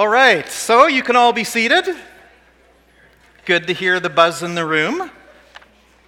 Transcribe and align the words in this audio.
All 0.00 0.08
right, 0.08 0.48
so 0.48 0.86
you 0.86 1.02
can 1.02 1.14
all 1.14 1.34
be 1.34 1.44
seated. 1.44 1.84
Good 3.44 3.66
to 3.66 3.74
hear 3.74 4.00
the 4.00 4.08
buzz 4.08 4.42
in 4.42 4.54
the 4.54 4.64
room. 4.64 5.10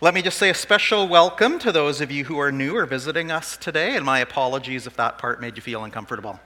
Let 0.01 0.15
me 0.15 0.23
just 0.23 0.39
say 0.39 0.49
a 0.49 0.55
special 0.55 1.07
welcome 1.09 1.59
to 1.59 1.71
those 1.71 2.01
of 2.01 2.11
you 2.11 2.25
who 2.25 2.39
are 2.39 2.51
new 2.51 2.75
or 2.75 2.87
visiting 2.87 3.31
us 3.31 3.55
today, 3.59 3.95
and 3.95 4.03
my 4.03 4.21
apologies 4.21 4.87
if 4.87 4.97
that 4.97 5.19
part 5.19 5.43
made 5.43 5.57
you 5.57 5.63
feel 5.63 5.85
uncomfortable. 5.85 6.41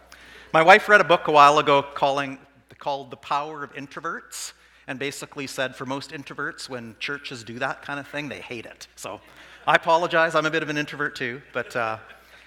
My 0.53 0.60
wife 0.60 0.88
read 0.88 1.01
a 1.01 1.04
book 1.04 1.28
a 1.28 1.30
while 1.30 1.60
ago 1.60 1.85
calling, 1.94 2.40
called 2.80 3.12
The 3.12 3.17
Power 3.17 3.63
of 3.63 3.72
Introverts, 3.74 4.53
and 4.88 4.99
basically 4.99 5.47
said 5.47 5.76
for 5.76 5.87
most 5.87 6.10
introverts, 6.10 6.69
when 6.69 6.97
churches 6.99 7.44
do 7.44 7.60
that 7.60 7.81
kind 7.81 8.01
of 8.01 8.08
thing, 8.08 8.28
they 8.28 8.40
hate 8.40 8.67
it. 8.67 8.88
So 8.97 9.21
I 9.69 9.76
apologize, 9.76 10.35
I'm 10.35 10.47
a 10.47 10.51
bit 10.51 10.65
of 10.65 10.69
an 10.69 10.76
introvert 10.76 11.15
too, 11.15 11.40
but 11.53 11.76
uh, 11.76 11.99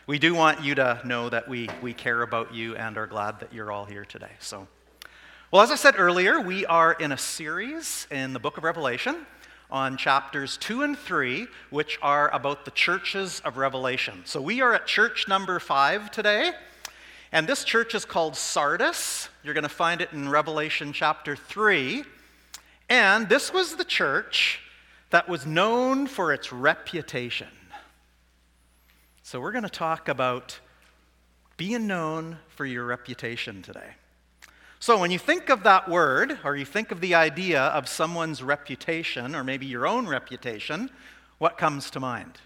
we 0.07 0.20
do 0.20 0.36
want 0.36 0.61
you 0.61 0.75
to 0.75 1.00
know 1.05 1.29
that 1.29 1.47
we, 1.47 1.70
we 1.81 1.93
care 1.93 2.21
about 2.21 2.54
you 2.54 2.75
and 2.75 2.97
are 2.97 3.07
glad 3.07 3.39
that 3.39 3.54
you're 3.54 3.71
all 3.71 3.86
here 3.86 4.04
today. 4.04 4.31
So. 4.39 4.68
Well, 5.51 5.63
as 5.63 5.71
I 5.71 5.75
said 5.77 5.95
earlier, 5.97 6.39
we 6.39 6.63
are 6.67 6.93
in 6.93 7.11
a 7.11 7.17
series 7.17 8.05
in 8.11 8.33
the 8.33 8.39
book 8.39 8.57
of 8.59 8.63
Revelation 8.63 9.25
on 9.71 9.97
chapters 9.97 10.57
2 10.57 10.83
and 10.83 10.95
3, 10.95 11.47
which 11.71 11.97
are 12.03 12.29
about 12.29 12.65
the 12.65 12.71
churches 12.71 13.41
of 13.43 13.57
Revelation. 13.57 14.21
So 14.25 14.39
we 14.43 14.61
are 14.61 14.75
at 14.75 14.85
church 14.85 15.27
number 15.27 15.59
5 15.59 16.11
today, 16.11 16.51
and 17.31 17.47
this 17.47 17.63
church 17.63 17.95
is 17.95 18.05
called 18.05 18.35
Sardis. 18.35 19.29
You're 19.41 19.55
going 19.55 19.63
to 19.63 19.69
find 19.69 20.01
it 20.01 20.13
in 20.13 20.29
Revelation 20.29 20.93
chapter 20.93 21.35
3. 21.35 22.03
And 22.87 23.27
this 23.27 23.51
was 23.51 23.75
the 23.75 23.86
church 23.86 24.59
that 25.09 25.27
was 25.27 25.47
known 25.47 26.05
for 26.05 26.31
its 26.31 26.53
reputation. 26.53 27.50
So 29.23 29.41
we're 29.41 29.51
going 29.51 29.63
to 29.63 29.69
talk 29.69 30.09
about 30.09 30.59
being 31.57 31.87
known 31.87 32.38
for 32.50 32.67
your 32.67 32.86
reputation 32.86 33.63
today. 33.63 33.95
So, 34.81 34.97
when 34.97 35.11
you 35.11 35.19
think 35.19 35.50
of 35.50 35.64
that 35.64 35.90
word, 35.90 36.40
or 36.45 36.56
you 36.56 36.64
think 36.64 36.92
of 36.92 37.02
the 37.02 37.14
idea 37.14 37.62
of 37.62 37.90
someone's 37.90 38.42
reputation, 38.42 39.36
or 39.36 39.44
maybe 39.44 39.66
your 39.66 39.86
own 39.86 40.08
reputation, 40.08 40.90
what 41.38 41.58
comes 41.58 41.90
to 41.92 42.00
mind? 42.00 42.38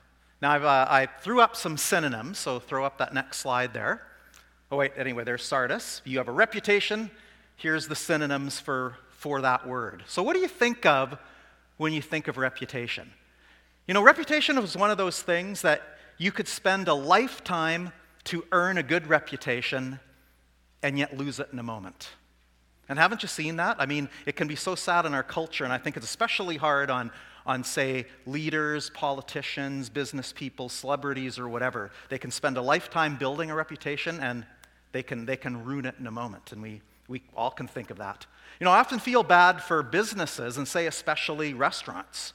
Now, 0.41 0.55
uh, 0.55 0.88
i 0.89 1.05
threw 1.05 1.41
up 1.41 1.55
some 1.55 1.77
synonyms, 1.77 2.39
so 2.39 2.59
throw 2.59 2.85
up 2.85 2.97
that 2.97 3.13
next 3.13 3.38
slide 3.38 3.72
there. 3.72 4.02
Oh, 4.72 4.77
wait, 4.77 4.94
anyway, 4.97 5.23
there's 5.23 5.44
Sardis. 5.44 6.02
You 6.05 6.17
have 6.17 6.27
a 6.27 6.31
reputation. 6.31 7.11
Here's 7.55 7.88
the 7.88 7.95
synonyms 7.95 8.59
for, 8.59 8.97
for 9.11 9.39
that 9.41 9.67
word. 9.67 10.03
So, 10.07 10.23
what 10.23 10.33
do 10.33 10.39
you 10.39 10.47
think 10.47 10.88
of 10.88 11.16
when 11.77 11.94
you 11.94 12.02
think 12.02 12.27
of 12.27 12.38
reputation? 12.38 13.11
You 13.88 13.94
know, 13.94 14.02
reputation 14.02 14.57
is 14.57 14.75
one 14.75 14.89
of 14.89 14.97
those 14.97 15.22
things 15.22 15.61
that 15.61 15.83
you 16.17 16.31
could 16.31 16.47
spend 16.47 16.88
a 16.88 16.95
lifetime 16.95 17.91
to 18.23 18.44
earn 18.52 18.79
a 18.79 18.83
good 18.83 19.05
reputation 19.05 20.00
and 20.81 20.97
yet 20.97 21.16
lose 21.16 21.39
it 21.39 21.50
in 21.53 21.59
a 21.59 21.63
moment. 21.63 22.09
And 22.89 22.99
haven't 22.99 23.23
you 23.23 23.29
seen 23.29 23.57
that? 23.57 23.77
I 23.79 23.85
mean, 23.85 24.09
it 24.25 24.35
can 24.35 24.47
be 24.47 24.55
so 24.55 24.75
sad 24.75 25.05
in 25.05 25.13
our 25.13 25.23
culture, 25.23 25.63
and 25.63 25.71
I 25.71 25.77
think 25.77 25.95
it's 25.97 26.05
especially 26.05 26.57
hard 26.57 26.89
on, 26.89 27.11
on 27.45 27.63
say, 27.63 28.05
leaders, 28.25 28.89
politicians, 28.89 29.89
business 29.89 30.33
people, 30.33 30.69
celebrities, 30.69 31.39
or 31.39 31.47
whatever. 31.47 31.91
They 32.09 32.17
can 32.17 32.31
spend 32.31 32.57
a 32.57 32.61
lifetime 32.61 33.17
building 33.17 33.49
a 33.49 33.55
reputation, 33.55 34.19
and 34.19 34.45
they 34.91 35.03
can, 35.03 35.25
they 35.25 35.37
can 35.37 35.63
ruin 35.63 35.85
it 35.85 35.95
in 35.99 36.07
a 36.07 36.11
moment. 36.11 36.51
And 36.51 36.61
we, 36.61 36.81
we 37.07 37.21
all 37.35 37.51
can 37.51 37.67
think 37.67 37.89
of 37.89 37.97
that. 37.97 38.25
You 38.59 38.65
know, 38.65 38.71
I 38.71 38.79
often 38.79 38.99
feel 38.99 39.23
bad 39.23 39.61
for 39.61 39.81
businesses, 39.81 40.57
and 40.57 40.67
say, 40.67 40.85
especially 40.87 41.53
restaurants 41.53 42.33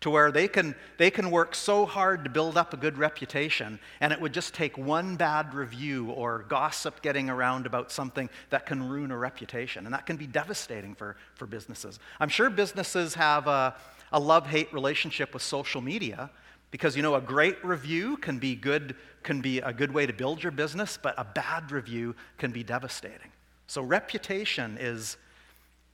to 0.00 0.10
where 0.10 0.30
they 0.30 0.46
can, 0.46 0.74
they 0.98 1.10
can 1.10 1.30
work 1.30 1.54
so 1.54 1.86
hard 1.86 2.24
to 2.24 2.30
build 2.30 2.56
up 2.56 2.74
a 2.74 2.76
good 2.76 2.98
reputation, 2.98 3.78
and 4.00 4.12
it 4.12 4.20
would 4.20 4.34
just 4.34 4.54
take 4.54 4.76
one 4.76 5.16
bad 5.16 5.54
review 5.54 6.10
or 6.10 6.44
gossip 6.48 7.00
getting 7.02 7.30
around 7.30 7.66
about 7.66 7.90
something 7.90 8.28
that 8.50 8.66
can 8.66 8.88
ruin 8.88 9.10
a 9.10 9.16
reputation. 9.16 9.86
And 9.86 9.94
that 9.94 10.06
can 10.06 10.16
be 10.16 10.26
devastating 10.26 10.94
for, 10.94 11.16
for 11.34 11.46
businesses. 11.46 11.98
I'm 12.20 12.28
sure 12.28 12.50
businesses 12.50 13.14
have 13.14 13.46
a, 13.46 13.74
a 14.12 14.20
love 14.20 14.46
hate 14.46 14.72
relationship 14.72 15.32
with 15.32 15.42
social 15.42 15.80
media 15.80 16.30
because 16.70 16.96
you 16.96 17.02
know 17.02 17.14
a 17.14 17.20
great 17.20 17.64
review 17.64 18.16
can 18.16 18.38
be 18.38 18.54
good 18.54 18.96
can 19.22 19.40
be 19.40 19.60
a 19.60 19.72
good 19.72 19.92
way 19.92 20.04
to 20.04 20.12
build 20.12 20.42
your 20.42 20.52
business 20.52 20.98
but 21.00 21.14
a 21.16 21.24
bad 21.24 21.70
review 21.70 22.14
can 22.38 22.50
be 22.50 22.62
devastating 22.62 23.30
so 23.66 23.82
reputation 23.82 24.76
is 24.80 25.16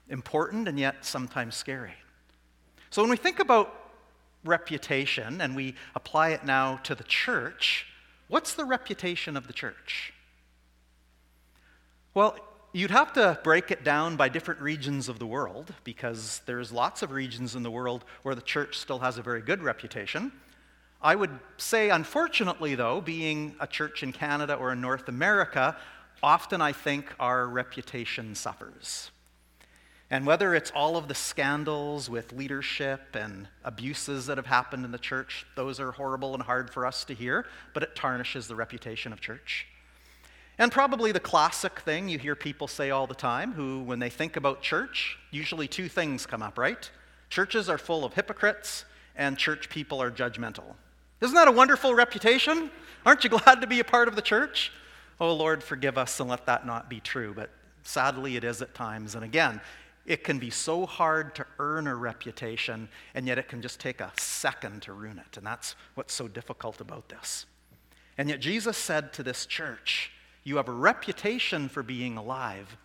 important 0.09 0.67
and 0.67 0.79
yet 0.79 1.05
sometimes 1.05 1.55
scary 1.55 1.93
so 2.91 3.03
when 3.03 3.11
we 3.11 3.17
think 3.17 3.39
about 3.39 3.82
reputation 4.45 5.41
and 5.41 5.55
we 5.55 5.75
apply 5.95 6.31
it 6.31 6.45
now 6.45 6.77
to 6.85 6.95
the 6.95 7.05
church, 7.05 7.87
what's 8.29 8.55
the 8.55 8.65
reputation 8.65 9.37
of 9.37 9.47
the 9.47 9.53
church? 9.53 10.13
Well, 12.15 12.37
you'd 12.73 12.91
have 12.91 13.13
to 13.15 13.39
break 13.43 13.71
it 13.71 13.85
down 13.85 14.17
by 14.17 14.29
different 14.29 14.61
regions 14.61 15.09
of 15.09 15.19
the 15.19 15.27
world 15.27 15.75
because 15.85 16.41
there's 16.47 16.73
lots 16.73 17.03
of 17.03 17.11
regions 17.11 17.55
in 17.55 17.63
the 17.63 17.71
world 17.71 18.05
where 18.23 18.35
the 18.35 18.43
church 18.43 18.79
still 18.79 18.99
has 18.99 19.19
a 19.19 19.23
very 19.23 19.41
good 19.41 19.63
reputation. 19.63 20.33
I 21.01 21.15
would 21.15 21.39
say, 21.57 21.91
unfortunately, 21.91 22.75
though, 22.75 23.01
being 23.01 23.57
a 23.61 23.67
church 23.67 24.03
in 24.03 24.13
Canada 24.13 24.55
or 24.55 24.73
in 24.73 24.81
North 24.81 25.09
America, 25.09 25.77
often 26.23 26.61
I 26.61 26.73
think 26.73 27.13
our 27.19 27.49
reputation 27.49 28.35
suffers. 28.35 29.11
And 30.13 30.27
whether 30.27 30.55
it's 30.55 30.71
all 30.73 30.99
of 30.99 31.09
the 31.09 31.15
scandals 31.15 32.11
with 32.11 32.35
leadership 32.35 33.17
and 33.17 33.49
abuses 33.65 34.27
that 34.27 34.37
have 34.37 34.45
happened 34.45 34.85
in 34.85 34.93
the 34.93 34.99
church, 34.99 35.47
those 35.57 35.81
are 35.81 35.93
horrible 35.93 36.35
and 36.35 36.43
hard 36.43 36.69
for 36.69 36.85
us 36.85 37.03
to 37.05 37.15
hear, 37.15 37.47
but 37.73 37.83
it 37.83 37.97
tarnishes 37.97 38.47
the 38.47 38.55
reputation 38.55 39.15
of 39.15 39.23
church. 39.23 39.67
And 40.59 40.71
probably 40.71 41.13
the 41.13 41.19
classic 41.19 41.81
thing 41.81 42.11
you 42.11 42.19
hear 42.19 42.35
people 42.35 42.69
say 42.69 42.91
all 42.91 43.07
the 43.07 43.15
time, 43.15 43.55
who, 43.55 43.83
when 43.85 44.01
they 44.01 44.11
think 44.11 44.37
about 44.37 44.61
church, 44.61 45.17
usually 45.31 45.67
two 45.67 45.89
things 45.89 46.27
come 46.27 46.43
up, 46.43 46.59
right? 46.59 46.91
Churches 47.31 47.71
are 47.71 47.79
full 47.79 48.05
of 48.05 48.13
hypocrites, 48.13 48.85
and 49.17 49.39
church 49.39 49.71
people 49.71 50.03
are 50.03 50.11
judgmental. 50.11 50.75
Isn't 51.23 51.37
that 51.37 51.49
a 51.49 51.53
wonderful 51.53 51.95
reputation? 51.95 52.71
Aren't 53.07 53.25
you 53.25 53.31
glad 53.31 53.63
to 53.63 53.67
be 53.67 53.81
a 53.81 53.85
part 53.85 54.09
of 54.09 54.17
the 54.17 54.23
church? 54.23 54.73
Oh, 55.19 55.33
Lord, 55.33 55.63
forgive 55.63 55.97
us 55.97 56.21
and 56.21 56.29
let 56.29 56.45
that 56.45 56.67
not 56.67 56.91
be 56.91 57.01
true. 57.01 57.33
But 57.35 57.49
sadly, 57.83 58.37
it 58.37 58.45
is 58.45 58.61
at 58.61 58.75
times. 58.75 59.15
And 59.15 59.25
again, 59.25 59.61
it 60.05 60.25
can 60.25 60.39
be 60.39 60.51
so 60.51 60.85
hard 60.85 61.35
to 61.37 61.47
earn 61.59 61.87
a 61.87 61.95
reputation, 61.95 62.89
and 63.15 63.27
yet 63.27 63.39
it 63.39 63.49
can 63.49 63.63
just 63.63 63.79
take 63.79 64.01
a 64.01 64.13
second 64.19 64.83
to 64.83 64.93
ruin 64.93 65.19
it. 65.19 65.37
And 65.37 65.47
that's 65.47 65.77
what's 65.95 66.13
so 66.13 66.27
difficult 66.27 66.81
about 66.81 67.09
this. 67.09 67.47
And 68.19 68.29
yet 68.29 68.41
Jesus 68.41 68.77
said 68.77 69.13
to 69.15 69.23
this 69.23 69.47
church, 69.47 70.11
You 70.43 70.57
have 70.57 70.69
a 70.69 70.73
reputation 70.73 71.69
for 71.69 71.83
being 71.83 72.17
alive, 72.17 72.77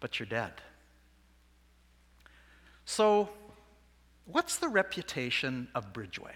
but 0.00 0.18
you're 0.18 0.26
dead. 0.26 0.52
So, 2.86 3.30
what's 4.26 4.56
the 4.56 4.68
reputation 4.68 5.68
of 5.74 5.92
Bridgeway? 5.92 6.34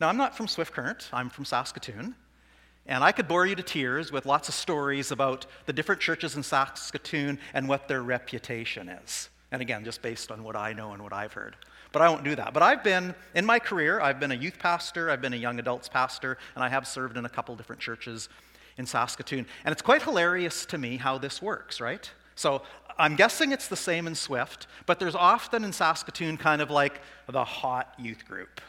Now, 0.00 0.08
I'm 0.08 0.16
not 0.16 0.36
from 0.36 0.46
Swift 0.46 0.72
Current, 0.72 1.08
I'm 1.12 1.30
from 1.30 1.44
Saskatoon. 1.44 2.14
And 2.88 3.04
I 3.04 3.12
could 3.12 3.28
bore 3.28 3.46
you 3.46 3.54
to 3.54 3.62
tears 3.62 4.10
with 4.10 4.24
lots 4.24 4.48
of 4.48 4.54
stories 4.54 5.10
about 5.10 5.44
the 5.66 5.72
different 5.74 6.00
churches 6.00 6.36
in 6.36 6.42
Saskatoon 6.42 7.38
and 7.52 7.68
what 7.68 7.86
their 7.86 8.02
reputation 8.02 8.88
is. 8.88 9.28
And 9.52 9.60
again, 9.60 9.84
just 9.84 10.00
based 10.00 10.32
on 10.32 10.42
what 10.42 10.56
I 10.56 10.72
know 10.72 10.92
and 10.92 11.02
what 11.02 11.12
I've 11.12 11.34
heard. 11.34 11.54
But 11.92 12.02
I 12.02 12.08
won't 12.08 12.24
do 12.24 12.34
that. 12.36 12.52
But 12.54 12.62
I've 12.62 12.82
been, 12.82 13.14
in 13.34 13.44
my 13.44 13.58
career, 13.58 14.00
I've 14.00 14.18
been 14.18 14.32
a 14.32 14.36
youth 14.36 14.58
pastor, 14.58 15.10
I've 15.10 15.20
been 15.20 15.32
a 15.34 15.38
young 15.38 15.58
adults 15.58 15.88
pastor, 15.88 16.38
and 16.54 16.64
I 16.64 16.68
have 16.68 16.86
served 16.86 17.16
in 17.16 17.24
a 17.24 17.28
couple 17.28 17.54
different 17.56 17.80
churches 17.80 18.28
in 18.78 18.86
Saskatoon. 18.86 19.46
And 19.64 19.72
it's 19.72 19.82
quite 19.82 20.02
hilarious 20.02 20.64
to 20.66 20.78
me 20.78 20.96
how 20.96 21.18
this 21.18 21.42
works, 21.42 21.80
right? 21.80 22.10
So 22.36 22.62
I'm 22.98 23.16
guessing 23.16 23.52
it's 23.52 23.68
the 23.68 23.76
same 23.76 24.06
in 24.06 24.14
Swift, 24.14 24.66
but 24.86 24.98
there's 24.98 25.14
often 25.14 25.64
in 25.64 25.72
Saskatoon 25.72 26.36
kind 26.36 26.62
of 26.62 26.70
like 26.70 27.00
the 27.28 27.44
hot 27.44 27.94
youth 27.98 28.26
group. 28.26 28.60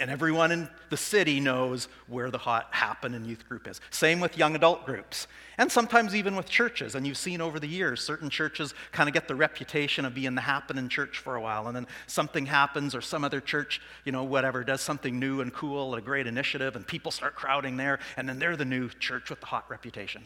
And 0.00 0.10
everyone 0.10 0.50
in 0.50 0.68
the 0.90 0.96
city 0.96 1.38
knows 1.38 1.86
where 2.08 2.30
the 2.30 2.38
hot 2.38 2.68
happen 2.72 3.14
and 3.14 3.24
youth 3.24 3.48
group 3.48 3.68
is. 3.68 3.80
Same 3.90 4.18
with 4.18 4.36
young 4.36 4.56
adult 4.56 4.84
groups. 4.84 5.28
And 5.56 5.70
sometimes 5.70 6.16
even 6.16 6.34
with 6.34 6.48
churches. 6.48 6.96
And 6.96 7.06
you've 7.06 7.16
seen 7.16 7.40
over 7.40 7.60
the 7.60 7.68
years, 7.68 8.00
certain 8.00 8.28
churches 8.28 8.74
kind 8.90 9.08
of 9.08 9.12
get 9.12 9.28
the 9.28 9.36
reputation 9.36 10.04
of 10.04 10.12
being 10.12 10.34
the 10.34 10.40
happening 10.40 10.88
church 10.88 11.18
for 11.18 11.36
a 11.36 11.40
while. 11.40 11.68
And 11.68 11.76
then 11.76 11.86
something 12.08 12.46
happens, 12.46 12.94
or 12.94 13.00
some 13.00 13.24
other 13.24 13.40
church, 13.40 13.80
you 14.04 14.10
know, 14.10 14.24
whatever, 14.24 14.64
does 14.64 14.80
something 14.80 15.20
new 15.20 15.40
and 15.40 15.52
cool, 15.52 15.94
a 15.94 16.00
great 16.00 16.26
initiative, 16.26 16.74
and 16.74 16.84
people 16.84 17.12
start 17.12 17.36
crowding 17.36 17.76
there. 17.76 18.00
And 18.16 18.28
then 18.28 18.40
they're 18.40 18.56
the 18.56 18.64
new 18.64 18.88
church 18.88 19.30
with 19.30 19.40
the 19.40 19.46
hot 19.46 19.70
reputation. 19.70 20.24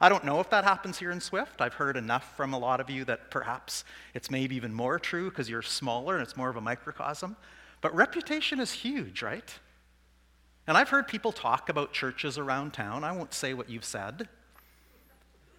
I 0.00 0.08
don't 0.08 0.24
know 0.24 0.38
if 0.40 0.50
that 0.50 0.64
happens 0.64 0.98
here 0.98 1.10
in 1.10 1.20
Swift. 1.20 1.60
I've 1.60 1.74
heard 1.74 1.96
enough 1.96 2.36
from 2.36 2.52
a 2.52 2.58
lot 2.58 2.80
of 2.80 2.90
you 2.90 3.04
that 3.06 3.30
perhaps 3.30 3.84
it's 4.12 4.30
maybe 4.30 4.54
even 4.54 4.74
more 4.74 4.98
true 4.98 5.30
because 5.30 5.48
you're 5.48 5.62
smaller 5.62 6.14
and 6.14 6.22
it's 6.22 6.36
more 6.36 6.48
of 6.48 6.56
a 6.56 6.60
microcosm. 6.60 7.36
But 7.84 7.94
reputation 7.94 8.60
is 8.60 8.72
huge, 8.72 9.20
right? 9.20 9.58
And 10.66 10.74
I've 10.74 10.88
heard 10.88 11.06
people 11.06 11.32
talk 11.32 11.68
about 11.68 11.92
churches 11.92 12.38
around 12.38 12.72
town. 12.72 13.04
I 13.04 13.12
won't 13.12 13.34
say 13.34 13.52
what 13.52 13.68
you've 13.68 13.84
said. 13.84 14.26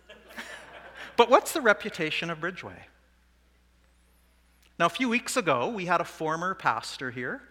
but 1.17 1.29
what's 1.29 1.51
the 1.51 1.61
reputation 1.61 2.31
of 2.31 2.39
Bridgeway? 2.39 2.79
Now, 4.79 4.87
a 4.87 4.89
few 4.89 5.07
weeks 5.07 5.37
ago, 5.37 5.69
we 5.69 5.85
had 5.85 6.01
a 6.01 6.03
former 6.03 6.55
pastor 6.55 7.11
here, 7.11 7.43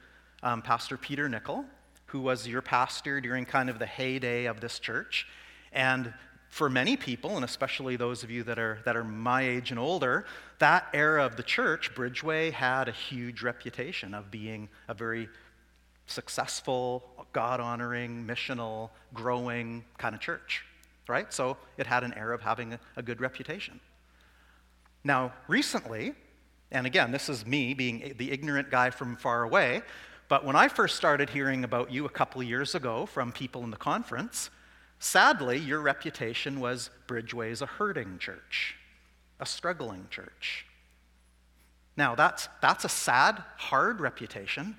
um, 0.42 0.60
Pastor 0.60 0.96
Peter 0.96 1.28
Nickel, 1.28 1.64
who 2.06 2.20
was 2.20 2.48
your 2.48 2.60
pastor 2.60 3.20
during 3.20 3.44
kind 3.44 3.70
of 3.70 3.78
the 3.78 3.86
heyday 3.86 4.46
of 4.46 4.58
this 4.58 4.80
church. 4.80 5.28
And 5.70 6.12
for 6.54 6.70
many 6.70 6.96
people, 6.96 7.34
and 7.34 7.44
especially 7.44 7.96
those 7.96 8.22
of 8.22 8.30
you 8.30 8.44
that 8.44 8.60
are, 8.60 8.78
that 8.84 8.96
are 8.96 9.02
my 9.02 9.42
age 9.42 9.72
and 9.72 9.80
older, 9.80 10.24
that 10.60 10.86
era 10.94 11.26
of 11.26 11.34
the 11.34 11.42
church, 11.42 11.92
Bridgeway, 11.96 12.52
had 12.52 12.88
a 12.88 12.92
huge 12.92 13.42
reputation 13.42 14.14
of 14.14 14.30
being 14.30 14.68
a 14.86 14.94
very 14.94 15.28
successful, 16.06 17.26
God 17.32 17.58
honoring, 17.58 18.24
missional, 18.24 18.90
growing 19.12 19.84
kind 19.98 20.14
of 20.14 20.20
church, 20.20 20.64
right? 21.08 21.32
So 21.34 21.56
it 21.76 21.88
had 21.88 22.04
an 22.04 22.14
era 22.14 22.36
of 22.36 22.40
having 22.40 22.74
a, 22.74 22.80
a 22.96 23.02
good 23.02 23.20
reputation. 23.20 23.80
Now, 25.02 25.32
recently, 25.48 26.14
and 26.70 26.86
again, 26.86 27.10
this 27.10 27.28
is 27.28 27.44
me 27.44 27.74
being 27.74 28.14
the 28.16 28.30
ignorant 28.30 28.70
guy 28.70 28.90
from 28.90 29.16
far 29.16 29.42
away, 29.42 29.82
but 30.28 30.44
when 30.44 30.54
I 30.54 30.68
first 30.68 30.94
started 30.94 31.30
hearing 31.30 31.64
about 31.64 31.90
you 31.90 32.04
a 32.04 32.10
couple 32.10 32.40
years 32.44 32.76
ago 32.76 33.06
from 33.06 33.32
people 33.32 33.64
in 33.64 33.72
the 33.72 33.76
conference, 33.76 34.50
Sadly, 34.98 35.58
your 35.58 35.80
reputation 35.80 36.60
was 36.60 36.90
Bridgeway's 37.06 37.62
a 37.62 37.66
hurting 37.66 38.18
church, 38.18 38.76
a 39.38 39.46
struggling 39.46 40.06
church. 40.10 40.66
Now, 41.96 42.14
that's, 42.14 42.48
that's 42.60 42.84
a 42.84 42.88
sad, 42.88 43.42
hard 43.56 44.00
reputation. 44.00 44.76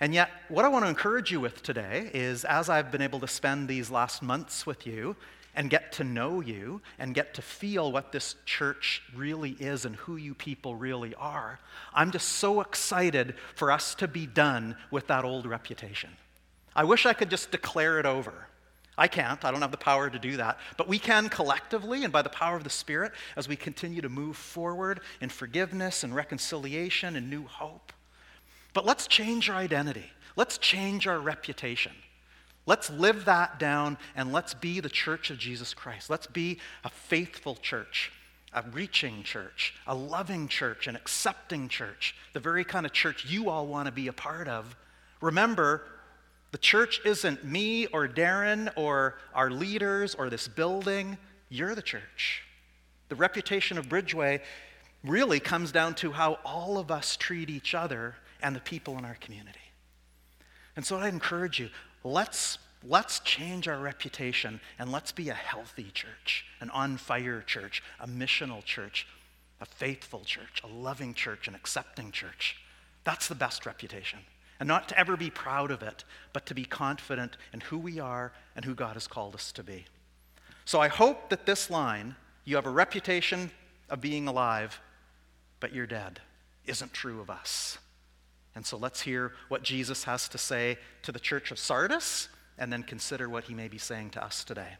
And 0.00 0.14
yet, 0.14 0.30
what 0.48 0.64
I 0.64 0.68
want 0.68 0.84
to 0.84 0.88
encourage 0.88 1.30
you 1.30 1.40
with 1.40 1.62
today 1.62 2.10
is 2.14 2.44
as 2.44 2.68
I've 2.68 2.90
been 2.90 3.02
able 3.02 3.20
to 3.20 3.28
spend 3.28 3.68
these 3.68 3.90
last 3.90 4.22
months 4.22 4.66
with 4.66 4.86
you 4.86 5.16
and 5.54 5.68
get 5.68 5.92
to 5.92 6.04
know 6.04 6.40
you 6.40 6.80
and 6.98 7.14
get 7.14 7.34
to 7.34 7.42
feel 7.42 7.92
what 7.92 8.10
this 8.10 8.36
church 8.46 9.02
really 9.14 9.50
is 9.60 9.84
and 9.84 9.94
who 9.96 10.16
you 10.16 10.34
people 10.34 10.74
really 10.74 11.14
are, 11.16 11.60
I'm 11.94 12.10
just 12.10 12.30
so 12.30 12.60
excited 12.60 13.34
for 13.54 13.70
us 13.70 13.94
to 13.96 14.08
be 14.08 14.26
done 14.26 14.76
with 14.90 15.08
that 15.08 15.24
old 15.24 15.46
reputation. 15.46 16.10
I 16.74 16.84
wish 16.84 17.04
I 17.04 17.12
could 17.12 17.28
just 17.28 17.50
declare 17.50 18.00
it 18.00 18.06
over. 18.06 18.46
I 18.96 19.08
can't. 19.08 19.42
I 19.44 19.50
don't 19.50 19.62
have 19.62 19.70
the 19.70 19.78
power 19.78 20.10
to 20.10 20.18
do 20.18 20.36
that. 20.36 20.58
But 20.76 20.86
we 20.86 20.98
can 20.98 21.28
collectively, 21.28 22.04
and 22.04 22.12
by 22.12 22.22
the 22.22 22.28
power 22.28 22.56
of 22.56 22.64
the 22.64 22.70
Spirit, 22.70 23.12
as 23.36 23.48
we 23.48 23.56
continue 23.56 24.02
to 24.02 24.08
move 24.08 24.36
forward 24.36 25.00
in 25.20 25.30
forgiveness 25.30 26.04
and 26.04 26.14
reconciliation 26.14 27.16
and 27.16 27.30
new 27.30 27.44
hope. 27.44 27.92
But 28.74 28.84
let's 28.84 29.06
change 29.06 29.48
our 29.48 29.56
identity. 29.56 30.10
Let's 30.36 30.58
change 30.58 31.06
our 31.06 31.18
reputation. 31.18 31.92
Let's 32.64 32.90
live 32.90 33.24
that 33.24 33.58
down 33.58 33.98
and 34.14 34.32
let's 34.32 34.54
be 34.54 34.80
the 34.80 34.88
church 34.88 35.30
of 35.30 35.38
Jesus 35.38 35.74
Christ. 35.74 36.08
Let's 36.08 36.26
be 36.26 36.58
a 36.84 36.90
faithful 36.90 37.56
church, 37.56 38.12
a 38.52 38.62
reaching 38.72 39.24
church, 39.24 39.74
a 39.86 39.94
loving 39.94 40.48
church, 40.48 40.86
an 40.86 40.96
accepting 40.96 41.68
church, 41.68 42.14
the 42.34 42.40
very 42.40 42.64
kind 42.64 42.86
of 42.86 42.92
church 42.92 43.26
you 43.26 43.50
all 43.50 43.66
want 43.66 43.86
to 43.86 43.92
be 43.92 44.06
a 44.06 44.12
part 44.12 44.48
of. 44.48 44.76
Remember, 45.20 45.82
the 46.52 46.58
church 46.58 47.00
isn't 47.04 47.44
me 47.44 47.86
or 47.86 48.06
Darren 48.06 48.70
or 48.76 49.16
our 49.34 49.50
leaders 49.50 50.14
or 50.14 50.28
this 50.28 50.46
building. 50.46 51.16
You're 51.48 51.74
the 51.74 51.82
church. 51.82 52.42
The 53.08 53.16
reputation 53.16 53.78
of 53.78 53.88
Bridgeway 53.88 54.40
really 55.02 55.40
comes 55.40 55.72
down 55.72 55.94
to 55.96 56.12
how 56.12 56.38
all 56.44 56.78
of 56.78 56.90
us 56.90 57.16
treat 57.16 57.48
each 57.48 57.74
other 57.74 58.16
and 58.42 58.54
the 58.54 58.60
people 58.60 58.98
in 58.98 59.04
our 59.04 59.14
community. 59.14 59.58
And 60.76 60.84
so 60.84 60.98
I 60.98 61.08
encourage 61.08 61.58
you 61.58 61.70
let's, 62.04 62.58
let's 62.84 63.20
change 63.20 63.66
our 63.66 63.78
reputation 63.78 64.60
and 64.78 64.92
let's 64.92 65.10
be 65.10 65.30
a 65.30 65.34
healthy 65.34 65.90
church, 65.94 66.44
an 66.60 66.68
on 66.70 66.98
fire 66.98 67.42
church, 67.46 67.82
a 67.98 68.06
missional 68.06 68.62
church, 68.62 69.06
a 69.62 69.64
faithful 69.64 70.20
church, 70.24 70.60
a 70.62 70.66
loving 70.66 71.14
church, 71.14 71.48
an 71.48 71.54
accepting 71.54 72.12
church. 72.12 72.56
That's 73.04 73.26
the 73.26 73.34
best 73.34 73.64
reputation 73.64 74.18
and 74.62 74.68
not 74.68 74.88
to 74.88 74.96
ever 74.96 75.16
be 75.16 75.28
proud 75.28 75.72
of 75.72 75.82
it, 75.82 76.04
but 76.32 76.46
to 76.46 76.54
be 76.54 76.64
confident 76.64 77.36
in 77.52 77.58
who 77.58 77.76
we 77.76 77.98
are 77.98 78.32
and 78.54 78.64
who 78.64 78.76
God 78.76 78.92
has 78.92 79.08
called 79.08 79.34
us 79.34 79.50
to 79.50 79.64
be. 79.64 79.86
So 80.64 80.80
I 80.80 80.86
hope 80.86 81.30
that 81.30 81.46
this 81.46 81.68
line, 81.68 82.14
you 82.44 82.54
have 82.54 82.66
a 82.66 82.70
reputation 82.70 83.50
of 83.90 84.00
being 84.00 84.28
alive, 84.28 84.80
but 85.58 85.74
you're 85.74 85.88
dead, 85.88 86.20
isn't 86.64 86.92
true 86.92 87.20
of 87.20 87.28
us. 87.28 87.78
And 88.54 88.64
so 88.64 88.76
let's 88.76 89.00
hear 89.00 89.32
what 89.48 89.64
Jesus 89.64 90.04
has 90.04 90.28
to 90.28 90.38
say 90.38 90.78
to 91.02 91.10
the 91.10 91.18
church 91.18 91.50
of 91.50 91.58
Sardis 91.58 92.28
and 92.56 92.72
then 92.72 92.84
consider 92.84 93.28
what 93.28 93.42
he 93.42 93.54
may 93.54 93.66
be 93.66 93.78
saying 93.78 94.10
to 94.10 94.24
us 94.24 94.44
today. 94.44 94.74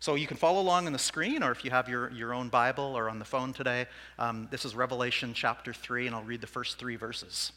So 0.00 0.16
you 0.16 0.26
can 0.26 0.36
follow 0.36 0.60
along 0.60 0.88
on 0.88 0.92
the 0.92 0.98
screen, 0.98 1.44
or 1.44 1.52
if 1.52 1.64
you 1.64 1.70
have 1.70 1.88
your, 1.88 2.10
your 2.10 2.34
own 2.34 2.48
Bible 2.48 2.98
or 2.98 3.08
on 3.08 3.20
the 3.20 3.24
phone 3.24 3.52
today, 3.52 3.86
um, 4.18 4.48
this 4.50 4.64
is 4.64 4.74
Revelation 4.74 5.32
chapter 5.32 5.72
3, 5.72 6.08
and 6.08 6.16
I'll 6.16 6.24
read 6.24 6.40
the 6.40 6.48
first 6.48 6.76
three 6.76 6.96
verses. 6.96 7.52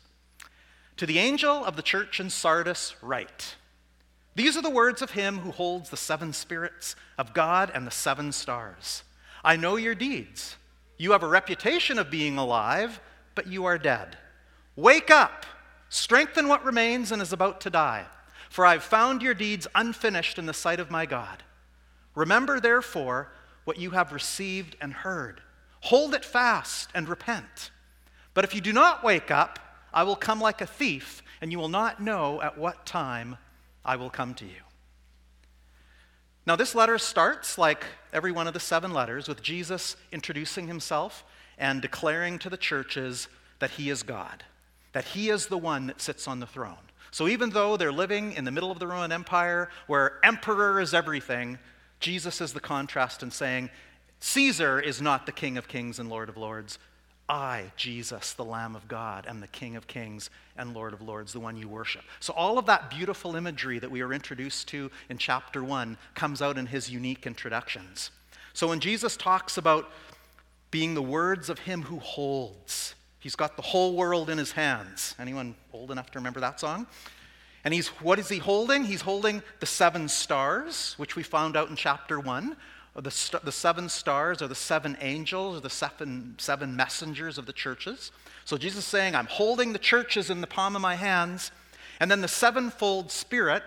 To 0.98 1.06
the 1.06 1.20
angel 1.20 1.66
of 1.66 1.76
the 1.76 1.82
church 1.82 2.20
in 2.20 2.30
Sardis, 2.30 2.96
write 3.02 3.56
These 4.36 4.56
are 4.56 4.62
the 4.62 4.70
words 4.70 5.02
of 5.02 5.12
him 5.12 5.40
who 5.40 5.52
holds 5.52 5.90
the 5.90 5.98
seven 5.98 6.32
spirits 6.32 6.96
of 7.18 7.34
God 7.34 7.72
and 7.74 7.86
the 7.86 7.92
seven 7.92 8.32
stars. 8.32 9.04
I 9.44 9.58
know 9.58 9.76
your 9.76 9.96
deeds. 9.96 10.56
You 10.98 11.12
have 11.12 11.24
a 11.24 11.28
reputation 11.28 12.00
of 12.00 12.10
being 12.10 12.38
alive, 12.38 13.02
but 13.36 13.48
you 13.48 13.66
are 13.66 13.78
dead. 13.78 14.18
Wake 14.78 15.12
up, 15.12 15.46
strengthen 15.90 16.48
what 16.48 16.64
remains 16.64 17.12
and 17.12 17.22
is 17.22 17.34
about 17.34 17.60
to 17.62 17.70
die, 17.70 18.06
for 18.50 18.66
I 18.66 18.74
have 18.74 18.84
found 18.84 19.22
your 19.22 19.34
deeds 19.34 19.68
unfinished 19.76 20.40
in 20.40 20.46
the 20.46 20.54
sight 20.54 20.80
of 20.80 20.90
my 20.90 21.06
God. 21.06 21.44
Remember, 22.16 22.60
therefore, 22.62 23.34
what 23.66 23.78
you 23.78 23.92
have 23.92 24.14
received 24.14 24.78
and 24.80 24.94
heard. 24.94 25.42
Hold 25.82 26.14
it 26.16 26.24
fast 26.24 26.90
and 26.96 27.10
repent. 27.10 27.72
But 28.34 28.46
if 28.46 28.56
you 28.56 28.62
do 28.62 28.72
not 28.72 29.04
wake 29.04 29.30
up, 29.30 29.60
I 29.96 30.04
will 30.04 30.18
come 30.18 30.42
like 30.42 30.60
a 30.60 30.68
thief, 30.68 31.24
and 31.42 31.52
you 31.54 31.58
will 31.58 31.70
not 31.70 32.02
know 32.02 32.42
at 32.42 32.58
what 32.58 32.86
time 32.86 33.38
I 33.86 33.96
will 33.96 34.10
come 34.10 34.34
to 34.36 34.46
you. 34.46 34.62
Now, 36.46 36.58
this 36.58 36.76
letter 36.76 36.98
starts, 36.98 37.58
like 37.58 37.86
every 38.14 38.34
one 38.34 38.46
of 38.46 38.54
the 38.54 38.60
seven 38.60 38.94
letters, 38.94 39.28
with 39.28 39.42
Jesus 39.42 39.96
introducing 40.12 40.68
himself 40.68 41.24
and 41.58 41.82
declaring 41.82 42.38
to 42.40 42.50
the 42.50 42.58
churches 42.58 43.30
that 43.60 43.72
he 43.72 43.90
is 43.90 44.04
God, 44.04 44.44
that 44.92 45.06
he 45.06 45.30
is 45.30 45.48
the 45.48 45.58
one 45.58 45.88
that 45.88 46.02
sits 46.02 46.28
on 46.28 46.42
the 46.42 46.46
throne. 46.46 46.76
So, 47.10 47.30
even 47.30 47.52
though 47.52 47.78
they're 47.78 47.94
living 47.94 48.34
in 48.34 48.44
the 48.44 48.52
middle 48.52 48.72
of 48.72 48.80
the 48.80 48.88
Roman 48.88 49.14
Empire 49.14 49.70
where 49.88 50.20
emperor 50.24 50.82
is 50.82 50.94
everything, 50.94 51.58
Jesus 52.02 52.42
is 52.42 52.52
the 52.52 52.60
contrast 52.60 53.24
in 53.24 53.32
saying, 53.32 53.70
Caesar 54.20 54.80
is 54.80 55.02
not 55.02 55.26
the 55.26 55.32
King 55.32 55.58
of 55.58 55.68
kings 55.70 56.00
and 56.00 56.10
Lord 56.10 56.28
of 56.28 56.36
lords. 56.36 56.78
I, 57.28 57.72
Jesus, 57.76 58.34
the 58.34 58.46
Lamb 58.46 58.76
of 58.76 58.88
God, 58.88 59.26
am 59.28 59.40
the 59.40 59.48
King 59.48 59.76
of 59.76 59.88
kings 59.88 60.30
and 60.58 60.76
Lord 60.76 60.94
of 60.94 61.02
lords, 61.02 61.34
the 61.34 61.40
one 61.40 61.58
you 61.58 61.68
worship. 61.68 62.04
So, 62.20 62.34
all 62.34 62.60
of 62.60 62.68
that 62.68 62.92
beautiful 62.92 63.36
imagery 63.36 63.80
that 63.80 63.90
we 63.90 64.02
are 64.02 64.14
introduced 64.14 64.68
to 64.70 64.92
in 65.10 65.18
chapter 65.18 65.64
one 65.64 65.98
comes 66.14 66.42
out 66.42 66.58
in 66.58 66.68
his 66.68 66.90
unique 66.90 67.26
introductions. 67.26 68.12
So, 68.54 68.68
when 68.68 68.80
Jesus 68.80 69.18
talks 69.18 69.58
about 69.58 69.90
being 70.70 70.94
the 70.94 71.02
words 71.02 71.50
of 71.50 71.60
him 71.60 71.82
who 71.82 71.98
holds, 71.98 72.94
he's 73.20 73.36
got 73.36 73.56
the 73.56 73.64
whole 73.64 73.96
world 73.96 74.30
in 74.30 74.38
his 74.38 74.52
hands. 74.52 75.16
Anyone 75.18 75.56
old 75.74 75.90
enough 75.90 76.12
to 76.12 76.20
remember 76.20 76.42
that 76.42 76.60
song? 76.60 76.86
And 77.64 77.74
he's, 77.74 77.88
what 77.88 78.20
is 78.20 78.30
he 78.30 78.38
holding? 78.38 78.84
He's 78.84 79.02
holding 79.02 79.42
the 79.60 79.66
seven 79.66 80.08
stars, 80.08 80.94
which 80.98 81.16
we 81.16 81.24
found 81.24 81.58
out 81.58 81.70
in 81.70 81.76
chapter 81.76 82.20
one, 82.20 82.56
the, 83.02 83.12
st- 83.12 83.44
the 83.44 83.52
seven 83.52 83.90
stars 83.90 84.42
are 84.42 84.48
the 84.48 84.56
seven 84.56 84.98
angels, 85.02 85.58
or 85.58 85.60
the 85.60 85.70
seven, 85.70 86.36
seven 86.38 86.76
messengers 86.76 87.38
of 87.38 87.46
the 87.46 87.54
churches. 87.54 88.12
So 88.46 88.58
Jesus 88.58 88.80
is 88.80 88.86
saying, 88.86 89.16
I'm 89.16 89.26
holding 89.26 89.74
the 89.74 89.80
churches 89.80 90.30
in 90.30 90.42
the 90.42 90.48
palm 90.48 90.76
of 90.76 90.82
my 90.82 90.96
hands. 90.96 91.52
And 92.00 92.10
then 92.10 92.22
the 92.22 92.28
sevenfold 92.28 93.12
spirit, 93.12 93.64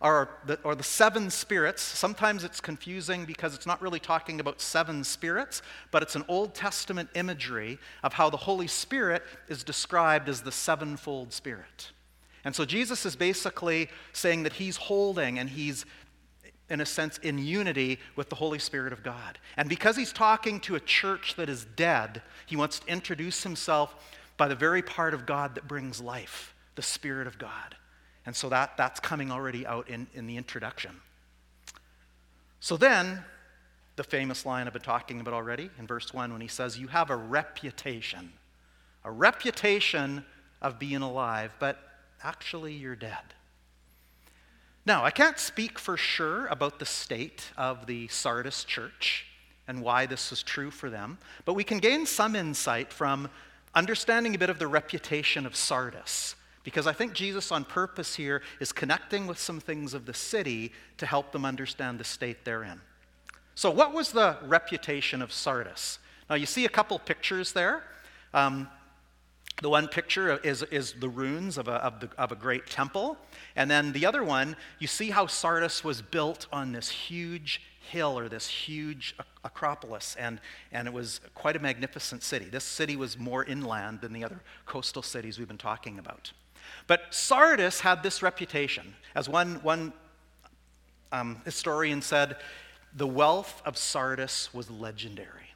or 0.00 0.30
the, 0.46 0.58
or 0.64 0.74
the 0.74 0.82
seven 0.82 1.30
spirits, 1.30 1.82
sometimes 1.82 2.44
it's 2.44 2.60
confusing 2.60 3.24
because 3.24 3.54
it's 3.54 3.66
not 3.66 3.80
really 3.80 4.00
talking 4.00 4.40
about 4.40 4.60
seven 4.60 5.04
spirits, 5.04 5.62
but 5.90 6.02
it's 6.02 6.16
an 6.16 6.24
Old 6.26 6.54
Testament 6.54 7.10
imagery 7.14 7.78
of 8.02 8.14
how 8.14 8.30
the 8.30 8.36
Holy 8.36 8.66
Spirit 8.66 9.22
is 9.48 9.62
described 9.62 10.28
as 10.28 10.40
the 10.40 10.52
sevenfold 10.52 11.32
spirit. 11.32 11.92
And 12.44 12.56
so 12.56 12.64
Jesus 12.64 13.06
is 13.06 13.14
basically 13.14 13.88
saying 14.12 14.42
that 14.42 14.54
he's 14.54 14.76
holding 14.76 15.38
and 15.38 15.48
he's 15.48 15.84
in 16.72 16.80
a 16.80 16.86
sense, 16.86 17.18
in 17.18 17.36
unity 17.36 17.98
with 18.16 18.30
the 18.30 18.34
Holy 18.34 18.58
Spirit 18.58 18.94
of 18.94 19.02
God. 19.02 19.38
And 19.58 19.68
because 19.68 19.94
he's 19.94 20.12
talking 20.12 20.58
to 20.60 20.74
a 20.74 20.80
church 20.80 21.34
that 21.36 21.50
is 21.50 21.66
dead, 21.76 22.22
he 22.46 22.56
wants 22.56 22.80
to 22.80 22.88
introduce 22.88 23.42
himself 23.42 23.94
by 24.38 24.48
the 24.48 24.54
very 24.54 24.80
part 24.80 25.12
of 25.12 25.26
God 25.26 25.54
that 25.54 25.68
brings 25.68 26.00
life, 26.00 26.54
the 26.74 26.82
Spirit 26.82 27.26
of 27.26 27.38
God. 27.38 27.76
And 28.24 28.34
so 28.34 28.48
that, 28.48 28.78
that's 28.78 29.00
coming 29.00 29.30
already 29.30 29.66
out 29.66 29.90
in, 29.90 30.06
in 30.14 30.26
the 30.26 30.38
introduction. 30.38 30.92
So 32.58 32.78
then, 32.78 33.22
the 33.96 34.04
famous 34.04 34.46
line 34.46 34.66
I've 34.66 34.72
been 34.72 34.80
talking 34.80 35.20
about 35.20 35.34
already 35.34 35.68
in 35.78 35.86
verse 35.86 36.14
1 36.14 36.32
when 36.32 36.40
he 36.40 36.48
says, 36.48 36.78
You 36.78 36.86
have 36.88 37.10
a 37.10 37.16
reputation, 37.16 38.32
a 39.04 39.10
reputation 39.10 40.24
of 40.62 40.78
being 40.78 41.02
alive, 41.02 41.54
but 41.58 41.78
actually 42.22 42.72
you're 42.72 42.96
dead. 42.96 43.34
Now, 44.84 45.04
I 45.04 45.10
can't 45.10 45.38
speak 45.38 45.78
for 45.78 45.96
sure 45.96 46.46
about 46.46 46.80
the 46.80 46.86
state 46.86 47.50
of 47.56 47.86
the 47.86 48.08
Sardis 48.08 48.64
church 48.64 49.26
and 49.68 49.80
why 49.80 50.06
this 50.06 50.30
was 50.30 50.42
true 50.42 50.72
for 50.72 50.90
them, 50.90 51.18
but 51.44 51.54
we 51.54 51.62
can 51.62 51.78
gain 51.78 52.04
some 52.04 52.34
insight 52.34 52.92
from 52.92 53.30
understanding 53.76 54.34
a 54.34 54.38
bit 54.38 54.50
of 54.50 54.58
the 54.58 54.66
reputation 54.66 55.46
of 55.46 55.54
Sardis, 55.54 56.34
because 56.64 56.88
I 56.88 56.92
think 56.92 57.12
Jesus, 57.12 57.52
on 57.52 57.64
purpose 57.64 58.16
here, 58.16 58.42
is 58.58 58.72
connecting 58.72 59.28
with 59.28 59.38
some 59.38 59.60
things 59.60 59.94
of 59.94 60.04
the 60.04 60.14
city 60.14 60.72
to 60.98 61.06
help 61.06 61.30
them 61.30 61.44
understand 61.44 62.00
the 62.00 62.04
state 62.04 62.44
they're 62.44 62.64
in. 62.64 62.80
So, 63.54 63.70
what 63.70 63.92
was 63.92 64.10
the 64.10 64.36
reputation 64.42 65.22
of 65.22 65.32
Sardis? 65.32 66.00
Now, 66.28 66.34
you 66.34 66.46
see 66.46 66.64
a 66.64 66.68
couple 66.68 66.98
pictures 66.98 67.52
there. 67.52 67.84
Um, 68.34 68.68
the 69.60 69.68
one 69.68 69.88
picture 69.88 70.38
is, 70.38 70.62
is 70.64 70.94
the 70.94 71.08
ruins 71.08 71.58
of 71.58 71.68
a, 71.68 71.74
of, 71.74 72.00
the, 72.00 72.08
of 72.16 72.32
a 72.32 72.36
great 72.36 72.66
temple. 72.66 73.16
And 73.54 73.70
then 73.70 73.92
the 73.92 74.06
other 74.06 74.24
one, 74.24 74.56
you 74.78 74.86
see 74.86 75.10
how 75.10 75.26
Sardis 75.26 75.84
was 75.84 76.00
built 76.00 76.46
on 76.52 76.72
this 76.72 76.88
huge 76.88 77.60
hill 77.80 78.18
or 78.18 78.28
this 78.28 78.48
huge 78.48 79.14
acropolis, 79.44 80.16
and, 80.18 80.40
and 80.72 80.88
it 80.88 80.94
was 80.94 81.20
quite 81.34 81.56
a 81.56 81.58
magnificent 81.58 82.22
city. 82.22 82.46
This 82.46 82.64
city 82.64 82.96
was 82.96 83.18
more 83.18 83.44
inland 83.44 84.00
than 84.00 84.12
the 84.12 84.24
other 84.24 84.40
coastal 84.66 85.02
cities 85.02 85.38
we've 85.38 85.48
been 85.48 85.58
talking 85.58 85.98
about. 85.98 86.32
But 86.86 87.02
Sardis 87.10 87.80
had 87.80 88.02
this 88.02 88.22
reputation. 88.22 88.94
As 89.14 89.28
one, 89.28 89.56
one 89.62 89.92
um, 91.10 91.42
historian 91.44 92.02
said, 92.02 92.36
the 92.94 93.06
wealth 93.06 93.62
of 93.64 93.76
Sardis 93.76 94.52
was 94.54 94.70
legendary. 94.70 95.51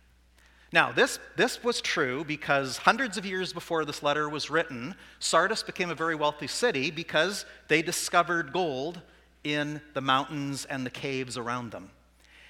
Now, 0.73 0.91
this, 0.91 1.19
this 1.37 1.63
was 1.63 1.81
true 1.81 2.25
because 2.25 2.77
hundreds 2.79 3.17
of 3.17 3.25
years 3.25 3.53
before 3.53 3.85
this 3.85 4.03
letter 4.03 4.29
was 4.29 4.51
written, 4.51 4.97
Sardis 5.21 5.63
became 5.63 5.91
a 5.91 5.95
very 5.95 6.15
wealthy 6.15 6.49
city 6.49 6.91
because 6.91 7.47
they 7.69 7.83
discovered 7.83 8.53
gold 8.53 9.01
in 9.45 9.81
the 9.95 10.01
mountains 10.01 10.65
and 10.65 10.85
the 10.85 10.91
caves 10.91 11.39
around 11.39 11.71
them. 11.71 11.91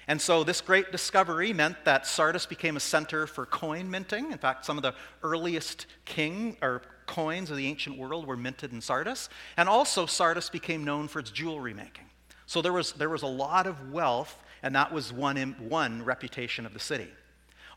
And 0.09 0.21
so, 0.21 0.43
this 0.43 0.61
great 0.61 0.91
discovery 0.91 1.51
meant 1.51 1.83
that 1.83 2.07
Sardis 2.07 2.45
became 2.45 2.77
a 2.77 2.79
center 2.79 3.27
for 3.27 3.45
coin 3.45 3.89
minting. 3.91 4.31
In 4.31 4.37
fact, 4.37 4.65
some 4.65 4.77
of 4.77 4.81
the 4.81 4.95
earliest 5.21 5.85
king 6.05 6.55
or 6.61 6.81
coins 7.07 7.51
of 7.51 7.57
the 7.57 7.67
ancient 7.67 7.97
world 7.97 8.25
were 8.25 8.37
minted 8.37 8.71
in 8.71 8.79
Sardis. 8.79 9.27
And 9.57 9.67
also, 9.67 10.05
Sardis 10.05 10.49
became 10.49 10.85
known 10.85 11.09
for 11.09 11.19
its 11.19 11.29
jewelry 11.29 11.73
making. 11.73 12.05
So, 12.45 12.61
there 12.61 12.71
was, 12.71 12.93
there 12.93 13.09
was 13.09 13.23
a 13.23 13.27
lot 13.27 13.67
of 13.67 13.91
wealth, 13.91 14.41
and 14.63 14.73
that 14.75 14.93
was 14.93 15.11
one, 15.11 15.37
one 15.59 16.03
reputation 16.03 16.65
of 16.65 16.73
the 16.73 16.79
city. 16.79 17.09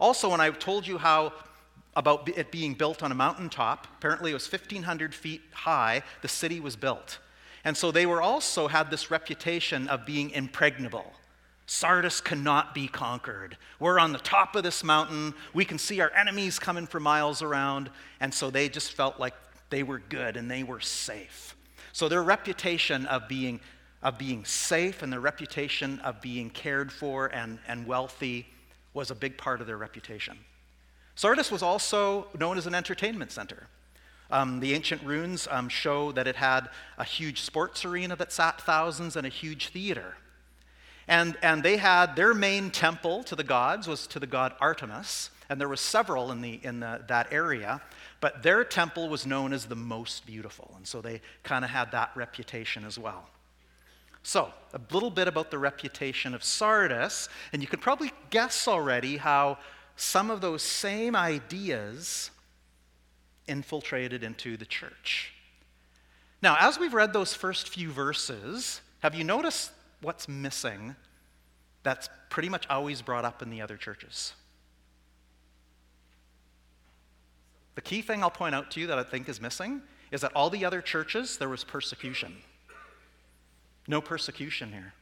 Also, 0.01 0.31
when 0.31 0.41
I 0.41 0.51
told 0.51 0.87
you 0.87 0.99
how 0.99 1.33
about 1.95 2.29
it 2.29 2.51
being 2.51 2.75
built 2.75 3.03
on 3.03 3.13
a 3.13 3.15
mountaintop, 3.15 3.87
apparently 3.99 4.31
it 4.31 4.35
was 4.35 4.51
1,500 4.51 5.15
feet 5.15 5.43
high, 5.53 6.03
the 6.23 6.29
city 6.29 6.59
was 6.59 6.75
built. 6.75 7.19
And 7.65 7.77
so 7.77 7.91
they 7.91 8.07
were 8.07 8.23
also 8.23 8.69
had 8.69 8.91
this 8.91 9.11
reputation 9.11 9.87
of 9.89 10.07
being 10.07 10.31
impregnable. 10.31 11.13
Sardis 11.67 12.21
cannot 12.21 12.75
be 12.75 12.89
conquered. 12.89 13.57
We're 13.79 14.01
on 14.01 14.13
the 14.13 14.19
top 14.19 14.57
of 14.57 14.63
this 14.63 14.83
mountain. 14.83 15.35
We 15.53 15.65
can 15.65 15.79
see 15.79 16.01
our 16.01 16.11
enemies 16.13 16.59
coming 16.59 16.87
for 16.87 16.99
miles 16.99 17.43
around. 17.43 17.91
And 18.19 18.33
so 18.33 18.51
they 18.51 18.69
just 18.69 18.93
felt 18.93 19.21
like 19.21 19.35
they 19.69 19.83
were 19.83 20.01
good 20.09 20.37
and 20.37 20.51
they 20.51 20.63
were 20.63 20.81
safe. 20.81 21.55
So 21.93 22.09
their 22.09 22.23
reputation 22.23 23.07
of 23.07 23.29
being, 23.29 23.61
of 24.03 24.19
being 24.19 24.45
safe 24.45 25.03
and 25.03 25.13
their 25.13 25.21
reputation 25.21 26.01
of 26.01 26.21
being 26.21 26.51
cared 26.51 26.91
for 26.91 27.27
and, 27.27 27.59
and 27.69 27.87
wealthy 27.87 28.47
was 28.95 29.11
a 29.11 29.15
big 29.15 29.37
part 29.37 29.61
of 29.61 29.67
their 29.67 29.77
reputation. 29.77 30.39
Sardis 31.15 31.51
was 31.51 31.63
also 31.63 32.29
known 32.39 32.59
as 32.59 32.67
an 32.67 32.75
entertainment 32.75 33.33
center. 33.33 33.67
Um, 34.31 34.61
the 34.61 34.75
ancient 34.75 35.03
ruins 35.03 35.49
um, 35.51 35.69
show 35.69 36.13
that 36.13 36.27
it 36.27 36.37
had 36.37 36.69
a 36.99 37.05
huge 37.05 37.41
sports 37.41 37.85
arena 37.85 38.17
that 38.17 38.33
sat 38.33 38.61
thousands 38.61 39.17
and 39.17 39.27
a 39.27 39.31
huge 39.31 39.69
theater. 39.69 40.15
And, 41.09 41.37
and 41.43 41.63
they 41.63 41.77
had 41.77 42.15
their 42.15 42.33
main 42.33 42.71
temple 42.71 43.25
to 43.25 43.35
the 43.35 43.43
gods 43.43 43.89
was 43.89 44.07
to 44.09 44.21
the 44.21 44.29
god 44.29 44.55
Artemis, 44.61 45.31
and 45.49 45.61
there 45.61 45.69
were 45.69 45.77
several 45.77 46.31
in, 46.31 46.41
the, 46.41 46.61
in 46.63 46.79
the, 46.79 47.03
that 47.09 47.33
area, 47.33 47.83
but 48.21 48.45
their 48.45 48.63
temple 48.63 49.09
was 49.09 49.27
known 49.27 49.53
as 49.53 49.67
the 49.67 49.75
most 49.75 50.25
beautiful, 50.25 50.73
and 50.77 50.87
so 50.87 51.01
they 51.01 51.21
kind 51.43 51.65
of 51.65 51.71
had 51.73 51.91
that 51.91 52.13
reputation 52.15 52.85
as 52.85 52.97
well. 52.97 53.29
So, 54.23 54.53
a 54.73 54.81
little 54.93 55.11
bit 55.11 55.29
about 55.29 55.51
the 55.51 55.59
reputation 55.59 56.35
of 56.35 56.45
Sardis, 56.45 57.29
and 57.53 57.63
you 57.63 57.69
could 57.69 57.81
probably 57.81 58.13
guess 58.31 58.69
already 58.69 59.17
how 59.17 59.59
some 59.97 60.31
of 60.31 60.41
those 60.41 60.63
same 60.63 61.17
ideas 61.17 62.31
infiltrated 63.47 64.23
into 64.23 64.57
the 64.57 64.65
church. 64.65 65.33
Now, 66.43 66.57
as 66.59 66.79
we've 66.79 66.95
read 66.95 67.13
those 67.13 67.35
first 67.35 67.69
few 67.69 67.91
verses, 67.91 68.81
have 69.01 69.15
you 69.15 69.25
noticed 69.25 69.73
what's 70.01 70.29
missing 70.29 70.97
that's 71.83 72.09
pretty 72.29 72.49
much 72.49 72.67
always 72.69 73.03
brought 73.03 73.25
up 73.25 73.43
in 73.43 73.51
the 73.51 73.61
other 73.61 73.77
churches? 73.77 74.35
The 77.75 77.83
key 77.83 78.03
thing 78.03 78.23
I'll 78.23 78.31
point 78.31 78.55
out 78.55 78.71
to 78.73 78.81
you 78.81 78.87
that 78.89 78.99
I 78.99 79.03
think 79.03 79.29
is 79.29 79.41
missing 79.41 79.83
is 80.11 80.21
that 80.23 80.33
all 80.35 80.51
the 80.51 80.65
other 80.65 80.83
churches, 80.83 81.39
there 81.39 81.49
was 81.49 81.65
persecution. 81.65 82.37
No 83.87 84.01
persecution 84.01 84.73
here. 84.73 84.95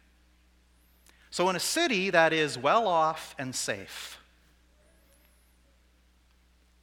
So, 1.31 1.49
in 1.51 1.57
a 1.57 1.61
city 1.61 2.11
that 2.11 2.33
is 2.33 2.57
well 2.57 2.87
off 2.87 3.35
and 3.39 3.55
safe, 3.55 4.19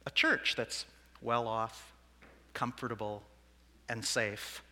a 0.06 0.10
church 0.10 0.54
that's 0.56 0.84
well 1.20 1.48
off, 1.48 1.92
comfortable, 2.54 3.22
and 3.88 4.04
safe, 4.04 4.62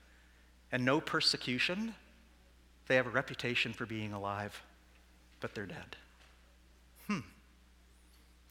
and 0.70 0.84
no 0.84 1.00
persecution, 1.00 1.94
they 2.86 2.96
have 2.96 3.06
a 3.06 3.10
reputation 3.10 3.72
for 3.72 3.86
being 3.86 4.12
alive, 4.12 4.62
but 5.40 5.54
they're 5.54 5.66
dead. 5.66 5.96
Hmm. 7.08 7.20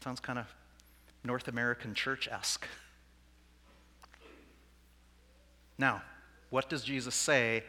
Sounds 0.03 0.19
kind 0.19 0.39
of 0.39 0.53
North 1.23 1.47
American 1.47 1.93
church 1.93 2.27
esque. 2.27 2.67
Now, 5.77 6.01
what 6.49 6.69
does 6.69 6.83
Jesus 6.83 7.15
say 7.15 7.63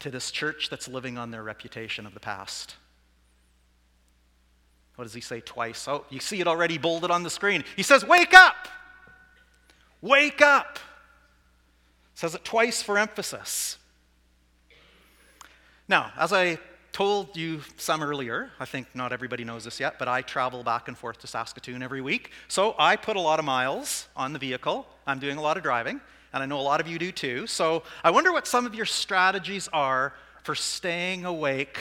to 0.00 0.10
this 0.10 0.30
church 0.30 0.68
that's 0.70 0.88
living 0.88 1.16
on 1.18 1.30
their 1.30 1.42
reputation 1.42 2.06
of 2.06 2.14
the 2.14 2.20
past. 2.20 2.76
What 4.96 5.04
does 5.04 5.14
he 5.14 5.20
say 5.20 5.40
twice? 5.40 5.86
Oh, 5.88 6.04
you 6.10 6.20
see 6.20 6.40
it 6.40 6.46
already 6.46 6.78
bolded 6.78 7.10
on 7.10 7.22
the 7.22 7.30
screen. 7.30 7.64
He 7.76 7.82
says, 7.82 8.04
Wake 8.04 8.34
up! 8.34 8.68
Wake 10.00 10.40
up! 10.40 10.78
Says 12.14 12.34
it 12.34 12.44
twice 12.44 12.82
for 12.82 12.98
emphasis. 12.98 13.76
Now, 15.88 16.12
as 16.16 16.32
I 16.32 16.58
told 16.92 17.36
you 17.36 17.60
some 17.76 18.02
earlier, 18.02 18.50
I 18.58 18.64
think 18.64 18.88
not 18.94 19.12
everybody 19.12 19.44
knows 19.44 19.64
this 19.64 19.78
yet, 19.78 19.98
but 19.98 20.08
I 20.08 20.22
travel 20.22 20.64
back 20.64 20.88
and 20.88 20.96
forth 20.96 21.18
to 21.20 21.26
Saskatoon 21.26 21.82
every 21.82 22.00
week. 22.00 22.30
So 22.48 22.74
I 22.78 22.96
put 22.96 23.16
a 23.16 23.20
lot 23.20 23.38
of 23.38 23.44
miles 23.44 24.08
on 24.16 24.32
the 24.32 24.38
vehicle. 24.38 24.86
I'm 25.06 25.18
doing 25.18 25.36
a 25.36 25.42
lot 25.42 25.58
of 25.58 25.62
driving 25.62 26.00
and 26.36 26.42
I 26.42 26.46
know 26.46 26.60
a 26.60 26.62
lot 26.62 26.80
of 26.80 26.86
you 26.86 26.98
do 26.98 27.10
too. 27.10 27.46
So 27.46 27.82
I 28.04 28.10
wonder 28.10 28.30
what 28.30 28.46
some 28.46 28.66
of 28.66 28.74
your 28.74 28.84
strategies 28.84 29.68
are 29.72 30.12
for 30.42 30.54
staying 30.54 31.24
awake 31.24 31.78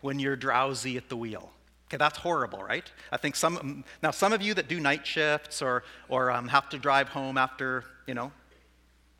when 0.00 0.18
you're 0.18 0.36
drowsy 0.36 0.96
at 0.96 1.08
the 1.08 1.16
wheel. 1.16 1.52
Okay, 1.88 1.98
that's 1.98 2.18
horrible, 2.18 2.64
right? 2.64 2.90
I 3.12 3.16
think 3.16 3.36
some 3.36 3.84
now 4.02 4.10
some 4.10 4.32
of 4.32 4.42
you 4.42 4.54
that 4.54 4.66
do 4.66 4.80
night 4.80 5.06
shifts 5.06 5.62
or 5.62 5.84
or 6.08 6.30
um, 6.32 6.48
have 6.48 6.68
to 6.70 6.78
drive 6.78 7.10
home 7.10 7.38
after 7.38 7.84
you 8.06 8.14
know 8.14 8.32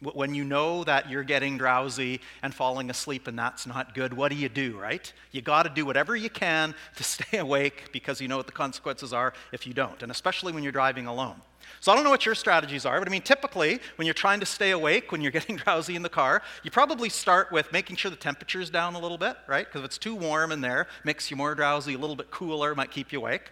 when 0.01 0.35
you 0.35 0.43
know 0.43 0.83
that 0.83 1.09
you're 1.09 1.23
getting 1.23 1.57
drowsy 1.57 2.21
and 2.43 2.53
falling 2.53 2.91
asleep 2.91 3.29
and 3.29 3.39
that's 3.39 3.69
not 3.69 3.95
good, 3.95 4.13
what 4.13 4.33
do 4.33 4.37
you 4.37 4.49
do, 4.49 4.77
right? 4.77 5.13
You 5.31 5.43
got 5.43 5.63
to 5.63 5.69
do 5.69 5.87
whatever 5.87 6.17
you 6.17 6.29
can 6.29 6.75
to 6.97 7.05
stay 7.05 7.39
awake 7.39 7.91
because 7.93 8.21
you 8.21 8.27
know 8.27 8.37
what 8.37 8.47
the 8.47 8.53
consequences 8.53 9.13
are 9.13 9.33
if 9.53 9.65
you 9.65 9.75
don't, 9.75 10.03
and 10.03 10.11
especially 10.11 10.53
when 10.53 10.65
you're 10.65 10.73
driving 10.73 11.07
alone. 11.07 11.41
So 11.81 11.91
I 11.91 11.95
don't 11.95 12.05
know 12.05 12.11
what 12.11 12.25
your 12.25 12.35
strategies 12.35 12.87
are, 12.87 12.99
but 12.99 13.09
I 13.09 13.11
mean, 13.11 13.23
typically, 13.23 13.81
when 13.97 14.07
you're 14.07 14.15
trying 14.15 14.41
to 14.41 14.47
stay 14.47 14.71
awake, 14.71 15.11
when 15.11 15.21
you're 15.21 15.31
getting 15.39 15.57
drowsy 15.57 15.97
in 15.97 16.03
the 16.03 16.09
car, 16.09 16.43
you 16.63 16.71
probably 16.71 17.09
start 17.09 17.51
with 17.51 17.73
making 17.73 17.97
sure 17.97 18.11
the 18.11 18.17
temperature's 18.17 18.71
down 18.71 18.95
a 18.95 18.99
little 19.01 19.19
bit, 19.19 19.37
right? 19.47 19.67
Because 19.67 19.81
if 19.81 19.85
it's 19.87 19.99
too 19.99 20.15
warm 20.15 20.53
in 20.53 20.61
there, 20.61 20.87
makes 21.05 21.31
you 21.31 21.37
more 21.37 21.55
drowsy, 21.55 21.95
a 21.95 21.99
little 21.99 22.17
bit 22.17 22.31
cooler, 22.31 22.75
might 22.75 22.91
keep 22.91 23.13
you 23.13 23.19
awake. 23.19 23.51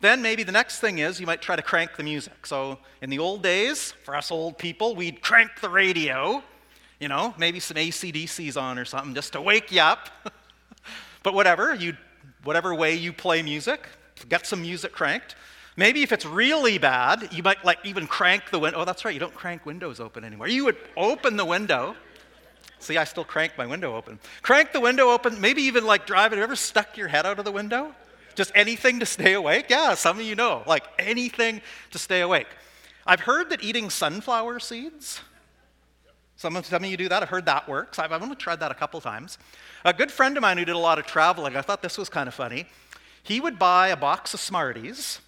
Then 0.00 0.20
maybe 0.20 0.42
the 0.42 0.52
next 0.52 0.80
thing 0.80 0.98
is 0.98 1.20
you 1.20 1.26
might 1.26 1.40
try 1.40 1.54
to 1.54 1.62
crank 1.62 1.96
the 1.96 2.02
music. 2.02 2.44
So 2.44 2.78
in 3.00 3.08
the 3.08 3.20
old 3.20 3.42
days, 3.42 3.92
for 4.02 4.16
us 4.16 4.32
old 4.32 4.58
people, 4.58 4.96
we'd 4.96 5.22
crank 5.22 5.60
the 5.60 5.68
radio, 5.68 6.42
you 6.98 7.06
know, 7.06 7.32
maybe 7.38 7.60
some 7.60 7.76
ACDC's 7.76 8.56
on 8.56 8.80
or 8.80 8.84
something 8.84 9.14
just 9.14 9.32
to 9.34 9.40
wake 9.40 9.70
you 9.70 9.80
up. 9.80 10.08
but 11.22 11.34
whatever, 11.34 11.72
you 11.76 11.96
whatever 12.42 12.74
way 12.74 12.94
you 12.94 13.12
play 13.12 13.42
music, 13.42 13.86
get 14.28 14.44
some 14.44 14.62
music 14.62 14.90
cranked. 14.90 15.36
Maybe 15.76 16.02
if 16.02 16.12
it's 16.12 16.26
really 16.26 16.76
bad, 16.78 17.32
you 17.32 17.42
might 17.42 17.64
like 17.64 17.78
even 17.84 18.06
crank 18.06 18.50
the 18.50 18.58
window. 18.58 18.80
Oh, 18.80 18.84
that's 18.84 19.04
right, 19.04 19.14
you 19.14 19.20
don't 19.20 19.34
crank 19.34 19.64
windows 19.64 20.00
open 20.00 20.24
anymore. 20.24 20.48
You 20.48 20.66
would 20.66 20.76
open 20.96 21.36
the 21.36 21.44
window. 21.44 21.96
See, 22.78 22.98
I 22.98 23.04
still 23.04 23.24
crank 23.24 23.56
my 23.56 23.64
window 23.64 23.94
open. 23.94 24.18
Crank 24.42 24.72
the 24.72 24.80
window 24.80 25.10
open, 25.10 25.40
maybe 25.40 25.62
even 25.62 25.86
like 25.86 26.06
drive 26.06 26.32
it. 26.32 26.36
Have 26.36 26.38
you 26.38 26.44
ever 26.44 26.56
stuck 26.56 26.96
your 26.96 27.08
head 27.08 27.24
out 27.24 27.38
of 27.38 27.44
the 27.44 27.52
window? 27.52 27.94
Just 28.34 28.52
anything 28.54 29.00
to 29.00 29.06
stay 29.06 29.34
awake? 29.34 29.66
Yeah, 29.68 29.94
some 29.94 30.18
of 30.18 30.24
you 30.24 30.34
know, 30.34 30.62
like 30.66 30.84
anything 30.98 31.62
to 31.90 31.98
stay 31.98 32.20
awake. 32.20 32.48
I've 33.06 33.20
heard 33.20 33.50
that 33.50 33.62
eating 33.62 33.88
sunflower 33.88 34.60
seeds, 34.60 35.20
some 36.36 36.56
of, 36.56 36.66
some 36.66 36.84
of 36.84 36.90
you 36.90 36.96
do 36.96 37.08
that. 37.08 37.22
I've 37.22 37.28
heard 37.28 37.46
that 37.46 37.68
works. 37.68 37.98
I've, 37.98 38.12
I've 38.12 38.22
only 38.22 38.36
tried 38.36 38.60
that 38.60 38.70
a 38.70 38.74
couple 38.74 39.00
times. 39.00 39.38
A 39.84 39.92
good 39.92 40.10
friend 40.10 40.36
of 40.36 40.42
mine 40.42 40.58
who 40.58 40.64
did 40.64 40.74
a 40.74 40.78
lot 40.78 40.98
of 40.98 41.06
traveling, 41.06 41.56
I 41.56 41.62
thought 41.62 41.82
this 41.82 41.96
was 41.96 42.08
kind 42.08 42.26
of 42.26 42.34
funny. 42.34 42.66
He 43.22 43.40
would 43.40 43.58
buy 43.58 43.88
a 43.88 43.96
box 43.96 44.34
of 44.34 44.40
Smarties 44.40 45.20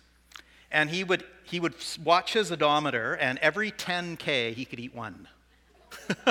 and 0.75 0.91
he 0.91 1.05
would, 1.05 1.25
he 1.45 1.61
would 1.61 1.75
watch 2.03 2.33
his 2.33 2.51
odometer, 2.51 3.15
and 3.15 3.39
every 3.39 3.71
10K, 3.71 4.53
he 4.53 4.65
could 4.65 4.81
eat 4.81 4.93
one. 4.93 5.29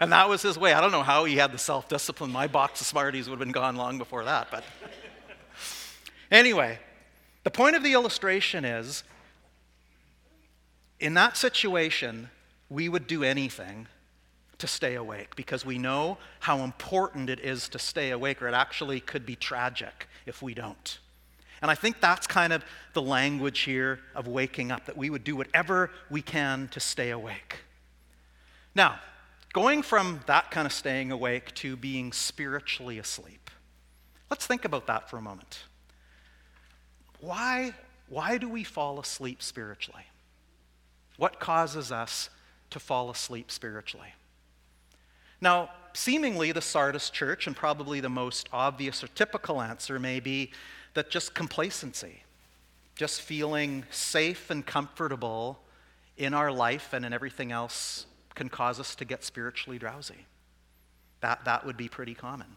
and 0.00 0.12
that 0.12 0.28
was 0.28 0.40
his 0.40 0.56
way. 0.56 0.72
I 0.72 0.80
don't 0.80 0.92
know 0.92 1.02
how 1.02 1.24
he 1.24 1.36
had 1.36 1.50
the 1.52 1.58
self 1.58 1.88
discipline. 1.88 2.30
My 2.30 2.46
box 2.46 2.80
of 2.80 2.86
Smarties 2.86 3.28
would 3.28 3.38
have 3.38 3.44
been 3.44 3.52
gone 3.52 3.76
long 3.76 3.98
before 3.98 4.24
that, 4.24 4.48
but. 4.50 4.64
Anyway, 6.30 6.78
the 7.44 7.50
point 7.50 7.76
of 7.76 7.82
the 7.82 7.92
illustration 7.92 8.64
is 8.64 9.04
in 10.98 11.12
that 11.12 11.36
situation, 11.36 12.30
we 12.70 12.88
would 12.88 13.06
do 13.06 13.22
anything 13.22 13.86
to 14.56 14.66
stay 14.66 14.94
awake 14.94 15.36
because 15.36 15.66
we 15.66 15.76
know 15.76 16.16
how 16.40 16.60
important 16.60 17.28
it 17.28 17.38
is 17.40 17.68
to 17.68 17.78
stay 17.78 18.08
awake, 18.12 18.40
or 18.40 18.48
it 18.48 18.54
actually 18.54 18.98
could 18.98 19.26
be 19.26 19.36
tragic 19.36 20.08
if 20.24 20.40
we 20.40 20.54
don't. 20.54 21.00
And 21.62 21.70
I 21.70 21.76
think 21.76 22.00
that's 22.00 22.26
kind 22.26 22.52
of 22.52 22.64
the 22.92 23.00
language 23.00 23.60
here 23.60 24.00
of 24.16 24.26
waking 24.26 24.72
up, 24.72 24.86
that 24.86 24.96
we 24.96 25.08
would 25.08 25.22
do 25.22 25.36
whatever 25.36 25.90
we 26.10 26.20
can 26.20 26.68
to 26.72 26.80
stay 26.80 27.10
awake. 27.10 27.60
Now, 28.74 28.98
going 29.52 29.82
from 29.82 30.20
that 30.26 30.50
kind 30.50 30.66
of 30.66 30.72
staying 30.72 31.12
awake 31.12 31.54
to 31.56 31.76
being 31.76 32.12
spiritually 32.12 32.98
asleep, 32.98 33.48
let's 34.28 34.46
think 34.46 34.64
about 34.64 34.88
that 34.88 35.08
for 35.08 35.18
a 35.18 35.22
moment. 35.22 35.60
Why, 37.20 37.74
why 38.08 38.38
do 38.38 38.48
we 38.48 38.64
fall 38.64 38.98
asleep 38.98 39.40
spiritually? 39.40 40.06
What 41.16 41.38
causes 41.38 41.92
us 41.92 42.28
to 42.70 42.80
fall 42.80 43.08
asleep 43.08 43.52
spiritually? 43.52 44.14
Now, 45.40 45.70
seemingly, 45.92 46.50
the 46.50 46.60
Sardis 46.60 47.10
church, 47.10 47.46
and 47.46 47.54
probably 47.54 48.00
the 48.00 48.08
most 48.08 48.48
obvious 48.52 49.04
or 49.04 49.08
typical 49.08 49.62
answer, 49.62 50.00
may 50.00 50.18
be 50.18 50.50
that 50.94 51.10
just 51.10 51.34
complacency, 51.34 52.22
just 52.94 53.22
feeling 53.22 53.84
safe 53.90 54.50
and 54.50 54.64
comfortable 54.64 55.58
in 56.16 56.34
our 56.34 56.52
life 56.52 56.92
and 56.92 57.04
in 57.04 57.12
everything 57.12 57.52
else, 57.52 58.06
can 58.34 58.48
cause 58.48 58.78
us 58.80 58.94
to 58.96 59.04
get 59.04 59.24
spiritually 59.24 59.78
drowsy. 59.78 60.26
That, 61.20 61.44
that 61.44 61.64
would 61.64 61.76
be 61.76 61.88
pretty 61.88 62.14
common. 62.14 62.56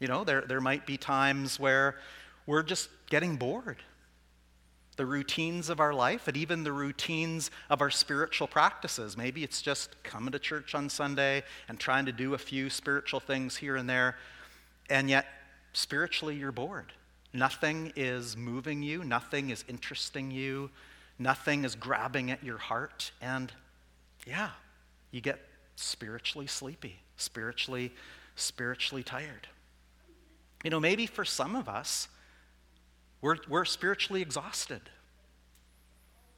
You 0.00 0.08
know, 0.08 0.24
there, 0.24 0.42
there 0.42 0.60
might 0.60 0.86
be 0.86 0.96
times 0.96 1.58
where 1.58 1.96
we're 2.46 2.62
just 2.62 2.88
getting 3.08 3.36
bored 3.36 3.78
the 4.96 5.06
routines 5.06 5.70
of 5.70 5.80
our 5.80 5.92
life 5.92 6.28
and 6.28 6.36
even 6.36 6.62
the 6.62 6.72
routines 6.72 7.50
of 7.68 7.80
our 7.80 7.90
spiritual 7.90 8.46
practices. 8.46 9.16
Maybe 9.16 9.42
it's 9.42 9.60
just 9.62 10.02
coming 10.02 10.32
to 10.32 10.38
church 10.38 10.74
on 10.74 10.88
Sunday 10.88 11.42
and 11.68 11.78
trying 11.78 12.06
to 12.06 12.12
do 12.12 12.34
a 12.34 12.38
few 12.38 12.70
spiritual 12.70 13.20
things 13.20 13.56
here 13.56 13.76
and 13.76 13.88
there, 13.88 14.16
and 14.88 15.10
yet 15.10 15.26
spiritually 15.72 16.36
you're 16.36 16.52
bored. 16.52 16.92
Nothing 17.34 17.92
is 17.96 18.36
moving 18.36 18.82
you, 18.82 19.04
nothing 19.04 19.50
is 19.50 19.64
interesting 19.68 20.30
you, 20.30 20.70
nothing 21.18 21.64
is 21.64 21.74
grabbing 21.74 22.30
at 22.30 22.42
your 22.42 22.58
heart, 22.58 23.10
and 23.20 23.52
yeah, 24.26 24.50
you 25.10 25.20
get 25.20 25.40
spiritually 25.76 26.46
sleepy, 26.46 27.00
spiritually 27.16 27.92
spiritually 28.36 29.02
tired. 29.02 29.48
You 30.62 30.70
know, 30.70 30.80
maybe 30.80 31.06
for 31.06 31.24
some 31.24 31.54
of 31.56 31.68
us, 31.68 32.08
we're, 33.20 33.36
we're 33.48 33.64
spiritually 33.64 34.22
exhausted. 34.22 34.80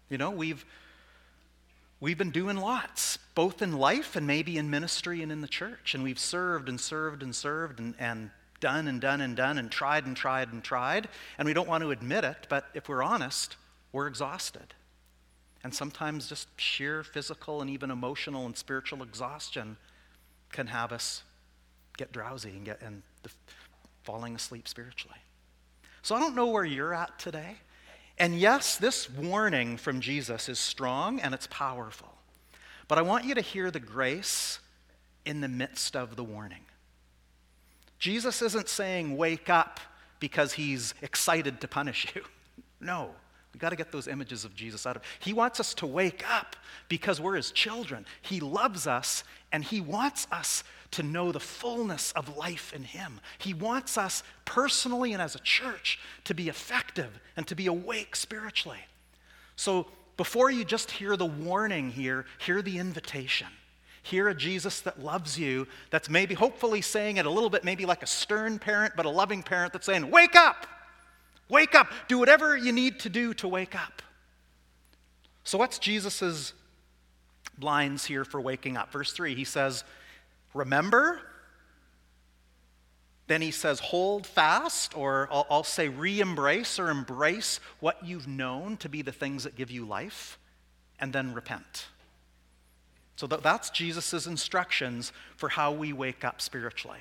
You 0.09 0.19
know, 0.19 0.31
we've, 0.31 0.65
we've 2.00 2.19
been 2.19 2.31
doing 2.31 2.57
lots, 2.57 3.19
both 3.35 3.62
in 3.62 3.73
life 3.73 4.17
and 4.17 4.26
maybe 4.26 4.57
in 4.57 4.71
ministry 4.71 5.23
and 5.23 5.33
in 5.33 5.41
the 5.41 5.49
church. 5.49 5.95
And 5.95 6.03
we've 6.03 6.19
served 6.19 6.69
and 6.69 6.81
served 6.81 7.23
and 7.23 7.35
served 7.35 7.79
and, 7.81 7.95
and 7.99 8.31
done 8.66 8.88
and 8.88 9.00
done 9.00 9.20
and 9.20 9.37
done 9.37 9.58
and 9.58 9.70
tried 9.70 10.06
and 10.06 10.16
tried 10.16 10.52
and 10.52 10.64
tried. 10.64 11.08
And 11.38 11.46
we 11.46 11.54
don't 11.54 11.68
want 11.68 11.85
to 11.85 11.92
admit 11.92 12.25
it, 12.25 12.49
but 12.49 12.64
if 12.75 12.88
we're 12.88 13.00
honest, 13.00 13.54
we're 13.92 14.08
exhausted. 14.08 14.75
And 15.62 15.73
sometimes 15.73 16.28
just 16.28 16.49
sheer 16.56 17.04
physical 17.04 17.61
and 17.61 17.70
even 17.70 17.92
emotional 17.92 18.44
and 18.44 18.56
spiritual 18.56 19.04
exhaustion 19.04 19.76
can 20.50 20.66
have 20.66 20.90
us 20.90 21.23
get 21.96 22.11
drowsy 22.11 22.50
and 22.50 22.64
get 22.64 22.82
and 22.82 23.04
falling 24.02 24.35
asleep 24.35 24.66
spiritually. 24.66 25.20
So 26.02 26.16
I 26.16 26.18
don't 26.18 26.35
know 26.35 26.49
where 26.49 26.64
you're 26.64 26.92
at 26.92 27.20
today. 27.20 27.58
And 28.18 28.36
yes, 28.36 28.78
this 28.78 29.08
warning 29.08 29.76
from 29.76 30.00
Jesus 30.00 30.49
is 30.49 30.58
strong 30.58 31.21
and 31.21 31.32
it's 31.32 31.47
powerful. 31.47 32.12
But 32.88 32.99
I 32.99 33.02
want 33.02 33.26
you 33.26 33.36
to 33.36 33.41
hear 33.41 33.71
the 33.71 33.78
grace 33.78 34.58
in 35.25 35.41
the 35.41 35.49
midst 35.49 35.95
of 35.95 36.17
the 36.17 36.25
warning. 36.25 36.66
Jesus 37.99 38.43
isn't 38.43 38.69
saying, 38.69 39.17
wake 39.17 39.49
up 39.49 39.80
because 40.21 40.52
he's 40.52 40.95
excited 41.02 41.61
to 41.61 41.69
punish 41.69 42.13
you. 42.15 42.23
No. 42.78 43.11
We've 43.56 43.61
got 43.63 43.71
to 43.71 43.76
get 43.76 43.91
those 43.91 44.06
images 44.06 44.45
of 44.45 44.54
Jesus 44.54 44.87
out 44.87 44.97
of. 44.97 45.02
He 45.19 45.32
wants 45.32 45.61
us 45.61 45.73
to 45.76 45.87
wake 45.87 46.23
up 46.30 46.56
because 46.91 47.23
we're 47.23 47.37
his 47.37 47.50
children. 47.50 48.04
He 48.21 48.39
loves 48.39 48.87
us 48.87 49.25
and 49.50 49.65
he 49.65 49.80
wants 49.80 50.26
us 50.30 50.63
to 50.91 51.02
know 51.02 51.32
the 51.32 51.41
fullness 51.41 52.13
of 52.13 52.37
life 52.37 52.75
in 52.75 52.82
him. 52.82 53.19
He 53.39 53.54
wants 53.54 53.97
us 53.97 54.23
personally 54.45 55.15
and 55.15 55.23
as 55.23 55.37
a 55.37 55.39
church 55.39 55.99
to 56.25 56.35
be 56.35 56.50
effective 56.50 57.19
and 57.35 57.47
to 57.47 57.54
be 57.54 57.67
awake 57.67 58.15
spiritually. 58.15 58.85
So 59.56 59.87
before 60.19 60.50
you 60.50 60.63
just 60.63 60.91
hear 60.91 61.17
the 61.17 61.25
warning 61.25 61.91
here, 61.91 62.26
hear 62.39 62.61
the 62.61 62.76
invitation. 62.76 63.49
Hear 64.06 64.28
a 64.28 64.34
Jesus 64.36 64.82
that 64.82 65.02
loves 65.02 65.36
you, 65.36 65.66
that's 65.90 66.08
maybe 66.08 66.34
hopefully 66.34 66.80
saying 66.80 67.16
it 67.16 67.26
a 67.26 67.30
little 67.30 67.50
bit, 67.50 67.64
maybe 67.64 67.86
like 67.86 68.04
a 68.04 68.06
stern 68.06 68.60
parent, 68.60 68.95
but 68.95 69.04
a 69.04 69.10
loving 69.10 69.42
parent 69.42 69.73
that's 69.73 69.86
saying, 69.86 70.12
Wake 70.12 70.36
up! 70.36 70.69
Wake 71.49 71.75
up. 71.75 71.88
Do 72.06 72.19
whatever 72.19 72.56
you 72.56 72.71
need 72.71 73.00
to 73.00 73.08
do 73.08 73.34
to 73.34 73.49
wake 73.49 73.75
up. 73.75 74.02
So, 75.42 75.58
what's 75.58 75.80
Jesus' 75.80 76.52
lines 77.60 78.04
here 78.04 78.25
for 78.25 78.40
waking 78.40 78.76
up? 78.76 78.92
Verse 78.92 79.12
3, 79.12 79.34
he 79.34 79.45
says, 79.45 79.82
Remember. 80.54 81.21
Then 83.26 83.42
he 83.42 83.50
says, 83.50 83.80
Hold 83.80 84.25
fast, 84.25 84.97
or 84.97 85.28
I'll, 85.32 85.49
I'll 85.50 85.64
say, 85.64 85.88
re 85.88 86.21
embrace 86.21 86.78
or 86.78 86.90
embrace 86.90 87.58
what 87.80 88.06
you've 88.06 88.28
known 88.28 88.76
to 88.76 88.88
be 88.88 89.02
the 89.02 89.10
things 89.10 89.42
that 89.42 89.56
give 89.56 89.73
you 89.73 89.84
life, 89.84 90.38
and 91.00 91.12
then 91.12 91.34
repent. 91.34 91.86
So, 93.17 93.26
that's 93.26 93.71
Jesus' 93.71 94.26
instructions 94.26 95.13
for 95.37 95.49
how 95.49 95.73
we 95.73 95.93
wake 95.93 96.25
up 96.25 96.41
spiritually. 96.41 97.00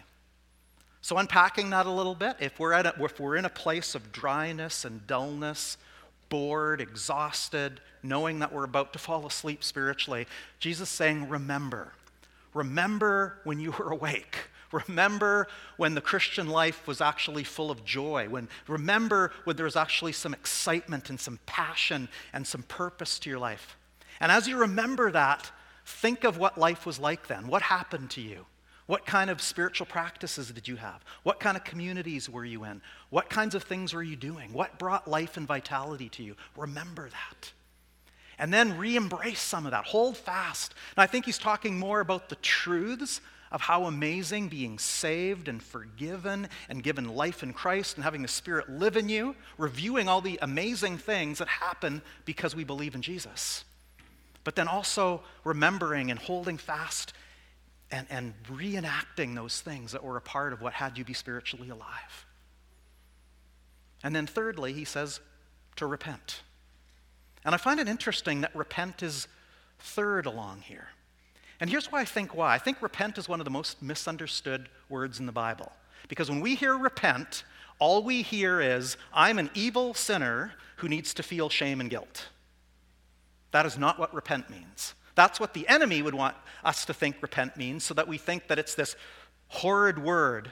So, 1.01 1.17
unpacking 1.17 1.69
that 1.69 1.85
a 1.85 1.91
little 1.91 2.15
bit, 2.15 2.37
if 2.39 2.59
we're, 2.59 2.73
at 2.73 2.85
a, 2.85 2.95
if 3.03 3.19
we're 3.19 3.35
in 3.35 3.45
a 3.45 3.49
place 3.49 3.93
of 3.95 4.11
dryness 4.11 4.85
and 4.85 5.05
dullness, 5.05 5.77
bored, 6.29 6.81
exhausted, 6.81 7.79
knowing 8.01 8.39
that 8.39 8.51
we're 8.51 8.63
about 8.63 8.93
to 8.93 8.99
fall 8.99 9.25
asleep 9.27 9.63
spiritually, 9.63 10.25
Jesus 10.59 10.89
saying, 10.89 11.29
Remember. 11.29 11.93
Remember 12.53 13.39
when 13.43 13.59
you 13.59 13.71
were 13.71 13.91
awake. 13.91 14.37
Remember 14.71 15.47
when 15.77 15.93
the 15.93 16.01
Christian 16.01 16.47
life 16.47 16.87
was 16.87 17.01
actually 17.01 17.43
full 17.43 17.69
of 17.69 17.85
joy. 17.85 18.27
When, 18.27 18.49
remember 18.67 19.31
when 19.43 19.55
there 19.55 19.65
was 19.65 19.75
actually 19.75 20.13
some 20.13 20.33
excitement 20.33 21.09
and 21.09 21.19
some 21.19 21.39
passion 21.45 22.09
and 22.33 22.47
some 22.47 22.63
purpose 22.63 23.19
to 23.19 23.29
your 23.29 23.39
life. 23.39 23.77
And 24.19 24.31
as 24.31 24.47
you 24.47 24.57
remember 24.57 25.11
that, 25.11 25.51
think 25.85 26.23
of 26.23 26.37
what 26.37 26.57
life 26.57 26.85
was 26.85 26.99
like 26.99 27.27
then. 27.27 27.47
What 27.47 27.61
happened 27.61 28.09
to 28.11 28.21
you? 28.21 28.45
What 28.87 29.05
kind 29.05 29.29
of 29.29 29.41
spiritual 29.41 29.87
practices 29.87 30.51
did 30.51 30.67
you 30.67 30.75
have? 30.75 31.03
What 31.23 31.39
kind 31.39 31.57
of 31.57 31.63
communities 31.63 32.29
were 32.29 32.45
you 32.45 32.65
in? 32.65 32.81
What 33.09 33.29
kinds 33.29 33.55
of 33.55 33.63
things 33.63 33.93
were 33.93 34.03
you 34.03 34.15
doing? 34.15 34.53
What 34.53 34.77
brought 34.77 35.07
life 35.07 35.37
and 35.37 35.47
vitality 35.47 36.09
to 36.09 36.23
you? 36.23 36.35
Remember 36.55 37.09
that. 37.09 37.51
And 38.37 38.53
then 38.53 38.77
re 38.77 38.95
embrace 38.95 39.41
some 39.41 39.65
of 39.65 39.71
that. 39.71 39.85
Hold 39.85 40.17
fast. 40.17 40.75
And 40.95 41.01
I 41.01 41.07
think 41.07 41.25
he's 41.25 41.39
talking 41.39 41.79
more 41.79 41.99
about 41.99 42.29
the 42.29 42.35
truths 42.35 43.21
of 43.51 43.61
how 43.61 43.85
amazing 43.85 44.49
being 44.49 44.77
saved 44.77 45.47
and 45.47 45.63
forgiven 45.63 46.47
and 46.67 46.83
given 46.83 47.15
life 47.15 47.41
in 47.41 47.53
Christ 47.53 47.95
and 47.95 48.03
having 48.03 48.21
the 48.21 48.27
Spirit 48.27 48.69
live 48.69 48.97
in 48.97 49.07
you, 49.07 49.35
reviewing 49.57 50.09
all 50.09 50.21
the 50.21 50.37
amazing 50.41 50.97
things 50.97 51.39
that 51.39 51.47
happen 51.47 52.01
because 52.25 52.55
we 52.55 52.63
believe 52.63 52.95
in 52.95 53.01
Jesus. 53.01 53.63
But 54.45 54.55
then 54.55 54.69
also 54.69 55.21
remembering 55.43 56.09
and 56.11 56.19
holding 56.19 56.57
fast 56.57 57.11
and, 57.91 58.07
and 58.09 58.33
reenacting 58.47 59.35
those 59.35 59.59
things 59.59 59.91
that 59.91 60.03
were 60.03 60.15
a 60.15 60.21
part 60.21 60.53
of 60.53 60.61
what 60.61 60.71
had 60.71 60.97
you 60.97 61.03
be 61.03 61.13
spiritually 61.13 61.69
alive. 61.69 62.25
And 64.03 64.15
then, 64.15 64.27
thirdly, 64.27 64.71
he 64.71 64.85
says 64.85 65.19
to 65.75 65.85
repent. 65.85 66.41
And 67.43 67.53
I 67.53 67.57
find 67.57 67.79
it 67.79 67.87
interesting 67.87 68.41
that 68.41 68.55
repent 68.55 69.03
is 69.03 69.27
third 69.79 70.25
along 70.25 70.61
here. 70.61 70.87
And 71.59 71.69
here's 71.69 71.91
why 71.91 72.01
I 72.01 72.05
think 72.05 72.35
why. 72.35 72.53
I 72.53 72.57
think 72.59 72.81
repent 72.81 73.17
is 73.17 73.27
one 73.27 73.39
of 73.39 73.45
the 73.45 73.51
most 73.51 73.81
misunderstood 73.81 74.69
words 74.89 75.19
in 75.19 75.25
the 75.25 75.31
Bible. 75.31 75.71
Because 76.07 76.29
when 76.29 76.41
we 76.41 76.55
hear 76.55 76.77
repent, 76.77 77.43
all 77.79 78.03
we 78.03 78.21
hear 78.21 78.61
is, 78.61 78.97
I'm 79.13 79.39
an 79.39 79.49
evil 79.53 79.93
sinner 79.93 80.53
who 80.77 80.87
needs 80.87 81.13
to 81.15 81.23
feel 81.23 81.49
shame 81.49 81.81
and 81.81 81.89
guilt. 81.89 82.27
That 83.55 83.65
is 83.65 83.77
not 83.77 83.97
what 83.97 84.13
repent 84.13 84.49
means. 84.49 84.95
That's 85.15 85.39
what 85.39 85.53
the 85.53 85.65
enemy 85.69 86.01
would 86.01 86.13
want 86.13 86.35
us 86.65 86.83
to 86.87 86.93
think 86.93 87.15
repent 87.21 87.55
means, 87.55 87.85
so 87.85 87.93
that 87.93 88.05
we 88.05 88.17
think 88.17 88.49
that 88.49 88.59
it's 88.59 88.75
this 88.75 88.97
horrid 89.47 89.97
word. 89.97 90.51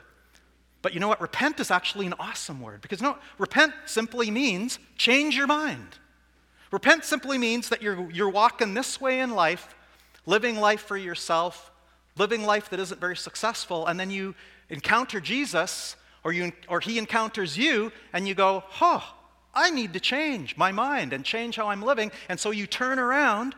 But 0.82 0.94
you 0.94 1.02
know 1.02 1.10
what? 1.10 1.20
Repent 1.20 1.60
is 1.60 1.70
actually 1.70 2.06
an 2.06 2.14
awesome 2.18 2.62
word 2.62 2.80
because 2.80 3.02
no, 3.02 3.18
repent 3.38 3.74
simply 3.88 4.32
means 4.32 4.80
change 4.96 5.36
your 5.36 5.48
mind. 5.48 5.98
Repent 6.72 7.04
simply 7.04 7.38
means 7.38 7.68
that 7.68 7.82
you're, 7.82 8.10
you're 8.10 8.30
walking 8.30 8.74
this 8.74 9.02
way 9.02 9.20
in 9.20 9.32
life, 9.32 9.76
living 10.26 10.58
life 10.58 10.84
for 10.84 10.96
yourself, 10.96 11.74
living 12.16 12.46
life 12.46 12.70
that 12.70 12.80
isn't 12.80 13.02
very 13.02 13.18
successful, 13.18 13.86
and 13.86 14.00
then 14.00 14.12
you 14.12 14.34
encounter 14.70 15.20
Jesus, 15.20 15.98
or, 16.24 16.32
you, 16.32 16.54
or 16.70 16.80
he 16.80 16.98
encounters 16.98 17.58
you 17.58 17.92
and 18.14 18.30
you 18.30 18.34
go, 18.34 18.64
oh, 18.80 19.04
I 19.54 19.70
need 19.70 19.94
to 19.94 20.00
change 20.00 20.58
my 20.58 20.72
mind 20.72 21.14
and 21.14 21.24
change 21.24 21.56
how 21.56 21.68
I'm 21.68 21.82
living. 21.82 22.12
And 22.28 22.40
so 22.40 22.52
you 22.52 22.66
turn 22.66 23.00
around 23.00 23.56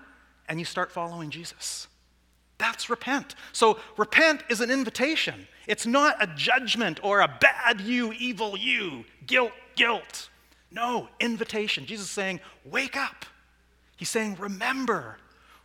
and 0.49 0.59
you 0.59 0.65
start 0.65 0.91
following 0.91 1.29
Jesus. 1.29 1.87
That's 2.57 2.89
repent. 2.89 3.35
So 3.53 3.79
repent 3.97 4.43
is 4.49 4.61
an 4.61 4.71
invitation. 4.71 5.47
It's 5.67 5.85
not 5.85 6.21
a 6.21 6.27
judgment 6.27 6.99
or 7.03 7.21
a 7.21 7.37
bad 7.39 7.81
you, 7.81 8.13
evil 8.13 8.57
you, 8.57 9.05
guilt, 9.25 9.51
guilt. 9.75 10.29
No, 10.71 11.09
invitation. 11.19 11.85
Jesus 11.85 12.07
is 12.07 12.11
saying, 12.11 12.39
wake 12.65 12.97
up. 12.97 13.25
He's 13.97 14.09
saying, 14.09 14.35
remember, 14.39 15.17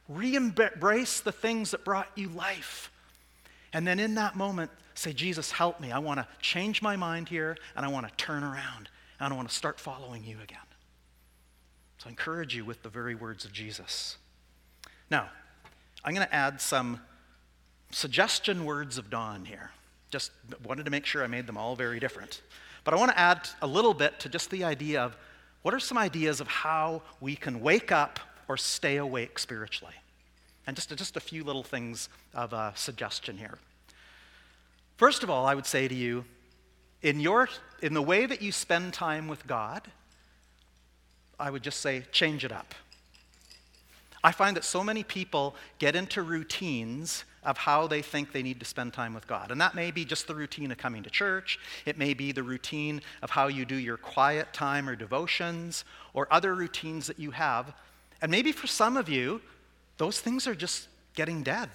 re 0.09 0.35
embrace 0.35 1.21
the 1.21 1.33
things 1.33 1.73
that 1.73 1.85
brought 1.85 2.09
you 2.15 2.29
life. 2.29 2.91
And 3.73 3.87
then 3.87 3.99
in 3.99 4.15
that 4.15 4.37
moment, 4.37 4.71
say, 4.95 5.13
Jesus, 5.13 5.51
help 5.51 5.81
me. 5.81 5.93
I 5.93 5.99
want 5.99 6.19
to 6.19 6.27
change 6.41 6.83
my 6.83 6.97
mind 6.97 7.29
here 7.29 7.57
and 7.77 7.85
I 7.85 7.89
want 7.89 8.09
to 8.09 8.15
turn 8.17 8.43
around 8.43 8.89
and 9.21 9.33
I 9.33 9.37
want 9.37 9.49
to 9.49 9.55
start 9.55 9.79
following 9.79 10.25
you 10.25 10.39
again. 10.43 10.59
So 11.99 12.07
I 12.07 12.11
encourage 12.11 12.57
you 12.57 12.65
with 12.65 12.83
the 12.83 12.89
very 12.89 13.15
words 13.15 13.45
of 13.45 13.53
Jesus. 13.53 14.17
Now, 15.11 15.29
I'm 16.03 16.15
going 16.15 16.27
to 16.27 16.35
add 16.35 16.61
some 16.61 17.01
suggestion 17.91 18.65
words 18.65 18.97
of 18.97 19.11
Don 19.11 19.45
here. 19.45 19.71
Just 20.11 20.33
wanted 20.65 20.85
to 20.87 20.91
make 20.91 21.05
sure 21.05 21.23
I 21.23 21.27
made 21.27 21.47
them 21.47 21.59
all 21.59 21.77
very 21.77 22.01
different. 22.01 22.41
But 22.85 22.95
I 22.95 22.97
want 22.97 23.11
to 23.13 23.19
add 23.19 23.49
a 23.61 23.67
little 23.67 23.93
bit 23.93 24.19
to 24.21 24.29
just 24.31 24.51
the 24.51 24.65
idea 24.65 25.03
of 25.03 25.17
what 25.63 25.75
are 25.75 25.81
some 25.81 25.99
ideas 25.99 26.41
of 26.41 26.49
how 26.49 27.03
we 27.21 27.37
can 27.37 27.61
wake 27.61 27.93
up 27.93 28.19
or 28.49 28.57
stay 28.57 28.97
awake 28.97 29.39
spiritually? 29.39 29.95
And 30.67 30.75
just, 30.75 30.97
just 30.97 31.17
a 31.17 31.21
few 31.21 31.45
little 31.45 31.63
things 31.63 32.09
of 32.33 32.53
a 32.53 32.73
suggestion 32.75 33.37
here. 33.37 33.59
First 34.97 35.23
of 35.23 35.29
all, 35.29 35.45
I 35.45 35.55
would 35.55 35.67
say 35.67 35.87
to 35.87 35.95
you, 35.95 36.25
in, 37.03 37.21
your, 37.21 37.49
in 37.83 37.95
the 37.95 38.03
way 38.03 38.27
that 38.27 38.43
you 38.43 38.53
spend 38.53 38.93
time 38.93 39.29
with 39.29 39.47
God, 39.47 39.91
I 41.39 41.51
would 41.51 41.63
just 41.63 41.81
say, 41.81 42.05
change 42.13 42.45
it 42.45 42.53
up. 42.53 42.75
I 44.23 44.33
find 44.33 44.57
that 44.57 44.65
so 44.65 44.85
many 44.85 45.03
people 45.03 45.55
get 45.79 45.97
into 45.97 46.23
routines 46.23 47.25
of 47.43 47.57
how 47.57 47.87
they 47.87 48.03
think 48.03 48.33
they 48.33 48.43
need 48.43 48.61
to 48.61 48.67
spend 48.67 48.93
time 48.93 49.15
with 49.15 49.27
God. 49.27 49.51
And 49.51 49.59
that 49.63 49.75
may 49.75 49.91
be 49.91 50.05
just 50.05 50.27
the 50.27 50.35
routine 50.35 50.71
of 50.71 50.77
coming 50.77 51.03
to 51.03 51.11
church, 51.11 51.59
it 51.87 51.97
may 51.97 52.13
be 52.13 52.33
the 52.33 52.43
routine 52.43 53.01
of 53.23 53.31
how 53.31 53.47
you 53.47 53.65
do 53.65 53.77
your 53.77 53.97
quiet 53.97 54.53
time 54.53 54.89
or 54.89 54.95
devotions, 54.95 55.85
or 56.13 56.29
other 56.31 56.55
routines 56.55 57.07
that 57.07 57.19
you 57.19 57.31
have. 57.31 57.73
And 58.21 58.31
maybe 58.31 58.53
for 58.53 58.67
some 58.67 58.99
of 58.99 59.09
you, 59.09 59.41
those 59.97 60.21
things 60.21 60.47
are 60.47 60.55
just 60.55 60.89
getting 61.15 61.43
dead. 61.43 61.71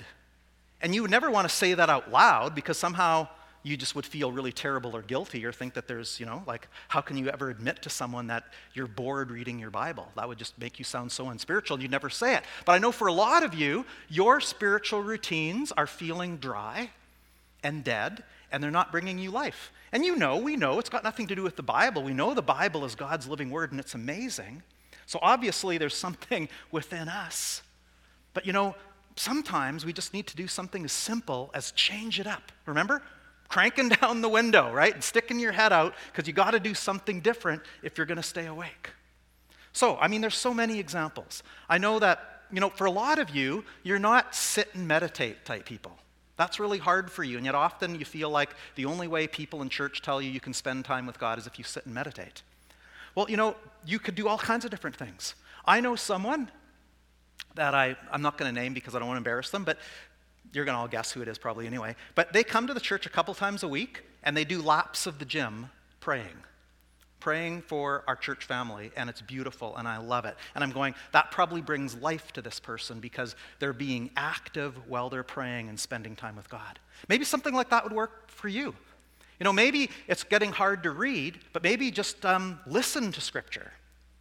And 0.81 0.93
you 0.93 1.01
would 1.01 1.11
never 1.11 1.31
want 1.31 1.49
to 1.49 1.55
say 1.55 1.73
that 1.73 1.89
out 1.89 2.11
loud 2.11 2.53
because 2.53 2.77
somehow 2.77 3.27
you 3.65 3.75
just 3.75 3.95
would 3.95 4.05
feel 4.05 4.31
really 4.31 4.51
terrible 4.51 4.95
or 4.95 5.01
guilty 5.01 5.43
or 5.43 5.51
think 5.51 5.73
that 5.73 5.87
there's, 5.87 6.19
you 6.19 6.25
know, 6.27 6.43
like, 6.45 6.67
how 6.87 7.01
can 7.01 7.17
you 7.17 7.29
ever 7.29 7.49
admit 7.49 7.81
to 7.81 7.89
someone 7.89 8.27
that 8.27 8.43
you're 8.75 8.85
bored 8.85 9.31
reading 9.31 9.57
your 9.57 9.71
Bible? 9.71 10.07
That 10.15 10.27
would 10.27 10.37
just 10.37 10.55
make 10.59 10.77
you 10.77 10.85
sound 10.85 11.11
so 11.11 11.29
unspiritual. 11.29 11.73
And 11.75 11.81
you'd 11.81 11.89
never 11.89 12.11
say 12.11 12.35
it. 12.35 12.43
But 12.63 12.73
I 12.73 12.77
know 12.77 12.91
for 12.91 13.07
a 13.07 13.11
lot 13.11 13.41
of 13.41 13.55
you, 13.55 13.83
your 14.07 14.39
spiritual 14.39 15.01
routines 15.01 15.71
are 15.71 15.87
feeling 15.87 16.37
dry 16.37 16.91
and 17.63 17.83
dead, 17.83 18.23
and 18.51 18.63
they're 18.63 18.69
not 18.69 18.91
bringing 18.91 19.17
you 19.17 19.31
life. 19.31 19.71
And 19.91 20.05
you 20.05 20.15
know, 20.15 20.37
we 20.37 20.55
know, 20.55 20.77
it's 20.77 20.89
got 20.89 21.03
nothing 21.03 21.25
to 21.27 21.35
do 21.35 21.41
with 21.41 21.55
the 21.55 21.63
Bible. 21.63 22.03
We 22.03 22.13
know 22.13 22.35
the 22.35 22.43
Bible 22.43 22.85
is 22.85 22.93
God's 22.93 23.27
living 23.27 23.49
word, 23.49 23.71
and 23.71 23.79
it's 23.79 23.95
amazing. 23.95 24.61
So 25.07 25.17
obviously, 25.23 25.79
there's 25.79 25.95
something 25.95 26.49
within 26.71 27.09
us. 27.09 27.63
But 28.35 28.45
you 28.45 28.53
know, 28.53 28.75
sometimes 29.15 29.87
we 29.87 29.91
just 29.91 30.13
need 30.13 30.27
to 30.27 30.35
do 30.35 30.47
something 30.47 30.85
as 30.85 30.91
simple 30.91 31.49
as 31.55 31.71
change 31.71 32.19
it 32.19 32.27
up. 32.27 32.51
Remember? 32.67 33.01
Cranking 33.47 33.89
down 34.01 34.21
the 34.21 34.29
window, 34.29 34.71
right? 34.71 34.93
And 34.93 35.03
sticking 35.03 35.39
your 35.39 35.51
head 35.51 35.73
out 35.73 35.93
because 36.11 36.27
you 36.27 36.33
got 36.33 36.51
to 36.51 36.59
do 36.59 36.73
something 36.73 37.21
different 37.21 37.61
if 37.83 37.97
you're 37.97 38.07
going 38.07 38.17
to 38.17 38.23
stay 38.23 38.45
awake. 38.45 38.91
So, 39.73 39.97
I 39.97 40.07
mean, 40.07 40.21
there's 40.21 40.35
so 40.37 40.53
many 40.53 40.79
examples. 40.79 41.43
I 41.67 41.77
know 41.77 41.99
that, 41.99 42.43
you 42.51 42.61
know, 42.61 42.69
for 42.69 42.85
a 42.85 42.91
lot 42.91 43.19
of 43.19 43.29
you, 43.31 43.65
you're 43.83 43.99
not 43.99 44.33
sit 44.33 44.69
and 44.73 44.87
meditate 44.87 45.43
type 45.43 45.65
people. 45.65 45.91
That's 46.37 46.59
really 46.59 46.79
hard 46.79 47.09
for 47.11 47.23
you, 47.23 47.37
and 47.37 47.45
yet 47.45 47.55
often 47.55 47.95
you 47.97 48.03
feel 48.03 48.29
like 48.29 48.55
the 48.75 48.85
only 48.85 49.07
way 49.07 49.25
people 49.25 49.61
in 49.61 49.69
church 49.69 50.01
tell 50.01 50.21
you 50.21 50.29
you 50.29 50.41
can 50.41 50.53
spend 50.53 50.83
time 50.83 51.05
with 51.05 51.17
God 51.17 51.39
is 51.39 51.47
if 51.47 51.57
you 51.57 51.63
sit 51.63 51.85
and 51.85 51.95
meditate. 51.95 52.41
Well, 53.15 53.29
you 53.29 53.37
know, 53.37 53.55
you 53.85 53.99
could 53.99 54.15
do 54.15 54.27
all 54.27 54.37
kinds 54.37 54.65
of 54.65 54.71
different 54.71 54.97
things. 54.97 55.35
I 55.65 55.79
know 55.79 55.95
someone 55.95 56.51
that 57.55 57.73
I, 57.73 57.95
I'm 58.11 58.21
not 58.21 58.37
going 58.37 58.53
to 58.53 58.61
name 58.61 58.73
because 58.73 58.95
I 58.95 58.99
don't 58.99 59.07
want 59.07 59.15
to 59.15 59.19
embarrass 59.19 59.49
them, 59.49 59.63
but 59.63 59.77
you're 60.55 60.65
going 60.65 60.75
to 60.75 60.79
all 60.79 60.87
guess 60.87 61.11
who 61.11 61.21
it 61.21 61.27
is 61.27 61.37
probably 61.37 61.67
anyway. 61.67 61.95
But 62.15 62.33
they 62.33 62.43
come 62.43 62.67
to 62.67 62.73
the 62.73 62.79
church 62.79 63.05
a 63.05 63.09
couple 63.09 63.33
times 63.33 63.63
a 63.63 63.67
week 63.67 64.03
and 64.23 64.35
they 64.35 64.45
do 64.45 64.61
laps 64.61 65.05
of 65.05 65.19
the 65.19 65.25
gym 65.25 65.69
praying. 65.99 66.37
Praying 67.19 67.63
for 67.63 68.03
our 68.07 68.15
church 68.15 68.45
family, 68.45 68.91
and 68.95 69.09
it's 69.09 69.21
beautiful, 69.21 69.75
and 69.77 69.87
I 69.87 69.97
love 69.97 70.25
it. 70.25 70.35
And 70.53 70.63
I'm 70.63 70.71
going, 70.71 70.93
that 71.11 71.31
probably 71.31 71.59
brings 71.59 71.95
life 71.95 72.31
to 72.33 72.41
this 72.41 72.59
person 72.59 72.99
because 72.99 73.35
they're 73.57 73.73
being 73.73 74.11
active 74.15 74.75
while 74.87 75.09
they're 75.09 75.23
praying 75.23 75.69
and 75.69 75.79
spending 75.79 76.15
time 76.15 76.35
with 76.35 76.47
God. 76.49 76.77
Maybe 77.09 77.25
something 77.25 77.53
like 77.53 77.69
that 77.69 77.83
would 77.83 77.93
work 77.93 78.29
for 78.29 78.47
you. 78.47 78.75
You 79.39 79.43
know, 79.43 79.53
maybe 79.53 79.89
it's 80.07 80.23
getting 80.23 80.51
hard 80.51 80.83
to 80.83 80.91
read, 80.91 81.39
but 81.51 81.63
maybe 81.63 81.89
just 81.89 82.23
um, 82.25 82.59
listen 82.67 83.11
to 83.11 83.21
Scripture. 83.21 83.71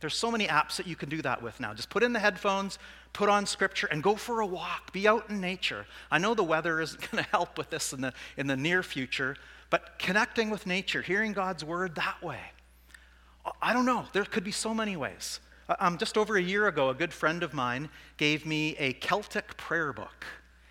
There's 0.00 0.16
so 0.16 0.30
many 0.30 0.46
apps 0.46 0.76
that 0.76 0.86
you 0.86 0.96
can 0.96 1.08
do 1.08 1.20
that 1.22 1.42
with 1.42 1.60
now. 1.60 1.74
Just 1.74 1.90
put 1.90 2.02
in 2.02 2.12
the 2.12 2.18
headphones, 2.18 2.78
put 3.14 3.30
on 3.30 3.46
scripture, 3.46 3.88
and 3.90 4.02
go 4.02 4.14
for 4.14 4.40
a 4.40 4.46
walk. 4.46 4.92
Be 4.92 5.08
out 5.08 5.30
in 5.30 5.40
nature. 5.40 5.86
I 6.10 6.18
know 6.18 6.34
the 6.34 6.44
weather 6.44 6.80
isn't 6.82 7.00
going 7.10 7.24
to 7.24 7.30
help 7.30 7.56
with 7.56 7.70
this 7.70 7.94
in 7.94 8.02
the, 8.02 8.12
in 8.36 8.46
the 8.46 8.56
near 8.56 8.82
future, 8.82 9.36
but 9.70 9.98
connecting 9.98 10.50
with 10.50 10.66
nature, 10.66 11.00
hearing 11.00 11.32
God's 11.32 11.64
word 11.64 11.94
that 11.94 12.22
way. 12.22 12.40
I 13.62 13.72
don't 13.72 13.86
know. 13.86 14.04
There 14.12 14.24
could 14.24 14.44
be 14.44 14.52
so 14.52 14.74
many 14.74 14.96
ways. 14.96 15.40
Um, 15.80 15.96
just 15.96 16.18
over 16.18 16.36
a 16.36 16.42
year 16.42 16.68
ago, 16.68 16.90
a 16.90 16.94
good 16.94 17.12
friend 17.12 17.42
of 17.42 17.54
mine 17.54 17.88
gave 18.18 18.44
me 18.44 18.76
a 18.78 18.92
Celtic 18.94 19.56
prayer 19.56 19.92
book. 19.92 20.26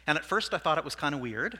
And 0.06 0.18
at 0.18 0.26
first, 0.26 0.54
I 0.54 0.60
thought 0.60 0.78
it 0.78 0.86
was 0.86 0.96
kind 0.96 1.16
of 1.16 1.22
weird. 1.22 1.60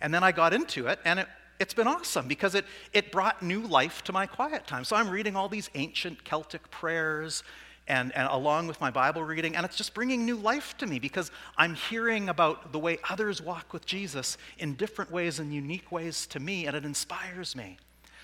And 0.00 0.12
then 0.14 0.22
I 0.22 0.32
got 0.32 0.54
into 0.54 0.86
it, 0.86 0.98
and 1.04 1.18
it 1.20 1.28
it's 1.62 1.74
been 1.74 1.86
awesome 1.86 2.26
because 2.26 2.56
it, 2.56 2.64
it 2.92 3.12
brought 3.12 3.40
new 3.40 3.60
life 3.60 4.02
to 4.04 4.12
my 4.12 4.26
quiet 4.26 4.66
time. 4.66 4.82
So 4.82 4.96
I'm 4.96 5.08
reading 5.08 5.36
all 5.36 5.48
these 5.48 5.70
ancient 5.76 6.24
Celtic 6.24 6.68
prayers 6.72 7.44
and, 7.88 8.14
and 8.14 8.28
along 8.28 8.68
with 8.68 8.80
my 8.80 8.90
Bible 8.90 9.22
reading, 9.22 9.56
and 9.56 9.64
it's 9.64 9.76
just 9.76 9.94
bringing 9.94 10.24
new 10.24 10.36
life 10.36 10.76
to 10.78 10.86
me 10.86 10.98
because 10.98 11.30
I'm 11.56 11.74
hearing 11.74 12.28
about 12.28 12.72
the 12.72 12.78
way 12.78 12.98
others 13.10 13.42
walk 13.42 13.72
with 13.72 13.86
Jesus 13.86 14.38
in 14.58 14.74
different 14.74 15.10
ways 15.10 15.38
and 15.38 15.52
unique 15.52 15.90
ways 15.90 16.26
to 16.28 16.40
me, 16.40 16.66
and 16.66 16.76
it 16.76 16.84
inspires 16.84 17.56
me. 17.56 17.78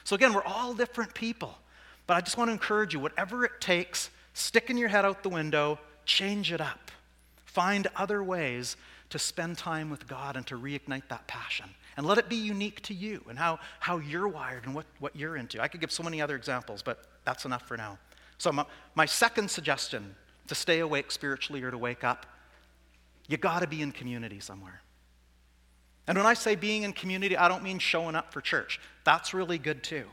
So 0.05 0.15
again, 0.15 0.33
we're 0.33 0.45
all 0.45 0.75
different 0.75 1.13
people, 1.15 1.59
but 2.07 2.17
I 2.17 2.21
just 2.21 2.39
want 2.39 2.49
to 2.49 2.53
encourage 2.53 2.95
you 2.95 3.01
whatever 3.01 3.45
it 3.45 3.61
takes, 3.61 4.11
sticking 4.33 4.79
your 4.79 4.89
head 4.89 5.05
out 5.05 5.23
the 5.23 5.29
window, 5.29 5.79
change 6.07 6.53
it 6.53 6.61
up. 6.61 6.91
Find 7.45 7.89
other 7.97 8.23
ways 8.23 8.77
to 9.11 9.19
spend 9.19 9.59
time 9.59 9.91
with 9.91 10.07
God 10.07 10.37
and 10.37 10.47
to 10.47 10.57
reignite 10.57 11.09
that 11.09 11.27
passion 11.27 11.67
and 11.97 12.07
let 12.07 12.17
it 12.17 12.29
be 12.29 12.37
unique 12.37 12.81
to 12.83 12.95
you 12.95 13.25
and 13.29 13.39
how, 13.39 13.59
how 13.81 13.99
you're 13.99 14.29
wired 14.29 14.65
and 14.65 14.75
what, 14.75 14.87
what 15.01 15.17
you're 15.17 15.37
into. 15.37 15.61
I 15.61 15.67
could 15.67 15.81
give 15.81 15.91
so 15.91 16.03
many 16.03 16.23
other 16.23 16.37
examples, 16.37 16.81
but 16.81 17.05
that's 17.25 17.45
enough 17.45 17.67
for 17.67 17.77
now. 17.77 17.99
So, 18.39 18.53
my, 18.53 18.65
my 18.95 19.07
second 19.07 19.51
suggestion 19.51 20.15
to 20.47 20.55
stay 20.55 20.79
awake 20.81 21.11
spiritually 21.11 21.63
or 21.63 21.71
to 21.71 21.79
wake 21.79 22.05
up, 22.05 22.27
you 23.27 23.37
got 23.37 23.61
to 23.61 23.67
be 23.67 23.83
in 23.83 23.93
community 23.93 24.41
somewhere. 24.41 24.81
And 26.07 26.17
when 26.17 26.27
I 26.27 26.35
say 26.35 26.55
being 26.55 26.85
in 26.85 26.95
community, 26.95 27.37
I 27.37 27.49
don't 27.49 27.63
mean 27.63 27.79
showing 27.79 28.15
up 28.15 28.33
for 28.33 28.41
church. 28.41 28.81
That's 29.05 29.35
really 29.35 29.59
good 29.59 29.83
too. 29.83 30.07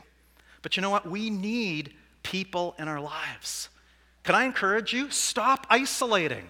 But 0.60 0.76
you 0.76 0.82
know 0.82 0.90
what? 0.90 1.08
We 1.08 1.30
need 1.30 1.94
people 2.22 2.74
in 2.78 2.88
our 2.88 3.00
lives. 3.00 3.70
Can 4.22 4.34
I 4.34 4.44
encourage 4.44 4.92
you? 4.92 5.10
Stop 5.10 5.66
isolating. 5.70 6.46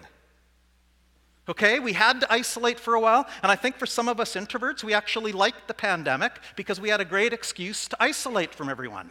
Okay, 1.49 1.79
we 1.79 1.93
had 1.93 2.21
to 2.21 2.33
isolate 2.33 2.81
for 2.81 2.95
a 2.95 3.01
while, 3.01 3.25
and 3.43 3.53
I 3.53 3.57
think 3.57 3.77
for 3.77 3.87
some 3.87 4.09
of 4.09 4.19
us 4.19 4.35
introverts, 4.35 4.83
we 4.83 4.95
actually 4.95 5.31
liked 5.31 5.69
the 5.69 5.75
pandemic 5.75 6.41
because 6.57 6.81
we 6.81 6.89
had 6.89 7.01
a 7.01 7.05
great 7.05 7.33
excuse 7.33 7.87
to 7.89 7.97
isolate 8.01 8.53
from 8.53 8.69
everyone. 8.69 9.11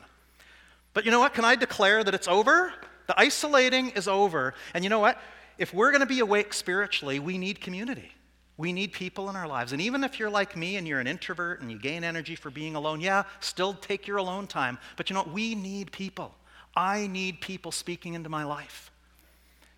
But 0.96 1.04
you 1.06 1.12
know 1.12 1.20
what? 1.20 1.34
Can 1.34 1.46
I 1.46 1.56
declare 1.56 2.04
that 2.04 2.16
it's 2.16 2.28
over? 2.28 2.74
The 3.08 3.20
isolating 3.20 3.90
is 3.92 4.08
over. 4.08 4.56
And 4.74 4.84
you 4.84 4.90
know 4.90 5.00
what? 5.00 5.22
If 5.58 5.74
we're 5.74 5.92
going 5.92 6.02
to 6.02 6.08
be 6.08 6.22
awake 6.22 6.54
spiritually, 6.54 7.20
we 7.20 7.38
need 7.38 7.60
community. 7.60 8.12
We 8.58 8.72
need 8.72 8.94
people 8.94 9.30
in 9.30 9.36
our 9.36 9.48
lives. 9.48 9.74
And 9.74 9.82
even 9.82 10.06
if 10.06 10.18
you're 10.18 10.30
like 10.30 10.56
me 10.56 10.78
and 10.78 10.88
you're 10.88 11.02
an 11.02 11.08
introvert 11.08 11.60
and 11.60 11.70
you 11.70 11.78
gain 11.78 12.06
energy 12.06 12.36
for 12.36 12.50
being 12.50 12.78
alone, 12.78 13.02
yeah, 13.02 13.24
still 13.42 13.74
take 13.74 14.08
your 14.08 14.18
alone 14.18 14.48
time. 14.48 14.78
But 14.96 15.10
you 15.10 15.16
know 15.16 15.24
what? 15.24 15.34
We 15.34 15.54
need 15.54 15.92
people. 15.92 16.34
I 16.78 17.08
need 17.08 17.42
people 17.42 17.74
speaking 17.74 18.14
into 18.14 18.30
my 18.30 18.46
life. 18.46 18.90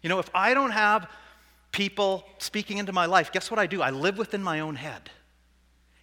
You 0.04 0.10
know, 0.10 0.20
if 0.20 0.30
I 0.36 0.54
don't 0.54 0.72
have 0.72 1.10
people 1.72 2.26
speaking 2.38 2.78
into 2.78 2.94
my 2.94 3.08
life, 3.08 3.32
guess 3.32 3.50
what 3.50 3.60
I 3.60 3.66
do? 3.66 3.82
I 3.82 3.90
live 3.90 4.20
within 4.20 4.44
my 4.44 4.60
own 4.60 4.76
head. 4.76 5.10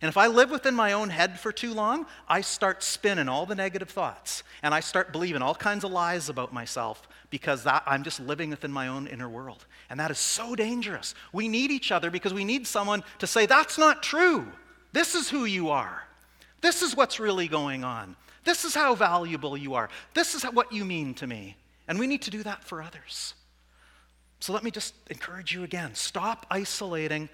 And 0.05 0.11
if 0.11 0.19
I 0.19 0.27
live 0.27 0.51
within 0.51 0.75
my 0.75 0.93
own 0.93 1.09
head 1.09 1.41
for 1.41 1.51
too 1.51 1.73
long, 1.73 2.05
I 2.29 2.43
start 2.43 2.83
spinning 2.83 3.27
all 3.27 3.47
the 3.47 3.55
negative 3.55 3.89
thoughts 3.89 4.43
and 4.63 4.75
I 4.75 4.81
start 4.81 5.13
believing 5.13 5.41
all 5.41 5.55
kinds 5.55 5.83
of 5.83 5.93
lies 5.93 6.29
about 6.29 6.53
myself 6.53 7.09
because 7.31 7.65
that, 7.65 7.85
I'm 7.87 8.05
just 8.05 8.21
living 8.21 8.51
within 8.51 8.71
my 8.71 8.89
own 8.89 9.07
inner 9.07 9.31
world. 9.31 9.65
And 9.89 9.99
that 9.99 10.11
is 10.11 10.19
so 10.19 10.55
dangerous. 10.55 11.15
We 11.33 11.49
need 11.49 11.71
each 11.71 11.91
other 11.91 12.11
because 12.11 12.35
we 12.35 12.45
need 12.45 12.67
someone 12.67 13.03
to 13.21 13.27
say, 13.27 13.47
That's 13.47 13.79
not 13.79 14.03
true. 14.03 14.47
This 14.93 15.15
is 15.15 15.31
who 15.31 15.47
you 15.47 15.71
are. 15.71 16.05
This 16.61 16.83
is 16.83 16.95
what's 16.95 17.19
really 17.19 17.49
going 17.49 17.83
on. 17.83 18.15
This 18.45 18.67
is 18.67 18.75
how 18.75 18.95
valuable 18.95 19.57
you 19.57 19.73
are. 19.73 19.89
This 20.13 20.35
is 20.35 20.43
what 20.43 20.71
you 20.71 20.85
mean 20.85 21.15
to 21.15 21.27
me. 21.27 21.57
And 21.89 21.99
we 21.99 22.07
need 22.07 22.21
to 22.21 22.31
do 22.31 22.43
that 22.43 22.63
for 22.63 22.83
others. 22.83 23.33
So 24.41 24.53
let 24.53 24.65
me 24.65 24.71
just 24.71 24.93
encourage 25.09 25.55
you 25.55 25.63
again 25.65 25.95
stop 25.95 26.45
isolating, 26.51 27.31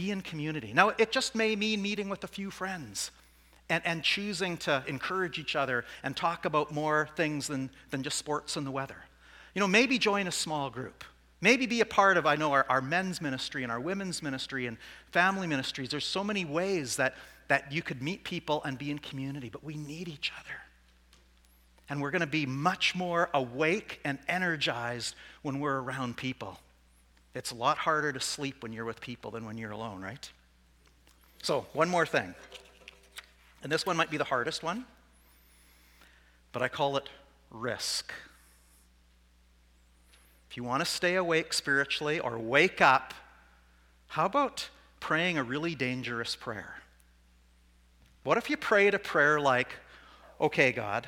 be 0.00 0.10
in 0.10 0.22
community. 0.22 0.72
Now, 0.72 0.90
it 0.96 1.12
just 1.12 1.34
may 1.34 1.54
mean 1.56 1.82
meeting 1.82 2.08
with 2.08 2.24
a 2.24 2.28
few 2.28 2.50
friends 2.50 3.10
and, 3.68 3.84
and 3.84 4.02
choosing 4.02 4.56
to 4.58 4.82
encourage 4.86 5.38
each 5.38 5.54
other 5.54 5.84
and 6.02 6.16
talk 6.16 6.46
about 6.46 6.72
more 6.72 7.10
things 7.16 7.46
than, 7.46 7.70
than 7.90 8.02
just 8.02 8.16
sports 8.16 8.56
and 8.56 8.66
the 8.66 8.70
weather. 8.70 8.96
You 9.54 9.60
know, 9.60 9.68
maybe 9.68 9.98
join 9.98 10.26
a 10.26 10.32
small 10.32 10.70
group. 10.70 11.04
Maybe 11.42 11.66
be 11.66 11.80
a 11.82 11.86
part 11.86 12.16
of, 12.16 12.24
I 12.24 12.36
know, 12.36 12.52
our, 12.52 12.64
our 12.68 12.80
men's 12.80 13.20
ministry 13.20 13.62
and 13.62 13.70
our 13.70 13.80
women's 13.80 14.22
ministry 14.22 14.66
and 14.66 14.78
family 15.10 15.46
ministries. 15.46 15.90
There's 15.90 16.04
so 16.06 16.24
many 16.24 16.44
ways 16.46 16.96
that, 16.96 17.14
that 17.48 17.70
you 17.70 17.82
could 17.82 18.02
meet 18.02 18.24
people 18.24 18.62
and 18.64 18.78
be 18.78 18.90
in 18.90 18.98
community, 18.98 19.50
but 19.50 19.62
we 19.62 19.76
need 19.76 20.08
each 20.08 20.32
other. 20.38 20.56
And 21.90 22.00
we're 22.00 22.10
going 22.10 22.20
to 22.20 22.26
be 22.26 22.46
much 22.46 22.94
more 22.94 23.28
awake 23.34 24.00
and 24.04 24.18
energized 24.28 25.14
when 25.42 25.60
we're 25.60 25.78
around 25.78 26.16
people. 26.16 26.58
It's 27.34 27.50
a 27.52 27.54
lot 27.54 27.78
harder 27.78 28.12
to 28.12 28.20
sleep 28.20 28.62
when 28.62 28.72
you're 28.72 28.84
with 28.84 29.00
people 29.00 29.30
than 29.30 29.44
when 29.44 29.56
you're 29.56 29.70
alone, 29.70 30.00
right? 30.00 30.28
So, 31.42 31.66
one 31.72 31.88
more 31.88 32.06
thing. 32.06 32.34
And 33.62 33.70
this 33.70 33.86
one 33.86 33.96
might 33.96 34.10
be 34.10 34.16
the 34.16 34.24
hardest 34.24 34.62
one, 34.62 34.84
but 36.52 36.62
I 36.62 36.68
call 36.68 36.96
it 36.96 37.08
risk. 37.50 38.12
If 40.50 40.56
you 40.56 40.64
want 40.64 40.80
to 40.80 40.86
stay 40.86 41.14
awake 41.14 41.52
spiritually 41.52 42.18
or 42.18 42.38
wake 42.38 42.80
up, 42.80 43.14
how 44.08 44.26
about 44.26 44.68
praying 44.98 45.38
a 45.38 45.44
really 45.44 45.74
dangerous 45.74 46.34
prayer? 46.34 46.80
What 48.24 48.36
if 48.36 48.50
you 48.50 48.56
prayed 48.56 48.94
a 48.94 48.98
prayer 48.98 49.40
like, 49.40 49.68
okay, 50.40 50.72
God, 50.72 51.06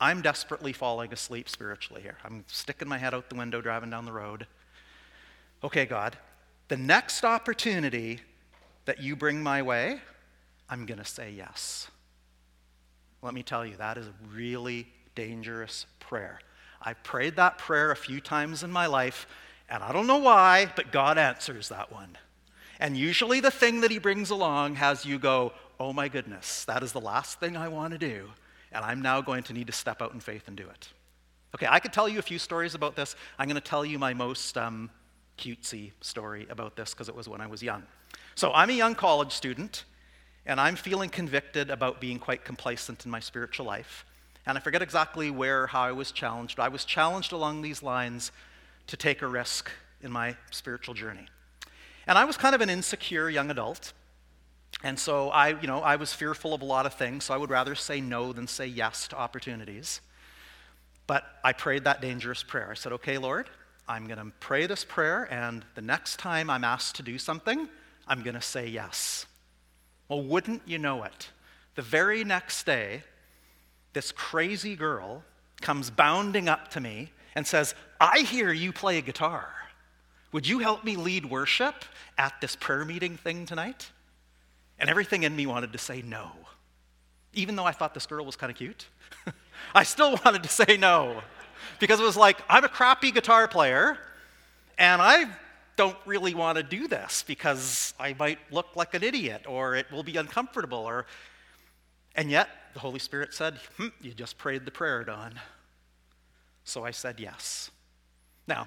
I'm 0.00 0.22
desperately 0.22 0.72
falling 0.72 1.12
asleep 1.12 1.48
spiritually 1.48 2.02
here. 2.02 2.16
I'm 2.24 2.44
sticking 2.46 2.88
my 2.88 2.98
head 2.98 3.14
out 3.14 3.28
the 3.28 3.34
window 3.34 3.60
driving 3.60 3.90
down 3.90 4.04
the 4.04 4.12
road. 4.12 4.46
Okay, 5.62 5.86
God, 5.86 6.16
the 6.68 6.76
next 6.76 7.24
opportunity 7.24 8.20
that 8.84 9.00
you 9.00 9.16
bring 9.16 9.42
my 9.42 9.60
way, 9.62 10.00
I'm 10.70 10.86
going 10.86 10.98
to 10.98 11.04
say 11.04 11.32
yes. 11.32 11.88
Let 13.22 13.34
me 13.34 13.42
tell 13.42 13.66
you, 13.66 13.76
that 13.76 13.98
is 13.98 14.06
a 14.06 14.14
really 14.32 14.86
dangerous 15.16 15.86
prayer. 15.98 16.38
I 16.80 16.94
prayed 16.94 17.36
that 17.36 17.58
prayer 17.58 17.90
a 17.90 17.96
few 17.96 18.20
times 18.20 18.62
in 18.62 18.70
my 18.70 18.86
life, 18.86 19.26
and 19.68 19.82
I 19.82 19.92
don't 19.92 20.06
know 20.06 20.18
why, 20.18 20.70
but 20.76 20.92
God 20.92 21.18
answers 21.18 21.68
that 21.70 21.90
one. 21.92 22.16
And 22.78 22.96
usually 22.96 23.40
the 23.40 23.50
thing 23.50 23.80
that 23.80 23.90
He 23.90 23.98
brings 23.98 24.30
along 24.30 24.76
has 24.76 25.04
you 25.04 25.18
go, 25.18 25.52
oh 25.80 25.92
my 25.92 26.06
goodness, 26.06 26.64
that 26.66 26.84
is 26.84 26.92
the 26.92 27.00
last 27.00 27.40
thing 27.40 27.56
I 27.56 27.66
want 27.66 27.92
to 27.92 27.98
do, 27.98 28.30
and 28.70 28.84
I'm 28.84 29.02
now 29.02 29.20
going 29.20 29.42
to 29.44 29.52
need 29.52 29.66
to 29.66 29.72
step 29.72 30.00
out 30.00 30.14
in 30.14 30.20
faith 30.20 30.46
and 30.46 30.56
do 30.56 30.68
it. 30.68 30.88
Okay, 31.54 31.66
I 31.68 31.80
could 31.80 31.92
tell 31.92 32.08
you 32.08 32.20
a 32.20 32.22
few 32.22 32.38
stories 32.38 32.76
about 32.76 32.94
this. 32.94 33.16
I'm 33.38 33.48
going 33.48 33.60
to 33.60 33.60
tell 33.60 33.84
you 33.84 33.98
my 33.98 34.14
most 34.14 34.56
um, 34.56 34.90
cutesy 35.38 35.92
story 36.00 36.46
about 36.50 36.76
this 36.76 36.92
because 36.92 37.08
it 37.08 37.14
was 37.14 37.28
when 37.28 37.40
I 37.40 37.46
was 37.46 37.62
young. 37.62 37.84
So 38.34 38.52
I'm 38.52 38.70
a 38.70 38.74
young 38.74 38.94
college 38.94 39.32
student, 39.32 39.84
and 40.46 40.60
I'm 40.60 40.76
feeling 40.76 41.10
convicted 41.10 41.70
about 41.70 42.00
being 42.00 42.18
quite 42.18 42.44
complacent 42.44 43.04
in 43.04 43.10
my 43.10 43.20
spiritual 43.20 43.66
life. 43.66 44.04
And 44.46 44.56
I 44.56 44.60
forget 44.60 44.82
exactly 44.82 45.30
where, 45.30 45.66
how 45.66 45.82
I 45.82 45.92
was 45.92 46.12
challenged, 46.12 46.56
but 46.56 46.62
I 46.62 46.68
was 46.68 46.84
challenged 46.84 47.32
along 47.32 47.62
these 47.62 47.82
lines 47.82 48.32
to 48.86 48.96
take 48.96 49.22
a 49.22 49.26
risk 49.26 49.70
in 50.02 50.10
my 50.10 50.36
spiritual 50.50 50.94
journey. 50.94 51.26
And 52.06 52.16
I 52.16 52.24
was 52.24 52.36
kind 52.36 52.54
of 52.54 52.60
an 52.60 52.70
insecure 52.70 53.28
young 53.28 53.50
adult. 53.50 53.92
And 54.82 54.98
so 54.98 55.30
I, 55.30 55.48
you 55.60 55.66
know, 55.66 55.80
I 55.80 55.96
was 55.96 56.14
fearful 56.14 56.54
of 56.54 56.62
a 56.62 56.64
lot 56.64 56.86
of 56.86 56.94
things, 56.94 57.24
so 57.24 57.34
I 57.34 57.36
would 57.36 57.50
rather 57.50 57.74
say 57.74 58.00
no 58.00 58.32
than 58.32 58.46
say 58.46 58.66
yes 58.66 59.08
to 59.08 59.16
opportunities. 59.18 60.00
But 61.06 61.24
I 61.42 61.52
prayed 61.52 61.84
that 61.84 62.00
dangerous 62.00 62.42
prayer. 62.42 62.68
I 62.70 62.74
said, 62.74 62.92
okay, 62.92 63.18
Lord, 63.18 63.50
I'm 63.88 64.06
going 64.06 64.18
to 64.18 64.30
pray 64.38 64.66
this 64.66 64.84
prayer, 64.84 65.26
and 65.30 65.64
the 65.74 65.80
next 65.80 66.18
time 66.18 66.50
I'm 66.50 66.62
asked 66.62 66.96
to 66.96 67.02
do 67.02 67.18
something, 67.18 67.68
I'm 68.06 68.22
going 68.22 68.34
to 68.34 68.42
say 68.42 68.66
yes. 68.66 69.24
Well, 70.08 70.22
wouldn't 70.22 70.62
you 70.66 70.78
know 70.78 71.04
it? 71.04 71.30
The 71.74 71.82
very 71.82 72.22
next 72.22 72.66
day, 72.66 73.02
this 73.94 74.12
crazy 74.12 74.76
girl 74.76 75.22
comes 75.62 75.90
bounding 75.90 76.48
up 76.48 76.68
to 76.72 76.80
me 76.80 77.12
and 77.34 77.46
says, 77.46 77.74
I 78.00 78.20
hear 78.20 78.52
you 78.52 78.72
play 78.72 79.00
guitar. 79.00 79.48
Would 80.32 80.46
you 80.46 80.58
help 80.58 80.84
me 80.84 80.96
lead 80.96 81.24
worship 81.24 81.84
at 82.18 82.34
this 82.40 82.56
prayer 82.56 82.84
meeting 82.84 83.16
thing 83.16 83.46
tonight? 83.46 83.90
And 84.78 84.90
everything 84.90 85.22
in 85.22 85.34
me 85.34 85.46
wanted 85.46 85.72
to 85.72 85.78
say 85.78 86.02
no. 86.02 86.30
Even 87.32 87.56
though 87.56 87.64
I 87.64 87.72
thought 87.72 87.94
this 87.94 88.06
girl 88.06 88.24
was 88.24 88.36
kind 88.36 88.50
of 88.50 88.56
cute, 88.56 88.86
I 89.74 89.82
still 89.82 90.18
wanted 90.24 90.42
to 90.42 90.48
say 90.48 90.76
no. 90.76 91.22
Because 91.78 92.00
it 92.00 92.04
was 92.04 92.16
like, 92.16 92.38
I'm 92.48 92.64
a 92.64 92.68
crappy 92.68 93.10
guitar 93.10 93.48
player, 93.48 93.98
and 94.78 95.02
I 95.02 95.26
don't 95.76 95.96
really 96.06 96.34
want 96.34 96.56
to 96.56 96.64
do 96.64 96.88
this 96.88 97.22
because 97.26 97.94
I 98.00 98.14
might 98.18 98.38
look 98.50 98.74
like 98.74 98.94
an 98.94 99.04
idiot 99.04 99.44
or 99.46 99.76
it 99.76 99.90
will 99.92 100.02
be 100.02 100.16
uncomfortable 100.16 100.78
or 100.78 101.06
and 102.16 102.32
yet 102.32 102.48
the 102.74 102.80
Holy 102.80 102.98
Spirit 102.98 103.32
said, 103.32 103.60
hm, 103.76 103.92
You 104.00 104.12
just 104.12 104.38
prayed 104.38 104.64
the 104.64 104.72
prayer, 104.72 105.04
Don. 105.04 105.34
So 106.64 106.84
I 106.84 106.90
said 106.90 107.20
yes. 107.20 107.70
Now, 108.48 108.66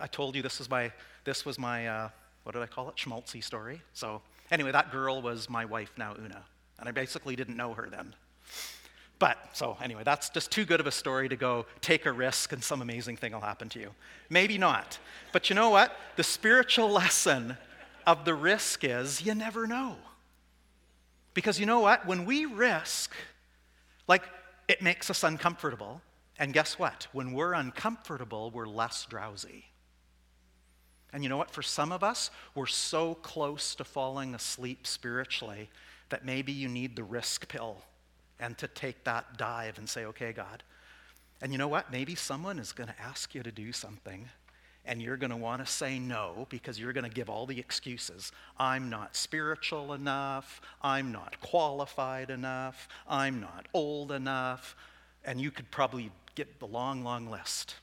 I 0.00 0.06
told 0.06 0.36
you 0.36 0.42
this 0.42 0.58
was 0.58 0.68
my, 0.68 0.92
this 1.24 1.46
was 1.46 1.58
my 1.58 1.88
uh, 1.88 2.08
what 2.42 2.52
did 2.52 2.62
I 2.62 2.66
call 2.66 2.88
it? 2.90 2.96
Schmaltzy 2.96 3.42
story. 3.42 3.80
So 3.94 4.20
anyway, 4.50 4.72
that 4.72 4.92
girl 4.92 5.22
was 5.22 5.48
my 5.48 5.64
wife 5.64 5.92
now, 5.96 6.14
Una. 6.18 6.44
And 6.78 6.88
I 6.88 6.92
basically 6.92 7.36
didn't 7.36 7.56
know 7.56 7.72
her 7.72 7.88
then. 7.90 8.14
But, 9.20 9.36
so 9.52 9.76
anyway, 9.82 10.02
that's 10.02 10.30
just 10.30 10.50
too 10.50 10.64
good 10.64 10.80
of 10.80 10.86
a 10.86 10.90
story 10.90 11.28
to 11.28 11.36
go 11.36 11.66
take 11.82 12.06
a 12.06 12.12
risk 12.12 12.52
and 12.52 12.64
some 12.64 12.80
amazing 12.80 13.18
thing 13.18 13.32
will 13.32 13.40
happen 13.42 13.68
to 13.68 13.78
you. 13.78 13.90
Maybe 14.30 14.56
not. 14.56 14.98
But 15.30 15.50
you 15.50 15.54
know 15.54 15.68
what? 15.68 15.94
The 16.16 16.24
spiritual 16.24 16.90
lesson 16.90 17.58
of 18.06 18.24
the 18.24 18.34
risk 18.34 18.82
is 18.82 19.22
you 19.22 19.34
never 19.34 19.66
know. 19.66 19.96
Because 21.34 21.60
you 21.60 21.66
know 21.66 21.80
what? 21.80 22.06
When 22.06 22.24
we 22.24 22.46
risk, 22.46 23.14
like, 24.08 24.22
it 24.68 24.80
makes 24.80 25.10
us 25.10 25.22
uncomfortable. 25.22 26.00
And 26.38 26.54
guess 26.54 26.78
what? 26.78 27.06
When 27.12 27.32
we're 27.32 27.52
uncomfortable, 27.52 28.50
we're 28.50 28.66
less 28.66 29.04
drowsy. 29.04 29.66
And 31.12 31.22
you 31.22 31.28
know 31.28 31.36
what? 31.36 31.50
For 31.50 31.62
some 31.62 31.92
of 31.92 32.02
us, 32.02 32.30
we're 32.54 32.66
so 32.66 33.16
close 33.16 33.74
to 33.74 33.84
falling 33.84 34.34
asleep 34.34 34.86
spiritually 34.86 35.68
that 36.08 36.24
maybe 36.24 36.52
you 36.52 36.68
need 36.68 36.96
the 36.96 37.04
risk 37.04 37.46
pill 37.46 37.82
and 38.40 38.58
to 38.58 38.66
take 38.66 39.04
that 39.04 39.36
dive 39.36 39.78
and 39.78 39.88
say, 39.88 40.04
okay, 40.06 40.32
God. 40.32 40.62
And 41.42 41.52
you 41.52 41.58
know 41.58 41.68
what? 41.68 41.92
Maybe 41.92 42.14
someone 42.14 42.58
is 42.58 42.72
going 42.72 42.88
to 42.88 43.00
ask 43.00 43.34
you 43.34 43.42
to 43.42 43.52
do 43.52 43.72
something 43.72 44.28
and 44.84 45.00
you're 45.00 45.16
going 45.16 45.30
to 45.30 45.36
want 45.36 45.64
to 45.64 45.70
say 45.70 45.98
no 45.98 46.46
because 46.48 46.80
you're 46.80 46.92
going 46.92 47.04
to 47.04 47.10
give 47.10 47.28
all 47.28 47.46
the 47.46 47.58
excuses. 47.58 48.32
I'm 48.58 48.88
not 48.88 49.14
spiritual 49.14 49.92
enough. 49.92 50.60
I'm 50.82 51.12
not 51.12 51.40
qualified 51.40 52.30
enough. 52.30 52.88
I'm 53.06 53.40
not 53.40 53.68
old 53.74 54.10
enough. 54.10 54.74
And 55.24 55.40
you 55.40 55.50
could 55.50 55.70
probably 55.70 56.10
get 56.34 56.58
the 56.58 56.66
long, 56.66 57.04
long 57.04 57.28
list. 57.28 57.76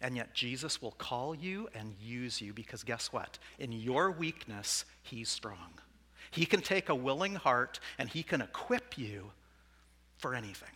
And 0.00 0.16
yet, 0.16 0.34
Jesus 0.34 0.80
will 0.80 0.92
call 0.92 1.34
you 1.34 1.68
and 1.74 1.94
use 2.00 2.40
you 2.40 2.52
because 2.52 2.84
guess 2.84 3.12
what? 3.12 3.38
In 3.58 3.72
your 3.72 4.12
weakness, 4.12 4.84
He's 5.02 5.28
strong. 5.28 5.80
He 6.30 6.46
can 6.46 6.60
take 6.60 6.88
a 6.88 6.94
willing 6.94 7.34
heart 7.34 7.80
and 7.98 8.08
He 8.08 8.22
can 8.22 8.40
equip 8.40 8.96
you 8.96 9.32
for 10.18 10.34
anything. 10.34 10.68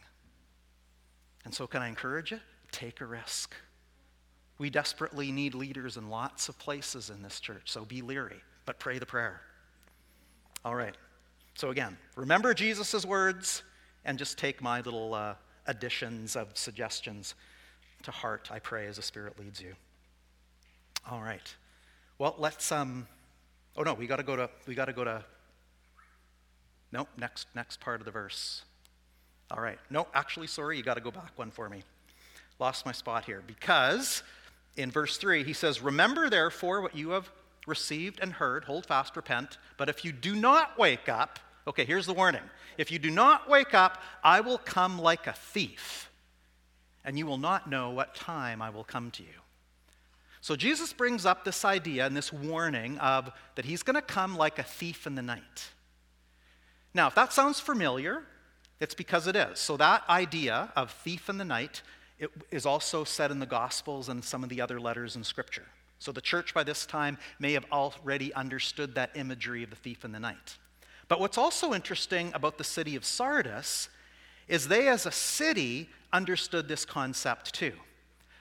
And 1.44 1.54
so, 1.54 1.66
can 1.66 1.82
I 1.82 1.88
encourage 1.88 2.30
you? 2.30 2.40
Take 2.70 3.00
a 3.00 3.06
risk. 3.06 3.54
We 4.58 4.70
desperately 4.70 5.32
need 5.32 5.54
leaders 5.54 5.96
in 5.96 6.08
lots 6.08 6.48
of 6.48 6.58
places 6.58 7.10
in 7.10 7.22
this 7.22 7.40
church, 7.40 7.70
so 7.70 7.84
be 7.84 8.00
leery, 8.00 8.40
but 8.64 8.78
pray 8.78 8.98
the 8.98 9.06
prayer. 9.06 9.40
All 10.64 10.74
right. 10.74 10.96
So, 11.54 11.70
again, 11.70 11.98
remember 12.16 12.54
Jesus' 12.54 13.04
words 13.04 13.62
and 14.04 14.18
just 14.18 14.38
take 14.38 14.62
my 14.62 14.80
little 14.80 15.14
uh, 15.14 15.34
additions 15.66 16.36
of 16.36 16.56
suggestions 16.56 17.34
to 18.02 18.10
heart, 18.10 18.48
I 18.50 18.58
pray, 18.58 18.86
as 18.86 18.96
the 18.96 19.02
Spirit 19.02 19.38
leads 19.38 19.60
you. 19.60 19.74
All 21.10 21.20
right. 21.20 21.54
Well, 22.18 22.34
let's. 22.38 22.70
Um, 22.70 23.06
oh 23.76 23.82
no, 23.82 23.94
we 23.94 24.06
got 24.06 24.16
to 24.16 24.22
go 24.22 24.36
to. 24.36 24.48
We 24.66 24.74
got 24.74 24.86
to 24.86 24.92
go 24.92 25.04
to. 25.04 25.24
No, 26.92 27.06
next 27.16 27.48
next 27.54 27.80
part 27.80 28.00
of 28.00 28.04
the 28.04 28.12
verse. 28.12 28.62
All 29.52 29.62
right. 29.62 29.78
No, 29.90 30.08
actually, 30.14 30.46
sorry, 30.46 30.78
you 30.78 30.82
got 30.82 30.94
to 30.94 31.02
go 31.02 31.10
back 31.10 31.32
one 31.36 31.50
for 31.50 31.68
me. 31.68 31.82
Lost 32.58 32.86
my 32.86 32.92
spot 32.92 33.26
here 33.26 33.42
because 33.46 34.22
in 34.76 34.90
verse 34.90 35.18
3, 35.18 35.44
he 35.44 35.52
says, 35.52 35.82
Remember 35.82 36.30
therefore 36.30 36.80
what 36.80 36.96
you 36.96 37.10
have 37.10 37.30
received 37.66 38.18
and 38.20 38.32
heard, 38.32 38.64
hold 38.64 38.86
fast, 38.86 39.14
repent. 39.14 39.58
But 39.76 39.90
if 39.90 40.04
you 40.04 40.12
do 40.12 40.34
not 40.34 40.78
wake 40.78 41.08
up, 41.08 41.38
okay, 41.66 41.84
here's 41.84 42.06
the 42.06 42.14
warning. 42.14 42.42
If 42.78 42.90
you 42.90 42.98
do 42.98 43.10
not 43.10 43.48
wake 43.48 43.74
up, 43.74 44.02
I 44.24 44.40
will 44.40 44.58
come 44.58 44.98
like 44.98 45.26
a 45.26 45.34
thief, 45.34 46.10
and 47.04 47.18
you 47.18 47.26
will 47.26 47.38
not 47.38 47.68
know 47.68 47.90
what 47.90 48.14
time 48.14 48.62
I 48.62 48.70
will 48.70 48.84
come 48.84 49.10
to 49.12 49.22
you. 49.22 49.28
So 50.40 50.56
Jesus 50.56 50.92
brings 50.92 51.26
up 51.26 51.44
this 51.44 51.64
idea 51.64 52.06
and 52.06 52.16
this 52.16 52.32
warning 52.32 52.98
of 52.98 53.30
that 53.54 53.66
he's 53.66 53.82
going 53.82 53.94
to 53.94 54.02
come 54.02 54.36
like 54.36 54.58
a 54.58 54.64
thief 54.64 55.06
in 55.06 55.14
the 55.14 55.22
night. 55.22 55.70
Now, 56.94 57.06
if 57.06 57.14
that 57.14 57.32
sounds 57.32 57.60
familiar, 57.60 58.24
It's 58.82 58.94
because 58.94 59.28
it 59.28 59.36
is. 59.36 59.60
So, 59.60 59.76
that 59.76 60.02
idea 60.08 60.72
of 60.74 60.90
thief 60.90 61.28
in 61.28 61.38
the 61.38 61.44
night 61.44 61.82
is 62.50 62.66
also 62.66 63.04
said 63.04 63.30
in 63.30 63.38
the 63.38 63.46
Gospels 63.46 64.08
and 64.08 64.24
some 64.24 64.42
of 64.42 64.48
the 64.48 64.60
other 64.60 64.80
letters 64.80 65.14
in 65.14 65.22
Scripture. 65.22 65.66
So, 66.00 66.10
the 66.10 66.20
church 66.20 66.52
by 66.52 66.64
this 66.64 66.84
time 66.84 67.16
may 67.38 67.52
have 67.52 67.64
already 67.70 68.34
understood 68.34 68.96
that 68.96 69.10
imagery 69.14 69.62
of 69.62 69.70
the 69.70 69.76
thief 69.76 70.04
in 70.04 70.10
the 70.10 70.18
night. 70.18 70.58
But 71.06 71.20
what's 71.20 71.38
also 71.38 71.72
interesting 71.72 72.32
about 72.34 72.58
the 72.58 72.64
city 72.64 72.96
of 72.96 73.04
Sardis 73.04 73.88
is 74.48 74.66
they, 74.66 74.88
as 74.88 75.06
a 75.06 75.12
city, 75.12 75.88
understood 76.12 76.66
this 76.66 76.84
concept 76.84 77.54
too. 77.54 77.70
Do 77.70 77.76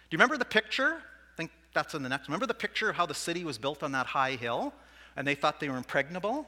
you 0.10 0.17
remember 0.17 0.38
the 0.38 0.45
picture? 0.45 1.04
I 1.34 1.38
think 1.38 1.51
that's 1.71 1.93
in 1.93 2.01
the 2.01 2.10
next. 2.10 2.27
Remember 2.27 2.47
the 2.47 2.56
picture 2.56 2.89
of 2.89 2.95
how 2.95 3.06
the 3.06 3.13
city 3.13 3.43
was 3.43 3.60
built 3.60 3.84
on 3.84 3.91
that 3.91 4.08
high 4.08 4.38
hill 4.38 4.73
and 5.15 5.27
they 5.27 5.36
thought 5.36 5.60
they 5.60 5.69
were 5.69 5.77
impregnable? 5.77 6.47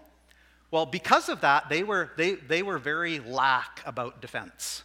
Well, 0.73 0.87
because 0.87 1.29
of 1.29 1.41
that, 1.41 1.69
they 1.69 1.83
were, 1.83 2.09
they, 2.17 2.31
they 2.31 2.63
were 2.63 2.79
very 2.79 3.19
lack 3.19 3.83
about 3.85 4.21
defense. 4.21 4.81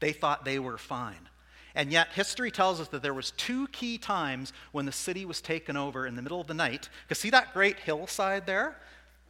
They 0.00 0.10
thought 0.12 0.44
they 0.44 0.58
were 0.58 0.78
fine. 0.78 1.28
And 1.76 1.92
yet, 1.92 2.08
history 2.08 2.50
tells 2.50 2.80
us 2.80 2.88
that 2.88 3.04
there 3.04 3.14
was 3.14 3.30
two 3.30 3.68
key 3.68 3.98
times 3.98 4.52
when 4.72 4.84
the 4.84 4.90
city 4.90 5.24
was 5.24 5.40
taken 5.40 5.76
over 5.76 6.08
in 6.08 6.16
the 6.16 6.22
middle 6.22 6.40
of 6.40 6.48
the 6.48 6.54
night. 6.54 6.88
Because 7.04 7.20
see 7.20 7.30
that 7.30 7.54
great 7.54 7.78
hillside 7.78 8.46
there? 8.46 8.78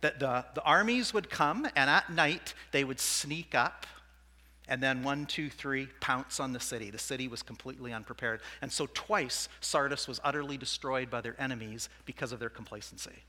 That 0.01 0.19
the, 0.19 0.47
the 0.55 0.63
armies 0.63 1.13
would 1.13 1.29
come, 1.29 1.69
and 1.77 1.91
at 1.91 2.11
night 2.11 2.55
they 2.73 2.85
would 2.85 3.01
sneak 3.01 3.55
up, 3.55 3.87
and 4.67 4.83
then 4.83 5.03
one, 5.03 5.27
two, 5.27 5.51
three, 5.51 5.89
pounce 6.01 6.41
on 6.41 6.55
the 6.55 6.61
city. 6.61 6.91
The 6.91 6.97
city 6.97 7.29
was 7.29 7.43
completely 7.43 7.93
unprepared. 7.93 8.41
And 8.63 8.73
so, 8.73 8.87
twice, 8.95 9.51
Sardis 9.61 10.09
was 10.09 10.23
utterly 10.25 10.57
destroyed 10.57 11.11
by 11.11 11.21
their 11.21 11.39
enemies 11.39 11.91
because 12.07 12.33
of 12.33 12.41
their 12.41 12.49
complacency. 12.49 13.25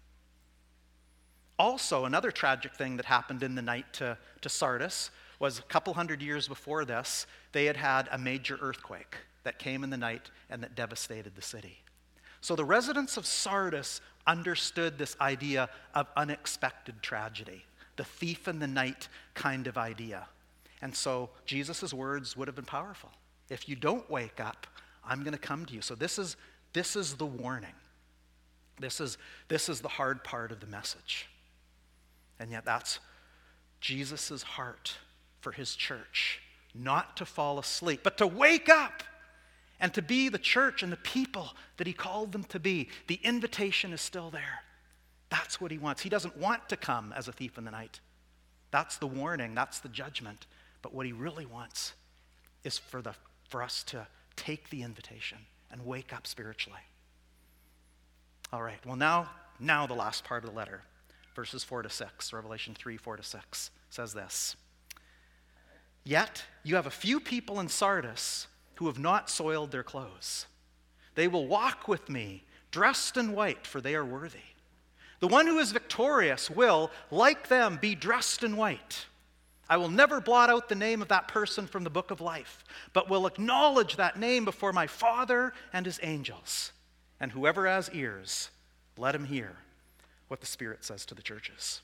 Also, 1.59 2.05
another 2.05 2.31
tragic 2.31 2.73
thing 2.73 2.95
that 2.95 3.05
happened 3.05 3.43
in 3.43 3.53
the 3.53 3.61
night 3.61 3.91
to, 3.91 4.17
to 4.41 4.49
Sardis 4.49 5.11
was 5.39 5.59
a 5.59 5.63
couple 5.63 5.93
hundred 5.93 6.21
years 6.21 6.47
before 6.47 6.85
this, 6.85 7.27
they 7.51 7.65
had 7.65 7.75
had 7.75 8.07
a 8.11 8.17
major 8.17 8.57
earthquake 8.61 9.17
that 9.43 9.59
came 9.59 9.83
in 9.83 9.89
the 9.89 9.97
night 9.97 10.31
and 10.49 10.63
that 10.63 10.75
devastated 10.75 11.35
the 11.35 11.41
city. 11.41 11.77
So 12.41 12.55
the 12.55 12.63
residents 12.63 13.17
of 13.17 13.25
Sardis 13.25 13.99
understood 14.25 14.97
this 14.97 15.17
idea 15.19 15.69
of 15.93 16.07
unexpected 16.15 17.01
tragedy, 17.01 17.65
the 17.97 18.05
thief 18.05 18.47
in 18.47 18.59
the 18.59 18.67
night 18.67 19.09
kind 19.33 19.67
of 19.67 19.77
idea. 19.77 20.27
And 20.81 20.95
so 20.95 21.29
Jesus' 21.45 21.93
words 21.93 22.37
would 22.37 22.47
have 22.47 22.55
been 22.55 22.63
powerful. 22.63 23.09
If 23.49 23.67
you 23.67 23.75
don't 23.75 24.09
wake 24.09 24.39
up, 24.39 24.65
I'm 25.03 25.23
going 25.23 25.33
to 25.33 25.39
come 25.39 25.65
to 25.65 25.73
you. 25.73 25.81
So 25.81 25.95
this 25.95 26.17
is, 26.17 26.37
this 26.71 26.95
is 26.95 27.15
the 27.15 27.25
warning. 27.25 27.73
This 28.79 29.01
is, 29.01 29.17
this 29.49 29.67
is 29.67 29.81
the 29.81 29.89
hard 29.89 30.23
part 30.23 30.53
of 30.53 30.61
the 30.61 30.67
message. 30.67 31.27
And 32.39 32.51
yet, 32.51 32.65
that's 32.65 32.99
Jesus' 33.81 34.43
heart 34.43 34.97
for 35.41 35.51
his 35.51 35.75
church 35.75 36.41
not 36.73 37.17
to 37.17 37.25
fall 37.25 37.59
asleep, 37.59 38.01
but 38.03 38.17
to 38.17 38.27
wake 38.27 38.69
up 38.69 39.03
and 39.79 39.93
to 39.93 40.01
be 40.01 40.29
the 40.29 40.37
church 40.37 40.83
and 40.83 40.91
the 40.91 40.97
people 40.97 41.53
that 41.77 41.87
he 41.87 41.93
called 41.93 42.31
them 42.31 42.43
to 42.45 42.59
be. 42.59 42.89
The 43.07 43.19
invitation 43.23 43.93
is 43.93 44.01
still 44.01 44.29
there. 44.29 44.61
That's 45.29 45.61
what 45.61 45.71
he 45.71 45.77
wants. 45.77 46.01
He 46.01 46.09
doesn't 46.09 46.37
want 46.37 46.69
to 46.69 46.77
come 46.77 47.13
as 47.15 47.27
a 47.27 47.31
thief 47.31 47.57
in 47.57 47.65
the 47.65 47.71
night. 47.71 47.99
That's 48.71 48.97
the 48.97 49.07
warning, 49.07 49.55
that's 49.55 49.79
the 49.79 49.89
judgment. 49.89 50.45
But 50.81 50.93
what 50.93 51.05
he 51.05 51.11
really 51.11 51.45
wants 51.45 51.93
is 52.63 52.77
for, 52.77 53.01
the, 53.01 53.13
for 53.47 53.63
us 53.63 53.83
to 53.85 54.07
take 54.35 54.69
the 54.69 54.83
invitation 54.83 55.39
and 55.71 55.85
wake 55.85 56.13
up 56.13 56.27
spiritually. 56.27 56.79
All 58.51 58.63
right, 58.63 58.83
well, 58.85 58.95
now, 58.95 59.29
now 59.59 59.85
the 59.85 59.93
last 59.93 60.23
part 60.23 60.43
of 60.43 60.49
the 60.49 60.55
letter 60.55 60.81
verses 61.35 61.63
4 61.63 61.83
to 61.83 61.89
6. 61.89 62.33
Revelation 62.33 62.73
3 62.73 62.97
4 62.97 63.17
to 63.17 63.23
6 63.23 63.71
says 63.89 64.13
this 64.13 64.55
Yet 66.03 66.43
you 66.63 66.75
have 66.75 66.87
a 66.87 66.91
few 66.91 67.19
people 67.19 67.59
in 67.59 67.67
Sardis 67.67 68.47
who 68.75 68.87
have 68.87 68.99
not 68.99 69.29
soiled 69.29 69.71
their 69.71 69.83
clothes. 69.83 70.45
They 71.15 71.27
will 71.27 71.47
walk 71.47 71.87
with 71.87 72.09
me, 72.09 72.45
dressed 72.71 73.17
in 73.17 73.33
white, 73.33 73.67
for 73.67 73.81
they 73.81 73.95
are 73.95 74.05
worthy. 74.05 74.39
The 75.19 75.27
one 75.27 75.47
who 75.47 75.59
is 75.59 75.73
victorious 75.73 76.49
will, 76.49 76.89
like 77.11 77.49
them, 77.49 77.77
be 77.81 77.93
dressed 77.93 78.43
in 78.43 78.55
white. 78.55 79.05
I 79.69 79.77
will 79.77 79.89
never 79.89 80.21
blot 80.21 80.49
out 80.49 80.69
the 80.69 80.75
name 80.75 81.01
of 81.01 81.09
that 81.09 81.27
person 81.27 81.67
from 81.67 81.83
the 81.83 81.89
book 81.89 82.09
of 82.09 82.21
life, 82.21 82.63
but 82.93 83.09
will 83.09 83.27
acknowledge 83.27 83.97
that 83.97 84.17
name 84.17 84.45
before 84.45 84.73
my 84.73 84.87
Father 84.87 85.53
and 85.73 85.85
his 85.85 85.99
angels. 86.01 86.71
And 87.19 87.31
whoever 87.33 87.67
has 87.67 87.91
ears, 87.93 88.49
let 88.97 89.13
him 89.13 89.25
hear 89.25 89.57
what 90.29 90.39
the 90.39 90.47
Spirit 90.47 90.85
says 90.85 91.05
to 91.07 91.15
the 91.15 91.21
churches. 91.21 91.81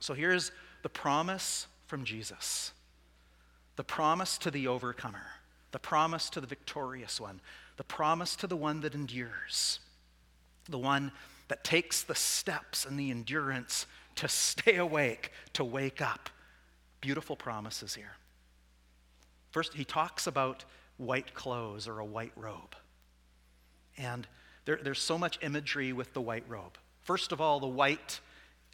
So 0.00 0.12
here's 0.12 0.50
the 0.82 0.88
promise 0.88 1.66
from 1.86 2.04
Jesus 2.04 2.72
the 3.76 3.84
promise 3.84 4.38
to 4.38 4.50
the 4.50 4.68
overcomer, 4.68 5.26
the 5.72 5.78
promise 5.78 6.30
to 6.30 6.40
the 6.40 6.46
victorious 6.46 7.20
one, 7.20 7.40
the 7.76 7.84
promise 7.84 8.36
to 8.36 8.46
the 8.46 8.56
one 8.56 8.80
that 8.80 8.94
endures, 8.94 9.80
the 10.68 10.78
one 10.78 11.10
that 11.48 11.64
takes 11.64 12.02
the 12.02 12.14
steps 12.14 12.84
and 12.84 12.98
the 12.98 13.10
endurance 13.10 13.86
to 14.16 14.28
stay 14.28 14.76
awake, 14.76 15.32
to 15.54 15.64
wake 15.64 16.00
up. 16.00 16.30
Beautiful 17.00 17.36
promises 17.36 17.94
here. 17.94 18.12
First, 19.50 19.74
he 19.74 19.84
talks 19.84 20.26
about 20.26 20.64
white 20.96 21.34
clothes 21.34 21.88
or 21.88 21.98
a 21.98 22.04
white 22.04 22.32
robe. 22.36 22.76
And 23.98 24.26
there, 24.64 24.78
there's 24.82 25.00
so 25.00 25.18
much 25.18 25.38
imagery 25.42 25.92
with 25.92 26.12
the 26.14 26.20
white 26.20 26.44
robe. 26.48 26.78
First 27.04 27.32
of 27.32 27.40
all, 27.40 27.60
the 27.60 27.66
white, 27.66 28.20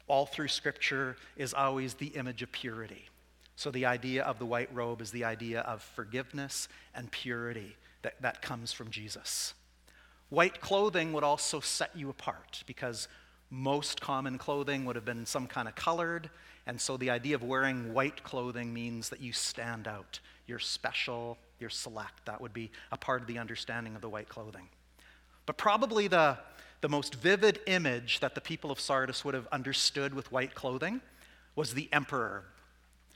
all 0.07 0.25
through 0.25 0.47
Scripture, 0.47 1.17
is 1.35 1.53
always 1.53 1.93
the 1.93 2.07
image 2.07 2.41
of 2.41 2.51
purity. 2.51 3.09
So 3.55 3.69
the 3.69 3.85
idea 3.85 4.23
of 4.23 4.39
the 4.39 4.45
white 4.45 4.73
robe 4.73 5.01
is 5.01 5.11
the 5.11 5.25
idea 5.25 5.61
of 5.61 5.83
forgiveness 5.83 6.67
and 6.95 7.11
purity 7.11 7.75
that, 8.01 8.21
that 8.21 8.41
comes 8.41 8.71
from 8.71 8.89
Jesus. 8.89 9.53
White 10.29 10.61
clothing 10.61 11.11
would 11.13 11.23
also 11.25 11.59
set 11.59 11.95
you 11.95 12.09
apart 12.09 12.63
because 12.65 13.07
most 13.49 13.99
common 13.99 14.37
clothing 14.37 14.85
would 14.85 14.95
have 14.95 15.03
been 15.05 15.25
some 15.25 15.45
kind 15.45 15.67
of 15.67 15.75
colored. 15.75 16.29
And 16.65 16.79
so 16.79 16.95
the 16.95 17.09
idea 17.09 17.35
of 17.35 17.43
wearing 17.43 17.93
white 17.93 18.23
clothing 18.23 18.73
means 18.73 19.09
that 19.09 19.19
you 19.19 19.33
stand 19.33 19.87
out. 19.87 20.21
You're 20.47 20.57
special, 20.57 21.37
you're 21.59 21.69
select. 21.69 22.25
That 22.25 22.39
would 22.39 22.53
be 22.53 22.71
a 22.93 22.97
part 22.97 23.21
of 23.21 23.27
the 23.27 23.37
understanding 23.37 23.93
of 23.93 24.01
the 24.01 24.09
white 24.09 24.29
clothing. 24.29 24.69
But 25.45 25.57
probably 25.57 26.07
the, 26.07 26.37
the 26.81 26.89
most 26.89 27.15
vivid 27.15 27.59
image 27.67 28.19
that 28.19 28.35
the 28.35 28.41
people 28.41 28.71
of 28.71 28.79
Sardis 28.79 29.23
would 29.23 29.35
have 29.35 29.47
understood 29.51 30.13
with 30.13 30.31
white 30.31 30.55
clothing 30.55 31.01
was 31.55 31.73
the 31.73 31.87
emperor. 31.93 32.43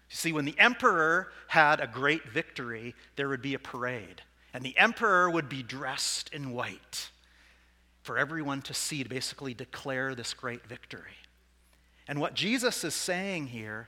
You 0.09 0.15
see, 0.15 0.31
when 0.31 0.45
the 0.45 0.57
emperor 0.59 1.31
had 1.47 1.79
a 1.79 1.87
great 1.87 2.29
victory, 2.29 2.93
there 3.15 3.27
would 3.27 3.41
be 3.41 3.55
a 3.55 3.59
parade, 3.59 4.21
and 4.53 4.63
the 4.63 4.77
emperor 4.77 5.29
would 5.29 5.49
be 5.49 5.63
dressed 5.63 6.31
in 6.31 6.51
white 6.51 7.09
for 8.03 8.19
everyone 8.19 8.61
to 8.61 8.73
see, 8.73 9.01
to 9.01 9.09
basically 9.09 9.55
declare 9.55 10.13
this 10.13 10.35
great 10.35 10.65
victory. 10.67 11.17
And 12.07 12.21
what 12.21 12.35
Jesus 12.35 12.83
is 12.83 12.93
saying 12.93 13.47
here 13.47 13.87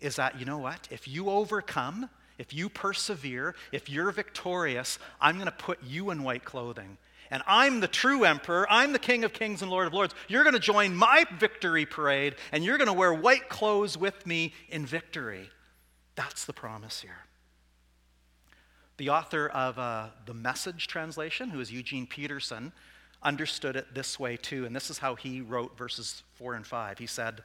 is 0.00 0.16
that, 0.16 0.40
you 0.40 0.46
know 0.46 0.56
what? 0.56 0.88
If 0.90 1.06
you 1.06 1.28
overcome, 1.28 2.08
if 2.38 2.54
you 2.54 2.70
persevere, 2.70 3.54
if 3.70 3.90
you're 3.90 4.10
victorious, 4.10 4.98
I'm 5.20 5.34
going 5.34 5.46
to 5.46 5.52
put 5.52 5.82
you 5.82 6.10
in 6.10 6.22
white 6.22 6.46
clothing 6.46 6.96
and 7.32 7.42
I'm 7.46 7.80
the 7.80 7.88
true 7.88 8.24
emperor. 8.24 8.66
I'm 8.68 8.92
the 8.92 8.98
king 8.98 9.24
of 9.24 9.32
kings 9.32 9.62
and 9.62 9.70
lord 9.70 9.86
of 9.86 9.94
lords. 9.94 10.14
You're 10.28 10.44
going 10.44 10.52
to 10.52 10.60
join 10.60 10.94
my 10.94 11.24
victory 11.38 11.86
parade, 11.86 12.36
and 12.52 12.62
you're 12.62 12.76
going 12.76 12.88
to 12.88 12.92
wear 12.92 13.12
white 13.14 13.48
clothes 13.48 13.96
with 13.96 14.26
me 14.26 14.52
in 14.68 14.84
victory. 14.84 15.48
That's 16.14 16.44
the 16.44 16.52
promise 16.52 17.00
here. 17.00 17.24
The 18.98 19.08
author 19.08 19.48
of 19.48 19.78
uh, 19.78 20.08
the 20.26 20.34
Message 20.34 20.86
translation, 20.88 21.48
who 21.48 21.60
is 21.60 21.72
Eugene 21.72 22.06
Peterson, 22.06 22.70
understood 23.22 23.76
it 23.76 23.94
this 23.94 24.20
way 24.20 24.36
too, 24.36 24.66
and 24.66 24.76
this 24.76 24.90
is 24.90 24.98
how 24.98 25.14
he 25.14 25.40
wrote 25.40 25.78
verses 25.78 26.22
4 26.34 26.52
and 26.52 26.66
5. 26.66 26.98
He 26.98 27.06
said, 27.06 27.42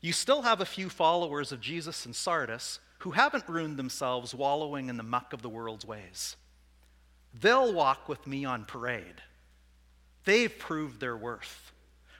You 0.00 0.12
still 0.12 0.42
have 0.42 0.60
a 0.60 0.66
few 0.66 0.88
followers 0.88 1.52
of 1.52 1.60
Jesus 1.60 2.06
in 2.06 2.12
Sardis 2.12 2.80
who 2.98 3.12
haven't 3.12 3.48
ruined 3.48 3.76
themselves 3.76 4.34
wallowing 4.34 4.88
in 4.88 4.96
the 4.96 5.04
muck 5.04 5.32
of 5.32 5.42
the 5.42 5.48
world's 5.48 5.86
ways. 5.86 6.34
They'll 7.40 7.72
walk 7.72 8.08
with 8.08 8.26
me 8.26 8.44
on 8.44 8.64
parade. 8.64 9.22
They've 10.24 10.56
proved 10.58 11.00
their 11.00 11.16
worth. 11.16 11.72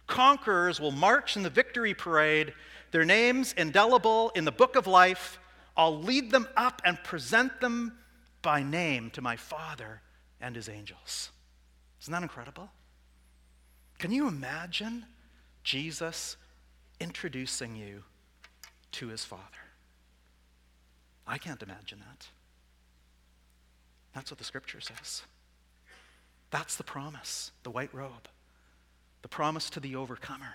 Conquerors 0.06 0.80
will 0.80 0.92
march 0.92 1.36
in 1.36 1.42
the 1.42 1.50
victory 1.50 1.94
parade, 1.94 2.52
their 2.92 3.04
names 3.04 3.52
indelible 3.54 4.30
in 4.30 4.44
the 4.44 4.52
book 4.52 4.76
of 4.76 4.86
life. 4.86 5.38
I'll 5.76 6.00
lead 6.00 6.30
them 6.30 6.46
up 6.56 6.80
and 6.84 7.02
present 7.02 7.60
them 7.60 7.98
by 8.42 8.62
name 8.62 9.10
to 9.10 9.20
my 9.20 9.36
Father 9.36 10.00
and 10.40 10.54
his 10.54 10.68
angels. 10.68 11.30
Isn't 12.00 12.12
that 12.12 12.22
incredible? 12.22 12.70
Can 13.98 14.12
you 14.12 14.28
imagine 14.28 15.06
Jesus 15.64 16.36
introducing 17.00 17.74
you 17.74 18.04
to 18.92 19.08
his 19.08 19.24
Father? 19.24 19.42
I 21.26 21.38
can't 21.38 21.62
imagine 21.62 21.98
that. 22.00 22.28
That's 24.16 24.30
what 24.30 24.38
the 24.38 24.44
scripture 24.44 24.80
says. 24.80 25.24
That's 26.50 26.76
the 26.76 26.84
promise, 26.84 27.52
the 27.64 27.70
white 27.70 27.92
robe. 27.92 28.28
The 29.20 29.28
promise 29.28 29.68
to 29.70 29.80
the 29.80 29.94
overcomer 29.94 30.54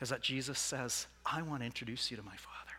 is 0.00 0.08
that 0.08 0.22
Jesus 0.22 0.58
says, 0.58 1.06
I 1.26 1.42
want 1.42 1.60
to 1.60 1.66
introduce 1.66 2.10
you 2.10 2.16
to 2.16 2.22
my 2.22 2.36
Father. 2.36 2.72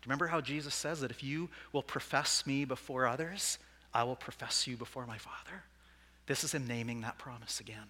Do 0.00 0.06
you 0.06 0.08
remember 0.08 0.26
how 0.26 0.40
Jesus 0.40 0.74
says 0.74 1.00
that 1.00 1.12
if 1.12 1.22
you 1.22 1.48
will 1.72 1.84
profess 1.84 2.44
me 2.44 2.64
before 2.64 3.06
others, 3.06 3.58
I 3.94 4.02
will 4.02 4.16
profess 4.16 4.66
you 4.66 4.76
before 4.76 5.06
my 5.06 5.18
Father? 5.18 5.62
This 6.26 6.42
is 6.42 6.52
him 6.52 6.66
naming 6.66 7.02
that 7.02 7.18
promise 7.18 7.60
again. 7.60 7.86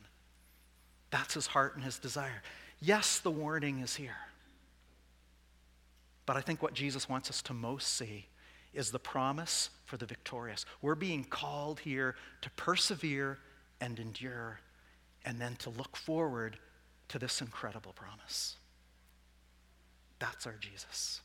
That's 1.10 1.32
his 1.32 1.46
heart 1.46 1.74
and 1.76 1.84
his 1.84 1.98
desire. 1.98 2.42
Yes, 2.82 3.18
the 3.18 3.30
warning 3.30 3.78
is 3.78 3.96
here. 3.96 4.18
But 6.26 6.36
I 6.36 6.42
think 6.42 6.62
what 6.62 6.74
Jesus 6.74 7.08
wants 7.08 7.30
us 7.30 7.40
to 7.42 7.54
most 7.54 7.96
see 7.96 8.26
is 8.76 8.90
the 8.90 8.98
promise 8.98 9.70
for 9.86 9.96
the 9.96 10.06
victorious. 10.06 10.66
We're 10.82 10.94
being 10.94 11.24
called 11.24 11.80
here 11.80 12.14
to 12.42 12.50
persevere 12.50 13.38
and 13.80 13.98
endure, 13.98 14.60
and 15.24 15.40
then 15.40 15.56
to 15.56 15.70
look 15.70 15.96
forward 15.96 16.58
to 17.08 17.18
this 17.18 17.40
incredible 17.40 17.92
promise. 17.92 18.56
That's 20.18 20.46
our 20.46 20.54
Jesus. 20.60 21.20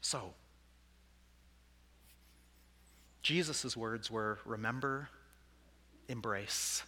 So, 0.00 0.34
Jesus' 3.22 3.76
words 3.76 4.10
were 4.10 4.38
remember, 4.44 5.08
embrace, 6.08 6.82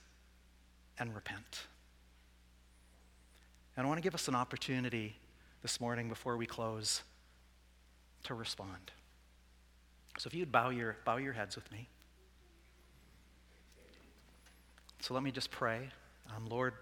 and 0.98 1.14
repent. 1.14 1.66
And 3.76 3.86
I 3.86 3.88
want 3.88 3.98
to 3.98 4.02
give 4.02 4.14
us 4.14 4.28
an 4.28 4.34
opportunity 4.34 5.16
this 5.62 5.80
morning 5.80 6.08
before 6.08 6.36
we 6.36 6.46
close 6.46 7.02
to 8.24 8.34
respond. 8.34 8.90
So 10.18 10.28
if 10.28 10.34
you'd 10.34 10.52
bow 10.52 10.70
your, 10.70 10.96
bow 11.04 11.16
your 11.16 11.32
heads 11.32 11.56
with 11.56 11.70
me. 11.72 11.88
So 15.00 15.14
let 15.14 15.22
me 15.22 15.30
just 15.30 15.50
pray. 15.50 15.88
Um, 16.34 16.46
Lord, 16.46 16.74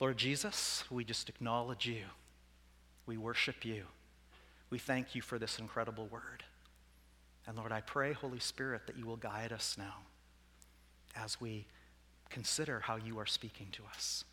Lord 0.00 0.16
Jesus, 0.16 0.84
we 0.90 1.04
just 1.04 1.28
acknowledge 1.28 1.86
you. 1.86 2.04
We 3.06 3.16
worship 3.16 3.64
you. 3.64 3.84
We 4.70 4.78
thank 4.78 5.14
you 5.14 5.22
for 5.22 5.38
this 5.38 5.58
incredible 5.58 6.06
word. 6.06 6.44
And 7.46 7.56
Lord, 7.56 7.72
I 7.72 7.80
pray, 7.80 8.12
Holy 8.12 8.38
Spirit, 8.38 8.82
that 8.86 8.96
you 8.96 9.06
will 9.06 9.16
guide 9.16 9.52
us 9.52 9.76
now 9.78 9.96
as 11.16 11.40
we 11.40 11.66
consider 12.28 12.80
how 12.80 12.96
you 12.96 13.18
are 13.18 13.26
speaking 13.26 13.68
to 13.72 13.82
us. 13.92 14.24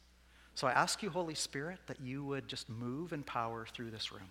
So 0.55 0.67
I 0.67 0.71
ask 0.71 1.03
you, 1.03 1.09
Holy 1.09 1.35
Spirit, 1.35 1.79
that 1.87 1.99
you 2.01 2.23
would 2.23 2.47
just 2.47 2.69
move 2.69 3.13
in 3.13 3.23
power 3.23 3.67
through 3.71 3.91
this 3.91 4.11
room. 4.11 4.29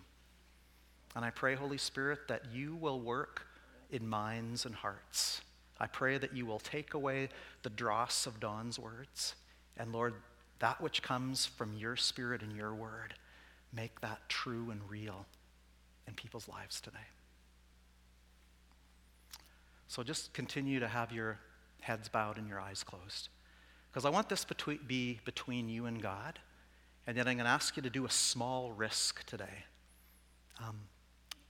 And 1.14 1.24
I 1.24 1.30
pray, 1.30 1.54
Holy 1.54 1.78
Spirit, 1.78 2.28
that 2.28 2.42
you 2.52 2.76
will 2.76 3.00
work 3.00 3.46
in 3.90 4.07
minds 4.07 4.66
and 4.66 4.74
hearts. 4.74 5.40
I 5.78 5.86
pray 5.86 6.18
that 6.18 6.34
you 6.34 6.46
will 6.46 6.59
take 6.59 6.94
away 6.94 7.28
the 7.62 7.70
dross 7.70 8.26
of 8.26 8.40
Don's 8.40 8.78
words. 8.78 9.34
And 9.76 9.92
Lord, 9.92 10.14
that 10.59 10.80
which 10.80 11.02
comes 11.02 11.46
from 11.46 11.74
your 11.74 11.96
spirit 11.96 12.42
and 12.42 12.57
your 12.57 12.74
word, 12.74 13.14
make 13.72 14.00
that 14.00 14.28
true 14.28 14.70
and 14.70 14.80
real 14.88 15.26
in 16.09 16.14
people's 16.14 16.48
lives 16.48 16.80
today. 16.80 16.98
So 19.88 20.02
just 20.02 20.32
continue 20.32 20.80
to 20.80 20.88
have 20.88 21.12
your 21.12 21.38
heads 21.80 22.09
bowed 22.09 22.38
and 22.38 22.48
your 22.48 22.61
eyes 22.61 22.82
closed. 22.82 23.28
Because 23.90 24.04
I 24.04 24.11
want 24.11 24.28
this 24.28 24.44
to 24.44 24.78
be 24.86 25.20
between 25.24 25.68
you 25.68 25.86
and 25.86 26.02
God. 26.02 26.38
And 27.07 27.16
then 27.16 27.28
I'm 27.28 27.36
going 27.36 27.44
to 27.44 27.50
ask 27.50 27.76
you 27.76 27.82
to 27.82 27.90
do 27.90 28.04
a 28.04 28.11
small 28.11 28.72
risk 28.72 29.24
today. 29.24 29.64
Um, 30.59 30.80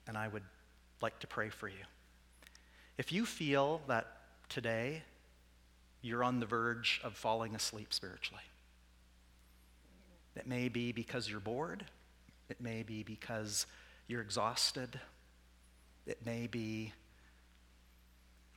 and 0.07 0.17
I 0.17 0.29
would 0.29 0.43
like 1.01 1.19
to 1.21 1.27
pray 1.27 1.49
for 1.49 1.69
you. 1.69 1.85
If 2.99 3.13
you 3.13 3.27
feel 3.27 3.83
that 3.89 4.07
today 4.49 5.03
you're 6.03 6.25
on 6.25 6.41
the 6.41 6.47
verge 6.47 7.01
of 7.05 7.15
falling 7.15 7.55
asleep 7.55 7.93
spiritually, 7.93 8.43
it 10.35 10.47
may 10.47 10.69
be 10.69 10.93
because 10.93 11.29
you're 11.29 11.41
bored, 11.41 11.85
it 12.49 12.61
may 12.61 12.83
be 12.83 13.03
because 13.03 13.67
you're 14.07 14.21
exhausted, 14.21 15.01
it 16.07 16.25
may 16.25 16.47
be 16.47 16.93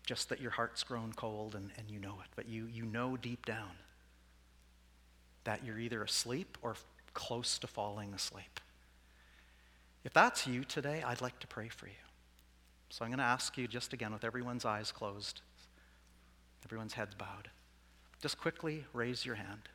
just 0.05 0.29
that 0.29 0.41
your 0.41 0.51
heart's 0.51 0.83
grown 0.83 1.13
cold 1.13 1.55
and, 1.55 1.69
and 1.77 1.89
you 1.89 1.99
know 1.99 2.17
it, 2.23 2.29
but 2.35 2.47
you, 2.47 2.67
you 2.71 2.83
know 2.83 3.15
deep 3.17 3.45
down 3.45 3.71
that 5.43 5.63
you're 5.65 5.79
either 5.79 6.03
asleep 6.03 6.57
or 6.61 6.75
close 7.13 7.57
to 7.59 7.67
falling 7.67 8.13
asleep. 8.13 8.59
If 10.09 10.13
that's 10.13 10.47
you 10.47 10.63
today, 10.63 11.03
I'd 11.05 11.21
like 11.21 11.37
to 11.37 11.45
pray 11.45 11.67
for 11.67 11.85
you. 11.85 11.93
So 12.89 13.05
I'm 13.05 13.11
going 13.11 13.19
to 13.19 13.23
ask 13.23 13.55
you 13.59 13.67
just 13.67 13.93
again, 13.93 14.11
with 14.11 14.23
everyone's 14.23 14.65
eyes 14.65 14.91
closed, 14.91 15.41
everyone's 16.65 16.93
heads 16.93 17.13
bowed, 17.13 17.51
just 18.19 18.41
quickly 18.41 18.85
raise 18.91 19.23
your 19.23 19.35
hand 19.35 19.69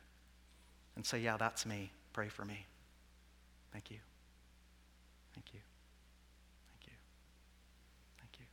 and 0.97 1.05
say, 1.05 1.19
Yeah, 1.19 1.37
that's 1.37 1.65
me. 1.65 1.89
Pray 2.11 2.27
for 2.27 2.43
me. 2.43 2.65
Thank 3.71 3.89
you. 3.89 3.99
Thank 5.33 5.53
you. 5.53 5.61
Thank 6.69 6.87
you. 6.87 6.93
Thank 8.19 8.31
you. 8.37 8.45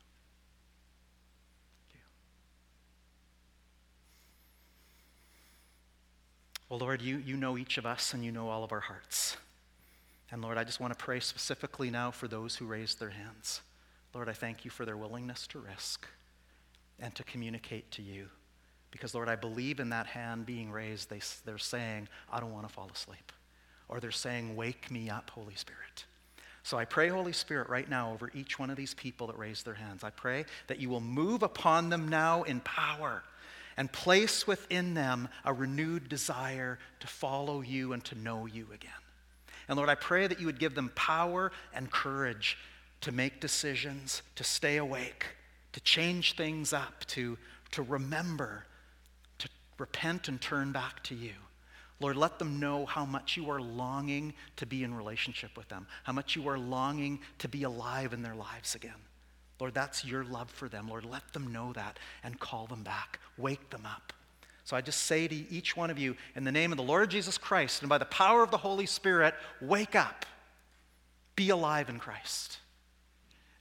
Thank 1.89 1.95
you. 1.95 2.01
Well, 6.69 6.79
Lord, 6.79 7.03
you, 7.03 7.17
you 7.17 7.37
know 7.37 7.59
each 7.59 7.77
of 7.77 7.85
us 7.85 8.15
and 8.15 8.25
you 8.25 8.31
know 8.31 8.51
all 8.51 8.63
of 8.63 8.71
our 8.71 8.79
hearts. 8.79 9.37
And 10.33 10.41
Lord, 10.41 10.57
I 10.57 10.65
just 10.65 10.81
want 10.81 10.99
to 10.99 11.05
pray 11.05 11.21
specifically 11.21 11.91
now 11.91 12.11
for 12.11 12.27
those 12.27 12.57
who 12.57 12.65
raised 12.65 12.99
their 12.99 13.11
hands. 13.11 13.61
Lord, 14.15 14.31
I 14.31 14.33
thank 14.33 14.65
you 14.65 14.71
for 14.71 14.87
their 14.87 14.97
willingness 14.97 15.47
to 15.49 15.59
risk 15.59 16.07
and 16.99 17.15
to 17.15 17.23
communicate 17.23 17.91
to 17.93 18.03
you. 18.03 18.29
Because, 18.91 19.15
Lord, 19.15 19.29
I 19.29 19.37
believe 19.37 19.79
in 19.79 19.91
that 19.91 20.07
hand 20.07 20.47
being 20.47 20.71
raised, 20.71 21.11
they, 21.11 21.21
they're 21.45 21.59
saying, 21.59 22.09
I 22.31 22.41
don't 22.41 22.53
want 22.53 22.67
to 22.67 22.73
fall 22.73 22.91
asleep. 22.93 23.31
Or 23.89 24.01
they're 24.01 24.11
saying, 24.11 24.57
Wake 24.57 24.91
me 24.91 25.11
up, 25.11 25.31
Holy 25.31 25.55
Spirit. 25.55 26.07
So 26.63 26.79
I 26.79 26.87
pray, 26.87 27.09
Holy 27.09 27.33
Spirit, 27.33 27.69
right 27.69 27.89
now 27.89 28.13
over 28.13 28.31
each 28.35 28.59
one 28.59 28.71
of 28.71 28.77
these 28.77 28.95
people 28.95 29.27
that 29.27 29.39
raised 29.39 29.67
their 29.67 29.75
hands. 29.75 30.03
I 30.05 30.11
pray 30.11 30.47
that 30.69 30.79
you 30.79 30.89
will 30.89 31.01
move 31.01 31.43
upon 31.43 31.91
them 31.91 32.09
now 32.09 32.45
in 32.45 32.61
power 32.61 33.23
and 33.77 33.91
place 33.91 34.47
within 34.47 34.95
them 34.95 35.29
a 35.45 35.53
renewed 35.53 36.09
desire 36.09 36.79
to 37.01 37.07
follow 37.07 37.61
you 37.61 37.93
and 37.93 38.05
to 38.05 38.15
know 38.15 38.47
you 38.47 38.69
again. 38.73 39.02
And 39.69 39.77
Lord, 39.77 39.89
I 39.89 39.95
pray 39.95 40.27
that 40.27 40.41
you 40.41 40.47
would 40.47 40.59
give 40.59 40.75
them 40.75 40.91
power 40.95 41.53
and 41.75 41.91
courage 41.91 42.59
to 43.03 43.13
make 43.13 43.41
decisions, 43.41 44.23
to 44.37 44.45
stay 44.45 44.77
awake, 44.77 45.27
to 45.73 45.81
change 45.81 46.37
things 46.37 46.73
up, 46.73 47.05
to, 47.07 47.37
to 47.73 47.83
remember, 47.83 48.67
to 49.39 49.49
repent 49.79 50.29
and 50.29 50.41
turn 50.41 50.73
back 50.73 51.03
to 51.05 51.15
you. 51.15 51.33
Lord, 52.01 52.17
let 52.17 52.39
them 52.39 52.59
know 52.59 52.85
how 52.85 53.05
much 53.05 53.37
you 53.37 53.49
are 53.51 53.61
longing 53.61 54.35
to 54.57 54.67
be 54.67 54.83
in 54.83 54.93
relationship 54.93 55.57
with 55.57 55.69
them, 55.69 55.87
how 56.03 56.13
much 56.13 56.35
you 56.35 56.49
are 56.49 56.59
longing 56.59 57.21
to 57.39 57.49
be 57.49 57.63
alive 57.63 58.13
in 58.13 58.23
their 58.23 58.35
lives 58.35 58.75
again. 58.75 58.91
Lord, 59.61 59.75
that's 59.75 60.05
your 60.05 60.25
love 60.25 60.51
for 60.51 60.69
them. 60.69 60.89
Lord, 60.89 61.05
let 61.05 61.33
them 61.33 61.53
know 61.53 61.73
that 61.75 61.99
and 62.25 62.41
call 62.41 62.67
them 62.67 62.83
back. 62.83 63.21
Wake 63.39 63.71
them 63.71 63.87
up. 63.87 64.13
So 64.65 64.77
I 64.77 64.81
just 64.81 65.03
say 65.03 65.27
to 65.27 65.35
each 65.35 65.77
one 65.77 65.91
of 65.91 65.99
you, 65.99 66.17
in 66.37 66.45
the 66.45 66.53
name 66.53 66.73
of 66.73 66.77
the 66.77 66.85
Lord 66.85 67.11
Jesus 67.11 67.37
Christ 67.37 67.83
and 67.83 67.89
by 67.89 67.99
the 67.99 68.05
power 68.05 68.43
of 68.43 68.51
the 68.51 68.59
Holy 68.59 68.87
Spirit, 68.87 69.35
wake 69.61 69.97
up. 69.97 70.25
Be 71.35 71.51
alive 71.51 71.89
in 71.89 71.99
Christ. 71.99 72.59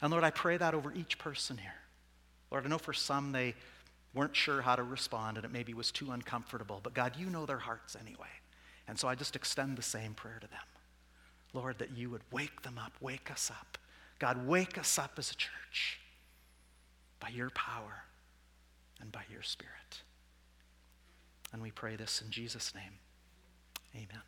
And 0.02 0.12
Lord, 0.12 0.24
I 0.24 0.30
pray 0.30 0.58
that 0.58 0.74
over 0.74 0.94
each 0.94 1.18
person 1.18 1.58
here. 1.58 1.74
Lord, 2.52 2.66
I 2.66 2.70
know 2.70 2.78
for 2.78 2.94
some 2.94 3.32
they 3.32 3.56
weren't 4.14 4.36
sure 4.36 4.62
how 4.62 4.76
to 4.76 4.84
respond 4.84 5.38
and 5.38 5.46
it 5.46 5.52
maybe 5.52 5.74
was 5.74 5.92
too 5.92 6.12
uncomfortable, 6.12 6.82
but 6.84 6.94
God, 6.94 7.16
you 7.18 7.30
know 7.30 7.46
their 7.46 7.60
hearts 7.60 7.96
anyway. 8.00 8.28
And 8.88 9.00
so 9.00 9.08
I 9.08 9.16
just 9.16 9.36
extend 9.36 9.78
the 9.78 9.84
same 9.84 10.14
prayer 10.14 10.40
to 10.42 10.48
them. 10.48 10.60
Lord, 11.54 11.80
that 11.80 11.98
you 11.98 12.10
would 12.10 12.22
wake 12.32 12.62
them 12.62 12.78
up, 12.78 12.94
wake 13.02 13.32
us 13.32 13.50
up 13.50 13.78
God, 14.22 14.46
wake 14.46 14.78
us 14.78 15.00
up 15.00 15.14
as 15.18 15.32
a 15.32 15.36
church 15.36 16.00
by 17.20 17.30
your 17.30 17.50
power 17.50 18.04
and 19.00 19.12
by 19.12 19.24
your 19.32 19.42
spirit. 19.42 20.04
And 21.54 21.62
we 21.62 21.72
pray 21.72 21.96
this 21.96 22.22
in 22.24 22.32
Jesus' 22.32 22.74
name. 22.74 22.94
Amen. 23.96 24.22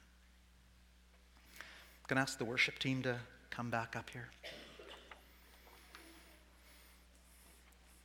I'm 1.60 2.08
going 2.08 2.18
to 2.18 2.22
ask 2.22 2.38
the 2.38 2.46
worship 2.46 2.80
team 2.80 3.02
to 3.04 3.18
come 3.50 3.70
back 3.70 3.96
up 3.96 4.10
here. 4.10 4.28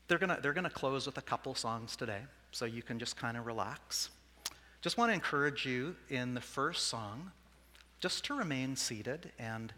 They're 0.06 0.18
going 0.18 0.34
to, 0.34 0.40
they're 0.40 0.52
to 0.54 0.70
close 0.70 1.06
with 1.06 1.18
a 1.18 1.22
couple 1.22 1.54
songs 1.54 1.96
today, 1.96 2.20
so 2.52 2.64
you 2.64 2.82
can 2.82 2.98
just 2.98 3.16
kind 3.16 3.36
of 3.36 3.44
relax. 3.44 4.10
Just 4.80 4.96
want 4.96 5.10
to 5.10 5.14
encourage 5.14 5.66
you 5.66 5.96
in 6.08 6.34
the 6.34 6.40
first 6.40 6.86
song 6.86 7.32
just 8.00 8.24
to 8.26 8.34
remain 8.34 8.76
seated 8.76 9.32
and 9.38 9.72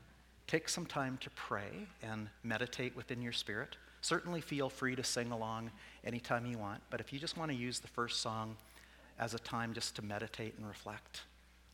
Take 0.50 0.68
some 0.68 0.84
time 0.84 1.16
to 1.20 1.30
pray 1.30 1.86
and 2.02 2.28
meditate 2.42 2.96
within 2.96 3.22
your 3.22 3.30
spirit. 3.30 3.76
Certainly 4.00 4.40
feel 4.40 4.68
free 4.68 4.96
to 4.96 5.04
sing 5.04 5.30
along 5.30 5.70
anytime 6.04 6.44
you 6.44 6.58
want, 6.58 6.82
but 6.90 6.98
if 6.98 7.12
you 7.12 7.20
just 7.20 7.36
want 7.36 7.52
to 7.52 7.56
use 7.56 7.78
the 7.78 7.86
first 7.86 8.20
song 8.20 8.56
as 9.20 9.34
a 9.34 9.38
time 9.38 9.74
just 9.74 9.94
to 9.96 10.02
meditate 10.02 10.54
and 10.56 10.66
reflect, 10.66 11.22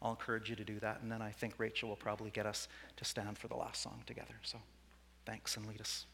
I'll 0.03 0.11
encourage 0.11 0.51
you 0.51 0.57
to 0.57 0.65
do 0.65 0.79
that. 0.81 1.01
And 1.01 1.11
then 1.11 1.23
I 1.23 1.31
think 1.31 1.55
Rachel 1.59 1.89
will 1.89 1.97
probably 1.97 2.31
get 2.31 2.45
us 2.45 2.69
to 2.97 3.05
stand 3.05 3.39
for 3.39 3.49
the 3.49 3.57
last 3.57 3.81
song 3.81 4.03
together. 4.05 4.35
So 4.43 4.59
thanks 5.25 5.57
and 5.57 5.65
lead 5.67 5.81
us. 5.81 6.07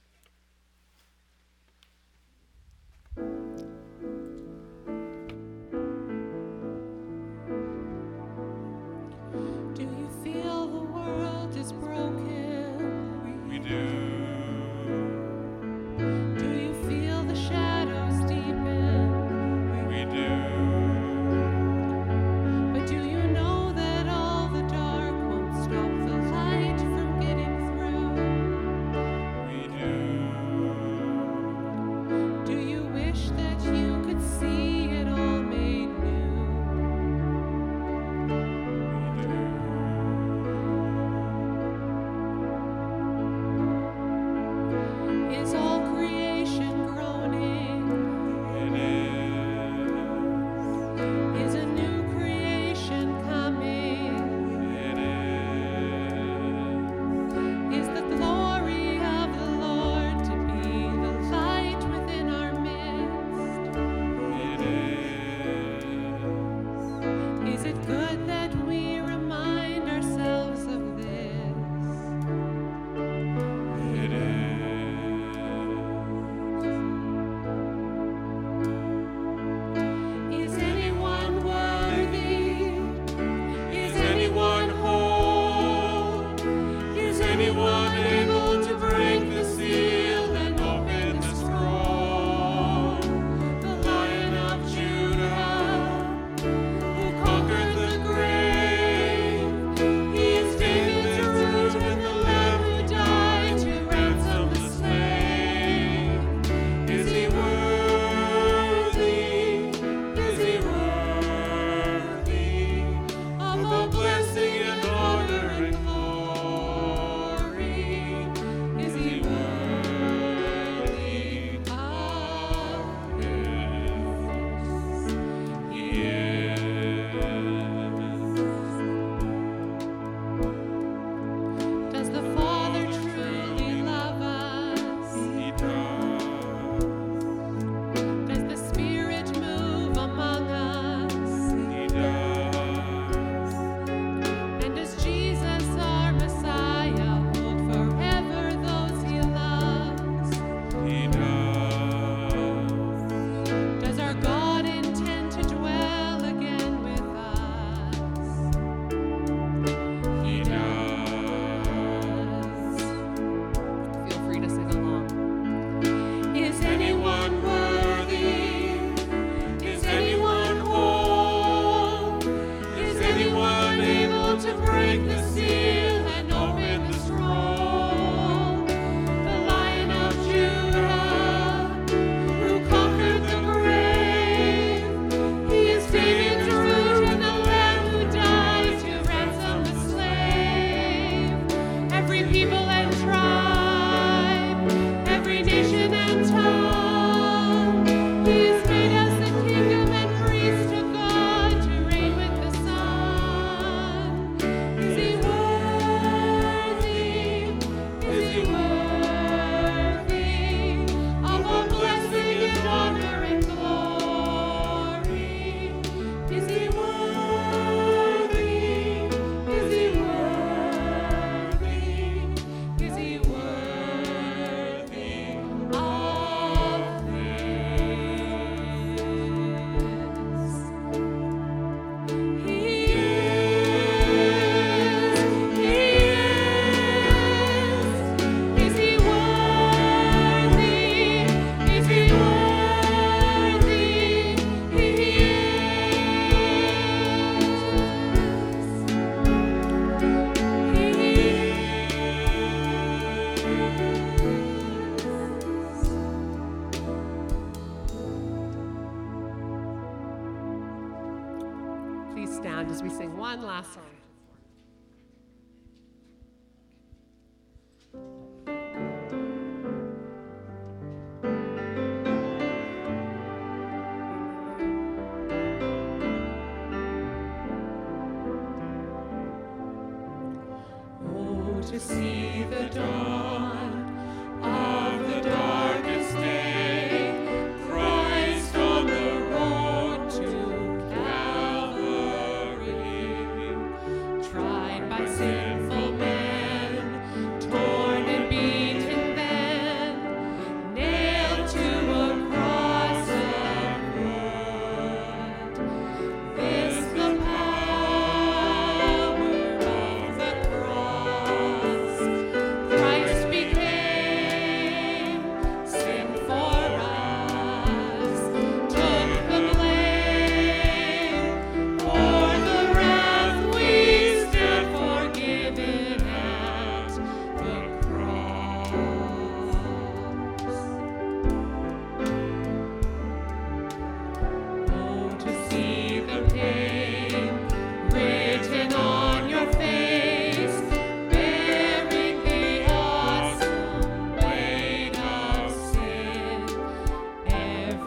As 262.73 262.83
we 262.83 262.89
sing 262.89 263.15
one 263.19 263.43
last 263.43 263.75
song. 263.75 264.02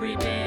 Dear 0.06 0.45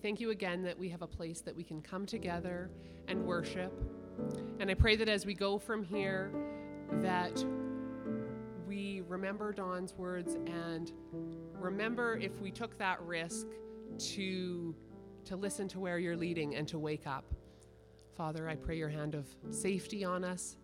thank 0.00 0.20
you 0.20 0.30
again 0.30 0.62
that 0.62 0.78
we 0.78 0.88
have 0.88 1.02
a 1.02 1.06
place 1.06 1.40
that 1.42 1.54
we 1.54 1.62
can 1.62 1.82
come 1.82 2.06
together 2.06 2.70
and 3.06 3.24
worship. 3.24 3.72
And 4.60 4.70
I 4.70 4.74
pray 4.74 4.96
that 4.96 5.08
as 5.08 5.24
we 5.24 5.34
go 5.34 5.58
from 5.58 5.82
here, 5.82 6.32
that 7.02 7.44
we 8.66 9.02
remember 9.08 9.52
Don's 9.52 9.94
words 9.94 10.34
and 10.34 10.92
remember 11.54 12.16
if 12.18 12.40
we 12.40 12.50
took 12.50 12.76
that 12.78 13.00
risk 13.02 13.46
to, 13.98 14.74
to 15.24 15.36
listen 15.36 15.68
to 15.68 15.80
where 15.80 15.98
you're 15.98 16.16
leading 16.16 16.54
and 16.54 16.68
to 16.68 16.78
wake 16.78 17.06
up. 17.06 17.24
Father, 18.16 18.48
I 18.48 18.56
pray 18.56 18.76
your 18.76 18.88
hand 18.88 19.14
of 19.14 19.26
safety 19.50 20.04
on 20.04 20.24
us 20.24 20.56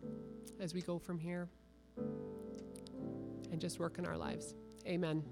as 0.61 0.74
we 0.74 0.82
go 0.82 0.99
from 0.99 1.18
here 1.18 1.49
and 3.51 3.61
just 3.61 3.78
work 3.78 3.99
in 3.99 4.07
our 4.07 4.16
lives. 4.16 4.55
Amen. 4.87 5.22